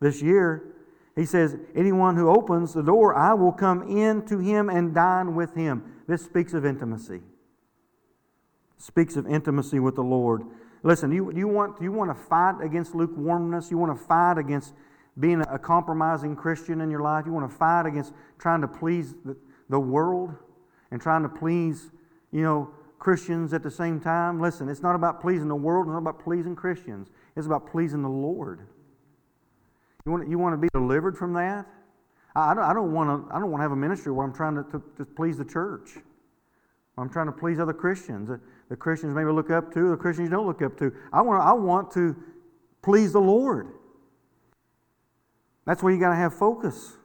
this 0.00 0.22
year. 0.22 0.72
He 1.16 1.24
says, 1.24 1.56
Anyone 1.74 2.16
who 2.16 2.28
opens 2.28 2.74
the 2.74 2.82
door, 2.82 3.14
I 3.14 3.34
will 3.34 3.52
come 3.52 3.82
in 3.82 4.24
to 4.26 4.38
him 4.38 4.68
and 4.68 4.94
dine 4.94 5.34
with 5.34 5.54
him. 5.54 5.82
This 6.06 6.24
speaks 6.24 6.54
of 6.54 6.64
intimacy 6.64 7.22
speaks 8.78 9.16
of 9.16 9.26
intimacy 9.26 9.80
with 9.80 9.94
the 9.94 10.02
Lord. 10.02 10.42
Listen, 10.82 11.10
you, 11.10 11.32
you, 11.32 11.48
want, 11.48 11.80
you 11.80 11.90
want 11.90 12.10
to 12.10 12.14
fight 12.14 12.56
against 12.62 12.94
lukewarmness? 12.94 13.70
You 13.70 13.78
want 13.78 13.98
to 13.98 14.04
fight 14.04 14.38
against 14.38 14.74
being 15.18 15.40
a 15.40 15.58
compromising 15.58 16.36
Christian 16.36 16.80
in 16.80 16.90
your 16.90 17.00
life? 17.00 17.24
You 17.26 17.32
want 17.32 17.50
to 17.50 17.56
fight 17.56 17.86
against 17.86 18.12
trying 18.38 18.60
to 18.60 18.68
please 18.68 19.14
the, 19.24 19.36
the 19.68 19.80
world 19.80 20.34
and 20.90 21.00
trying 21.00 21.22
to 21.22 21.28
please, 21.28 21.90
you 22.32 22.42
know, 22.42 22.70
Christians 22.98 23.52
at 23.52 23.62
the 23.62 23.70
same 23.70 24.00
time? 24.00 24.40
Listen, 24.40 24.68
it's 24.68 24.82
not 24.82 24.94
about 24.94 25.20
pleasing 25.20 25.48
the 25.48 25.56
world, 25.56 25.86
it's 25.86 25.92
not 25.92 25.98
about 25.98 26.22
pleasing 26.22 26.54
Christians. 26.54 27.08
It's 27.36 27.46
about 27.46 27.70
pleasing 27.70 28.02
the 28.02 28.08
Lord. 28.08 28.60
You 30.04 30.12
want, 30.12 30.28
you 30.28 30.38
want 30.38 30.54
to 30.54 30.58
be 30.58 30.68
delivered 30.72 31.16
from 31.16 31.32
that? 31.34 31.66
I, 32.34 32.50
I 32.50 32.54
don't, 32.54 32.64
I 32.64 32.72
don't 32.72 32.92
want 32.92 33.28
to 33.28 33.34
I 33.34 33.40
don't 33.40 33.50
want 33.50 33.60
to 33.60 33.62
have 33.62 33.72
a 33.72 33.76
ministry 33.76 34.12
where 34.12 34.24
I'm 34.24 34.32
trying 34.32 34.54
to, 34.54 34.62
to, 34.70 34.82
to 34.98 35.04
please 35.04 35.36
the 35.36 35.44
church. 35.44 35.98
I'm 36.96 37.10
trying 37.10 37.26
to 37.26 37.32
please 37.32 37.58
other 37.58 37.74
Christians 37.74 38.30
the 38.68 38.76
Christians 38.76 39.14
maybe 39.14 39.30
look 39.30 39.50
up 39.50 39.72
to, 39.74 39.90
the 39.90 39.96
Christians 39.96 40.30
don't 40.30 40.46
look 40.46 40.62
up 40.62 40.76
to. 40.78 40.92
I 41.12 41.22
want, 41.22 41.42
I 41.42 41.52
want 41.52 41.90
to 41.92 42.16
please 42.82 43.12
the 43.12 43.20
Lord. 43.20 43.68
That's 45.66 45.82
where 45.82 45.92
you 45.92 46.00
got 46.00 46.10
to 46.10 46.16
have 46.16 46.34
focus. 46.34 46.96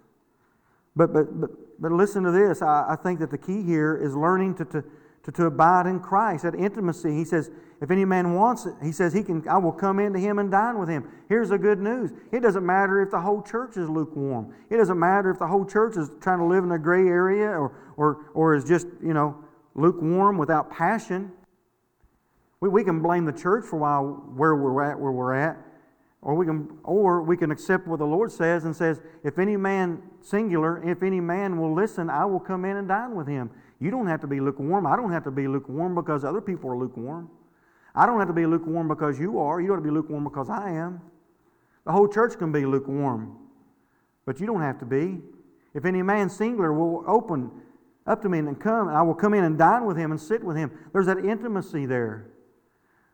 But, 0.96 1.14
but, 1.14 1.40
but, 1.40 1.50
but 1.80 1.92
listen 1.92 2.24
to 2.24 2.32
this. 2.32 2.62
I, 2.62 2.86
I 2.90 2.96
think 2.96 3.20
that 3.20 3.32
the 3.32 3.38
key 3.38 3.64
here 3.64 3.96
is 3.96 4.16
learning 4.16 4.56
to, 4.56 4.66
to, 4.66 4.84
to, 5.24 5.32
to 5.32 5.46
abide 5.46 5.88
in 5.88 6.00
Christ, 6.00 6.44
that 6.44 6.56
intimacy. 6.56 7.14
He 7.16 7.26
says, 7.26 7.50
if 7.82 7.90
any 7.90 8.06
man 8.06 8.36
wants 8.36 8.68
it, 8.68 8.76
he 8.84 8.92
says, 8.92 9.14
he 9.14 9.24
can, 9.24 9.48
I 9.48 9.58
will 9.58 9.72
come 9.72 9.98
into 10.00 10.20
him 10.20 10.38
and 10.38 10.52
dine 10.52 10.78
with 10.78 10.90
him. 10.90 11.10
Here's 11.28 11.50
the 11.50 11.58
good 11.58 11.80
news. 11.80 12.12
It 12.32 12.42
doesn't 12.42 12.66
matter 12.66 13.02
if 13.02 13.10
the 13.10 13.20
whole 13.20 13.42
church 13.42 13.78
is 13.78 13.90
lukewarm. 13.90 14.54
It 14.70 14.78
doesn't 14.78 15.00
matter 15.00 15.32
if 15.32 15.40
the 15.40 15.48
whole 15.48 15.66
church 15.66 15.98
is 15.98 16.12
trying 16.22 16.38
to 16.38 16.46
live 16.46 16.64
in 16.64 16.72
a 16.72 16.80
gray 16.80 17.08
area 17.08 17.48
or, 17.48 17.76
or, 17.98 18.26
or 18.36 18.56
is 18.56 18.64
just, 18.66 18.86
you 19.02 19.16
know, 19.16 19.44
lukewarm 19.74 20.38
without 20.38 20.70
passion. 20.70 21.32
We, 22.62 22.70
we 22.70 22.84
can 22.84 23.02
blame 23.02 23.26
the 23.26 23.34
church 23.34 23.66
for 23.66 23.78
why, 23.78 24.00
where 24.00 24.56
we're 24.56 24.82
at, 24.84 24.98
where 25.00 25.12
we're 25.12 25.34
at. 25.34 25.58
Or 26.22 26.36
we, 26.36 26.46
can, 26.46 26.78
or 26.84 27.24
we 27.24 27.36
can 27.36 27.50
accept 27.50 27.88
what 27.88 27.98
the 27.98 28.06
Lord 28.06 28.32
says 28.32 28.66
and 28.66 28.76
says, 28.76 29.02
if 29.24 29.40
any 29.40 29.58
man, 29.58 30.04
singular, 30.22 30.88
if 30.88 31.02
any 31.02 31.20
man 31.20 31.60
will 31.60 31.74
listen, 31.74 32.12
I 32.12 32.26
will 32.26 32.40
come 32.40 32.64
in 32.64 32.78
and 32.78 32.88
dine 32.88 33.16
with 33.16 33.28
him. 33.28 33.50
You 33.80 33.90
don't 33.90 34.06
have 34.06 34.22
to 34.22 34.28
be 34.28 34.40
lukewarm. 34.40 34.86
I 34.86 34.96
don't 34.96 35.12
have 35.12 35.24
to 35.24 35.32
be 35.32 35.48
lukewarm 35.48 35.96
because 35.96 36.24
other 36.24 36.40
people 36.40 36.70
are 36.70 36.78
lukewarm. 36.78 37.28
I 37.96 38.06
don't 38.06 38.20
have 38.20 38.28
to 38.28 38.34
be 38.34 38.46
lukewarm 38.46 38.88
because 38.88 39.20
you 39.20 39.40
are. 39.40 39.60
You 39.60 39.68
don't 39.68 39.78
have 39.78 39.84
to 39.84 39.90
be 39.90 39.94
lukewarm 39.94 40.24
because 40.24 40.50
I 40.50 40.70
am. 40.70 41.02
The 41.86 41.92
whole 41.92 42.08
church 42.08 42.38
can 42.38 42.52
be 42.52 42.66
lukewarm, 42.68 43.36
but 44.26 44.40
you 44.40 44.46
don't 44.46 44.62
have 44.62 44.78
to 44.80 44.86
be. 44.86 45.18
If 45.74 45.86
any 45.86 46.04
man 46.04 46.30
singular 46.30 46.72
will 46.72 47.04
open 47.08 47.50
up 48.06 48.22
to 48.22 48.30
me 48.30 48.38
and 48.40 48.60
come, 48.60 48.88
I 48.88 49.02
will 49.02 49.16
come 49.16 49.34
in 49.34 49.44
and 49.44 49.58
dine 49.58 49.86
with 49.86 49.98
him 49.98 50.12
and 50.12 50.22
sit 50.22 50.44
with 50.44 50.56
him. 50.56 50.72
There's 50.94 51.08
that 51.08 51.18
intimacy 51.26 51.88
there. 51.88 52.28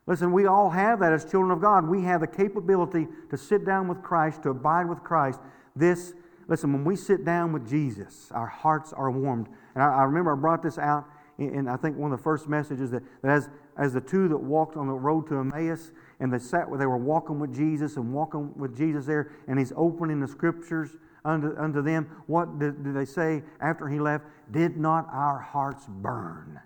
Listen, 0.08 0.32
we 0.32 0.46
all 0.46 0.70
have 0.70 1.02
that 1.02 1.12
as 1.12 1.30
children 1.30 1.52
of 1.52 1.62
God. 1.62 1.86
We 1.86 2.02
have 2.04 2.22
the 2.22 2.28
capability 2.28 3.08
to 3.30 3.38
sit 3.38 3.66
down 3.66 3.90
with 3.90 4.02
Christ, 4.02 4.44
to 4.44 4.50
abide 4.50 4.88
with 4.88 5.04
Christ. 5.04 5.42
This, 5.76 6.14
listen, 6.48 6.72
when 6.72 6.86
we 6.86 6.96
sit 6.96 7.26
down 7.26 7.52
with 7.52 7.68
Jesus, 7.68 8.32
our 8.32 8.48
hearts 8.48 8.94
are 8.94 9.12
warmed. 9.12 9.48
And 9.76 9.84
I, 9.84 9.88
I 9.88 10.04
remember 10.04 10.32
I 10.32 10.36
brought 10.36 10.64
this 10.64 10.78
out 10.78 11.06
in, 11.38 11.54
in, 11.54 11.68
I 11.68 11.76
think, 11.76 11.98
one 11.98 12.14
of 12.14 12.18
the 12.18 12.24
first 12.24 12.48
messages 12.48 12.90
that, 12.92 13.04
that 13.22 13.32
as, 13.32 13.50
as 13.78 13.94
the 13.94 14.00
two 14.00 14.30
that 14.30 14.38
walked 14.38 14.78
on 14.78 14.88
the 14.88 14.94
road 14.94 15.28
to 15.28 15.40
Emmaus, 15.40 15.92
and 16.22 16.34
they 16.34 16.40
sat 16.40 16.70
where 16.70 16.80
they 16.80 16.86
were 16.86 16.98
walking 16.98 17.38
with 17.38 17.54
Jesus 17.54 17.98
and 17.98 18.14
walking 18.14 18.58
with 18.58 18.78
Jesus 18.78 19.06
there, 19.06 19.34
and 19.50 19.60
he's 19.60 19.74
opening 19.76 20.22
the 20.22 20.28
scriptures 20.28 20.96
unto, 21.26 21.54
unto 21.58 21.82
them. 21.82 22.10
What 22.28 22.60
did, 22.60 22.82
did 22.82 22.96
they 22.96 23.06
say 23.06 23.44
after 23.60 23.90
he 23.90 24.00
left? 24.00 24.24
Did 24.52 24.78
not 24.78 25.08
our 25.12 25.40
hearts 25.40 25.86
burn 25.90 26.62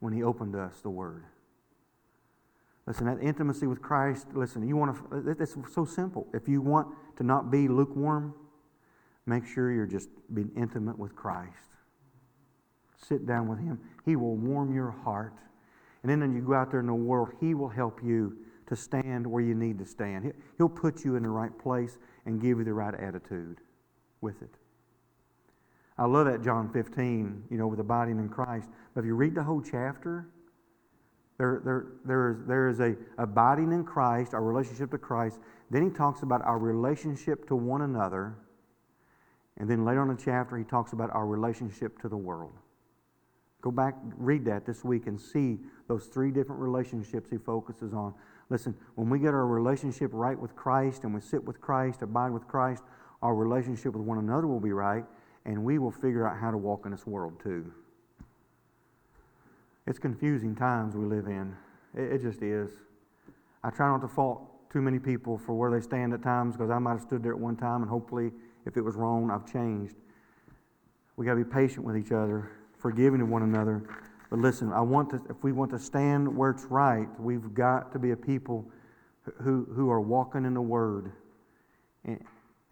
when 0.00 0.12
he 0.12 0.22
opened 0.22 0.52
to 0.52 0.60
us 0.60 0.80
the 0.82 0.90
word? 0.90 1.24
Listen, 2.86 3.06
that 3.06 3.22
intimacy 3.22 3.66
with 3.66 3.80
Christ, 3.80 4.26
listen, 4.34 4.66
you 4.66 4.76
want 4.76 5.10
to, 5.10 5.30
it's 5.40 5.56
so 5.72 5.84
simple. 5.84 6.26
If 6.34 6.48
you 6.48 6.60
want 6.60 6.88
to 7.16 7.22
not 7.22 7.50
be 7.50 7.66
lukewarm, 7.66 8.34
make 9.26 9.46
sure 9.46 9.72
you're 9.72 9.86
just 9.86 10.10
being 10.34 10.50
intimate 10.56 10.98
with 10.98 11.16
Christ. 11.16 11.70
Sit 12.96 13.26
down 13.26 13.48
with 13.48 13.58
Him. 13.58 13.80
He 14.04 14.16
will 14.16 14.36
warm 14.36 14.74
your 14.74 14.90
heart. 14.90 15.34
And 16.02 16.10
then 16.10 16.20
when 16.20 16.34
you 16.34 16.42
go 16.42 16.54
out 16.54 16.70
there 16.70 16.80
in 16.80 16.86
the 16.86 16.94
world, 16.94 17.30
He 17.40 17.54
will 17.54 17.70
help 17.70 18.00
you 18.04 18.36
to 18.66 18.76
stand 18.76 19.26
where 19.26 19.42
you 19.42 19.54
need 19.54 19.78
to 19.78 19.86
stand. 19.86 20.32
He'll 20.58 20.68
put 20.68 21.04
you 21.04 21.16
in 21.16 21.22
the 21.22 21.28
right 21.28 21.56
place 21.58 21.98
and 22.26 22.40
give 22.40 22.58
you 22.58 22.64
the 22.64 22.72
right 22.72 22.94
attitude 22.94 23.58
with 24.20 24.42
it. 24.42 24.54
I 25.96 26.06
love 26.06 26.26
that 26.26 26.42
John 26.42 26.70
15, 26.72 27.44
you 27.50 27.56
know, 27.56 27.66
with 27.66 27.78
abiding 27.78 28.18
in 28.18 28.28
Christ. 28.28 28.68
But 28.94 29.00
if 29.00 29.06
you 29.06 29.14
read 29.14 29.34
the 29.34 29.42
whole 29.42 29.62
chapter, 29.62 30.28
there, 31.38 31.60
there, 31.64 31.86
there 32.04 32.30
is, 32.30 32.46
there 32.46 32.68
is 32.68 32.80
a 32.80 32.96
abiding 33.18 33.72
in 33.72 33.84
Christ, 33.84 34.34
our 34.34 34.42
relationship 34.42 34.90
to 34.92 34.98
Christ. 34.98 35.38
Then 35.70 35.82
he 35.82 35.90
talks 35.90 36.22
about 36.22 36.42
our 36.42 36.58
relationship 36.58 37.48
to 37.48 37.56
one 37.56 37.82
another. 37.82 38.36
And 39.56 39.68
then 39.68 39.84
later 39.84 40.02
on 40.02 40.10
in 40.10 40.16
the 40.16 40.22
chapter, 40.22 40.56
he 40.56 40.64
talks 40.64 40.92
about 40.92 41.10
our 41.10 41.26
relationship 41.26 42.00
to 42.02 42.08
the 42.08 42.16
world. 42.16 42.52
Go 43.62 43.70
back, 43.70 43.96
read 44.16 44.44
that 44.44 44.66
this 44.66 44.84
week, 44.84 45.06
and 45.06 45.20
see 45.20 45.58
those 45.88 46.06
three 46.06 46.30
different 46.30 46.60
relationships 46.60 47.30
he 47.30 47.38
focuses 47.38 47.94
on. 47.94 48.14
Listen, 48.50 48.74
when 48.94 49.08
we 49.08 49.18
get 49.18 49.28
our 49.28 49.46
relationship 49.46 50.10
right 50.12 50.38
with 50.38 50.54
Christ 50.54 51.04
and 51.04 51.14
we 51.14 51.20
sit 51.20 51.42
with 51.42 51.60
Christ, 51.60 52.02
abide 52.02 52.30
with 52.30 52.46
Christ, 52.46 52.82
our 53.22 53.34
relationship 53.34 53.94
with 53.94 54.02
one 54.02 54.18
another 54.18 54.46
will 54.46 54.60
be 54.60 54.72
right, 54.72 55.04
and 55.46 55.64
we 55.64 55.78
will 55.78 55.90
figure 55.90 56.28
out 56.28 56.38
how 56.38 56.50
to 56.50 56.58
walk 56.58 56.84
in 56.84 56.92
this 56.92 57.06
world 57.06 57.40
too. 57.42 57.72
It's 59.86 59.98
confusing 59.98 60.54
times 60.54 60.94
we 60.94 61.04
live 61.04 61.26
in. 61.26 61.54
It, 61.94 62.14
it 62.14 62.22
just 62.22 62.42
is. 62.42 62.70
I 63.62 63.70
try 63.70 63.88
not 63.88 64.00
to 64.02 64.08
fault 64.08 64.70
too 64.70 64.80
many 64.80 64.98
people 64.98 65.38
for 65.38 65.54
where 65.54 65.70
they 65.70 65.80
stand 65.80 66.12
at 66.12 66.22
times 66.22 66.56
because 66.56 66.70
I 66.70 66.78
might 66.78 66.92
have 66.92 67.02
stood 67.02 67.22
there 67.22 67.32
at 67.32 67.38
one 67.38 67.56
time 67.56 67.82
and 67.82 67.90
hopefully, 67.90 68.32
if 68.66 68.76
it 68.76 68.82
was 68.82 68.96
wrong, 68.96 69.30
I've 69.30 69.50
changed. 69.50 69.94
We 71.16 71.26
got 71.26 71.34
to 71.34 71.44
be 71.44 71.50
patient 71.50 71.84
with 71.84 71.96
each 71.96 72.12
other, 72.12 72.50
forgiving 72.78 73.20
of 73.20 73.28
one 73.28 73.42
another. 73.42 73.82
But 74.30 74.40
listen, 74.40 74.72
I 74.72 74.80
want 74.80 75.10
to, 75.10 75.22
if 75.30 75.42
we 75.44 75.52
want 75.52 75.70
to 75.70 75.78
stand 75.78 76.34
where 76.34 76.50
it's 76.50 76.64
right, 76.64 77.08
we've 77.20 77.54
got 77.54 77.92
to 77.92 77.98
be 77.98 78.10
a 78.10 78.16
people 78.16 78.64
who, 79.42 79.66
who 79.74 79.90
are 79.90 80.00
walking 80.00 80.44
in 80.44 80.54
the 80.54 80.62
Word 80.62 81.12
and, 82.04 82.22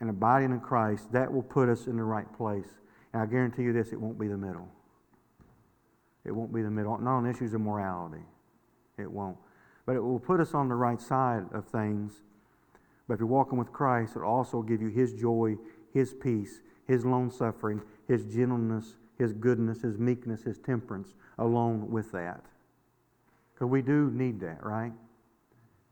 and 0.00 0.10
abiding 0.10 0.50
in 0.50 0.60
Christ. 0.60 1.12
That 1.12 1.32
will 1.32 1.42
put 1.42 1.68
us 1.68 1.86
in 1.86 1.96
the 1.96 2.02
right 2.02 2.30
place. 2.36 2.68
And 3.12 3.22
I 3.22 3.26
guarantee 3.26 3.62
you 3.62 3.72
this 3.72 3.92
it 3.92 4.00
won't 4.00 4.18
be 4.18 4.28
the 4.28 4.36
middle. 4.36 4.68
It 6.24 6.32
won't 6.32 6.54
be 6.54 6.62
the 6.62 6.70
middle, 6.70 6.96
not 6.98 7.18
on 7.18 7.26
issues 7.26 7.54
of 7.54 7.60
morality. 7.60 8.22
It 8.98 9.10
won't. 9.10 9.36
But 9.86 9.96
it 9.96 10.00
will 10.00 10.20
put 10.20 10.40
us 10.40 10.54
on 10.54 10.68
the 10.68 10.74
right 10.74 11.00
side 11.00 11.44
of 11.52 11.66
things. 11.66 12.22
But 13.08 13.14
if 13.14 13.20
you're 13.20 13.28
walking 13.28 13.58
with 13.58 13.72
Christ, 13.72 14.16
it'll 14.16 14.28
also 14.28 14.62
give 14.62 14.80
you 14.80 14.88
His 14.88 15.12
joy, 15.12 15.56
His 15.92 16.14
peace, 16.14 16.60
His 16.86 17.04
long 17.04 17.30
suffering, 17.30 17.82
His 18.06 18.24
gentleness, 18.24 18.94
His 19.18 19.32
goodness, 19.32 19.82
His 19.82 19.98
meekness, 19.98 20.42
His 20.42 20.58
temperance, 20.58 21.14
along 21.38 21.90
with 21.90 22.12
that. 22.12 22.44
Because 23.52 23.68
we 23.68 23.82
do 23.82 24.10
need 24.14 24.40
that, 24.40 24.64
right? 24.64 24.92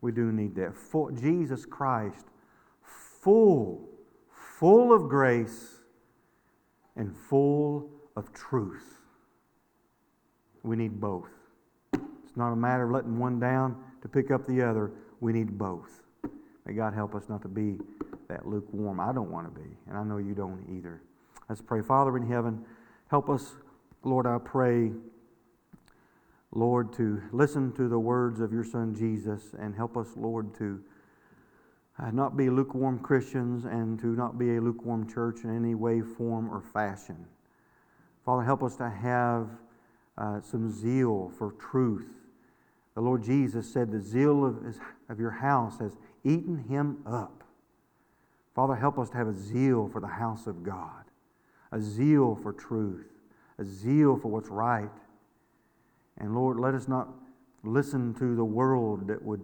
We 0.00 0.12
do 0.12 0.30
need 0.32 0.54
that. 0.54 0.76
For 0.76 1.10
Jesus 1.10 1.66
Christ, 1.66 2.26
full, 2.82 3.88
full 4.30 4.92
of 4.92 5.08
grace 5.08 5.80
and 6.96 7.14
full 7.14 7.90
of 8.16 8.32
truth. 8.32 8.99
We 10.62 10.76
need 10.76 11.00
both. 11.00 11.28
It's 11.92 12.36
not 12.36 12.52
a 12.52 12.56
matter 12.56 12.84
of 12.84 12.90
letting 12.90 13.18
one 13.18 13.40
down 13.40 13.76
to 14.02 14.08
pick 14.08 14.30
up 14.30 14.46
the 14.46 14.62
other. 14.62 14.92
We 15.20 15.32
need 15.32 15.58
both. 15.58 16.02
May 16.66 16.74
God 16.74 16.94
help 16.94 17.14
us 17.14 17.28
not 17.28 17.42
to 17.42 17.48
be 17.48 17.78
that 18.28 18.46
lukewarm. 18.46 19.00
I 19.00 19.12
don't 19.12 19.30
want 19.30 19.52
to 19.52 19.60
be, 19.60 19.68
and 19.88 19.98
I 19.98 20.04
know 20.04 20.18
you 20.18 20.34
don't 20.34 20.64
either. 20.70 21.02
Let's 21.48 21.60
pray. 21.60 21.82
Father 21.82 22.16
in 22.16 22.26
heaven, 22.26 22.64
help 23.08 23.28
us, 23.28 23.56
Lord, 24.04 24.26
I 24.26 24.38
pray, 24.38 24.92
Lord, 26.52 26.92
to 26.94 27.20
listen 27.32 27.72
to 27.72 27.88
the 27.88 27.98
words 27.98 28.40
of 28.40 28.52
your 28.52 28.64
Son 28.64 28.94
Jesus 28.94 29.54
and 29.58 29.74
help 29.74 29.96
us, 29.96 30.08
Lord, 30.16 30.54
to 30.58 30.80
uh, 31.98 32.10
not 32.12 32.36
be 32.36 32.48
lukewarm 32.48 33.00
Christians 33.00 33.64
and 33.64 33.98
to 34.00 34.06
not 34.08 34.38
be 34.38 34.56
a 34.56 34.60
lukewarm 34.60 35.08
church 35.12 35.44
in 35.44 35.54
any 35.54 35.74
way, 35.74 36.00
form, 36.00 36.48
or 36.50 36.62
fashion. 36.72 37.26
Father, 38.24 38.44
help 38.44 38.62
us 38.62 38.76
to 38.76 38.88
have 38.88 39.48
uh, 40.18 40.40
some 40.40 40.70
zeal 40.70 41.32
for 41.38 41.52
truth. 41.52 42.12
The 42.94 43.00
Lord 43.00 43.22
Jesus 43.22 43.72
said, 43.72 43.90
The 43.90 44.00
zeal 44.00 44.44
of, 44.44 44.64
his, 44.64 44.78
of 45.08 45.18
your 45.18 45.30
house 45.30 45.78
has 45.78 45.96
eaten 46.24 46.64
him 46.68 46.98
up. 47.06 47.44
Father, 48.54 48.74
help 48.74 48.98
us 48.98 49.10
to 49.10 49.16
have 49.16 49.28
a 49.28 49.34
zeal 49.34 49.88
for 49.88 50.00
the 50.00 50.06
house 50.06 50.46
of 50.46 50.62
God, 50.62 51.04
a 51.72 51.80
zeal 51.80 52.38
for 52.42 52.52
truth, 52.52 53.06
a 53.58 53.64
zeal 53.64 54.18
for 54.18 54.28
what's 54.28 54.48
right. 54.48 54.90
And 56.18 56.34
Lord, 56.34 56.58
let 56.58 56.74
us 56.74 56.88
not 56.88 57.08
listen 57.62 58.14
to 58.14 58.34
the 58.34 58.44
world 58.44 59.06
that 59.08 59.22
would 59.22 59.42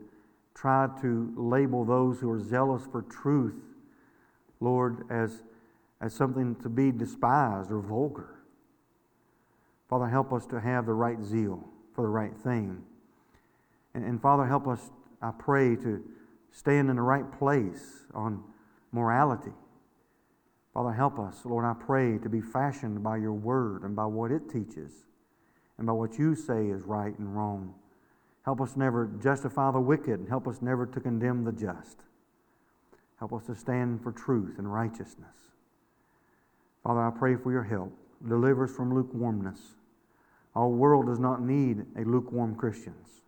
try 0.54 0.88
to 1.00 1.32
label 1.36 1.84
those 1.84 2.18
who 2.18 2.30
are 2.30 2.40
zealous 2.40 2.82
for 2.90 3.02
truth, 3.02 3.54
Lord, 4.60 5.04
as, 5.10 5.42
as 6.00 6.14
something 6.14 6.56
to 6.56 6.68
be 6.68 6.90
despised 6.90 7.70
or 7.70 7.80
vulgar. 7.80 8.35
Father, 9.88 10.08
help 10.08 10.32
us 10.32 10.46
to 10.46 10.60
have 10.60 10.86
the 10.86 10.92
right 10.92 11.22
zeal 11.22 11.64
for 11.94 12.02
the 12.02 12.08
right 12.08 12.36
thing. 12.36 12.82
And, 13.94 14.04
and 14.04 14.20
Father, 14.20 14.46
help 14.46 14.66
us, 14.66 14.90
I 15.22 15.30
pray, 15.38 15.76
to 15.76 16.02
stand 16.52 16.90
in 16.90 16.96
the 16.96 17.02
right 17.02 17.30
place 17.38 18.04
on 18.14 18.42
morality. 18.92 19.52
Father, 20.74 20.92
help 20.92 21.18
us, 21.18 21.40
Lord, 21.44 21.64
I 21.64 21.74
pray, 21.74 22.18
to 22.18 22.28
be 22.28 22.40
fashioned 22.40 23.02
by 23.02 23.16
your 23.16 23.32
word 23.32 23.82
and 23.82 23.96
by 23.96 24.04
what 24.04 24.30
it 24.30 24.50
teaches 24.50 24.92
and 25.78 25.86
by 25.86 25.92
what 25.92 26.18
you 26.18 26.34
say 26.34 26.66
is 26.66 26.82
right 26.82 27.18
and 27.18 27.36
wrong. 27.36 27.74
Help 28.44 28.60
us 28.60 28.76
never 28.76 29.10
justify 29.22 29.70
the 29.70 29.80
wicked 29.80 30.20
and 30.20 30.28
help 30.28 30.46
us 30.46 30.60
never 30.60 30.86
to 30.86 31.00
condemn 31.00 31.44
the 31.44 31.52
just. 31.52 31.98
Help 33.18 33.32
us 33.32 33.44
to 33.44 33.54
stand 33.54 34.02
for 34.02 34.12
truth 34.12 34.58
and 34.58 34.72
righteousness. 34.72 35.34
Father, 36.82 37.00
I 37.00 37.10
pray 37.10 37.36
for 37.36 37.50
your 37.50 37.64
help. 37.64 37.92
Deliver 38.26 38.64
us 38.64 38.70
from 38.70 38.94
lukewarmness. 38.94 39.75
Our 40.56 40.68
world 40.68 41.06
does 41.06 41.20
not 41.20 41.42
need 41.42 41.84
a 41.96 42.00
lukewarm 42.00 42.56
Christians. 42.56 43.20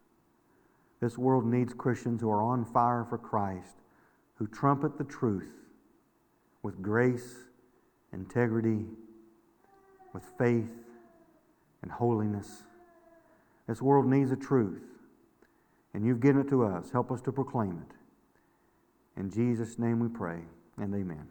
This 1.01 1.18
world 1.18 1.45
needs 1.45 1.74
Christians 1.74 2.22
who 2.22 2.31
are 2.31 2.43
on 2.43 2.64
fire 2.64 3.07
for 3.07 3.18
Christ, 3.18 3.76
who 4.37 4.47
trumpet 4.47 4.97
the 4.97 5.05
truth 5.05 5.53
with 6.62 6.81
grace, 6.81 7.37
integrity, 8.14 8.87
with 10.14 10.24
faith, 10.39 10.72
and 11.83 11.93
holiness. 11.93 12.64
This 13.68 13.83
world 13.83 14.07
needs 14.07 14.33
a 14.33 14.37
truth, 14.37 14.83
and 15.93 16.07
you've 16.07 16.20
given 16.20 16.41
it 16.41 16.49
to 16.49 16.64
us. 16.64 16.91
Help 16.91 17.12
us 17.12 17.20
to 17.22 17.31
proclaim 17.31 17.83
it. 17.89 19.20
In 19.20 19.31
Jesus' 19.31 19.79
name 19.79 20.01
we 20.01 20.09
pray, 20.09 20.41
and 20.79 20.95
amen. 20.95 21.26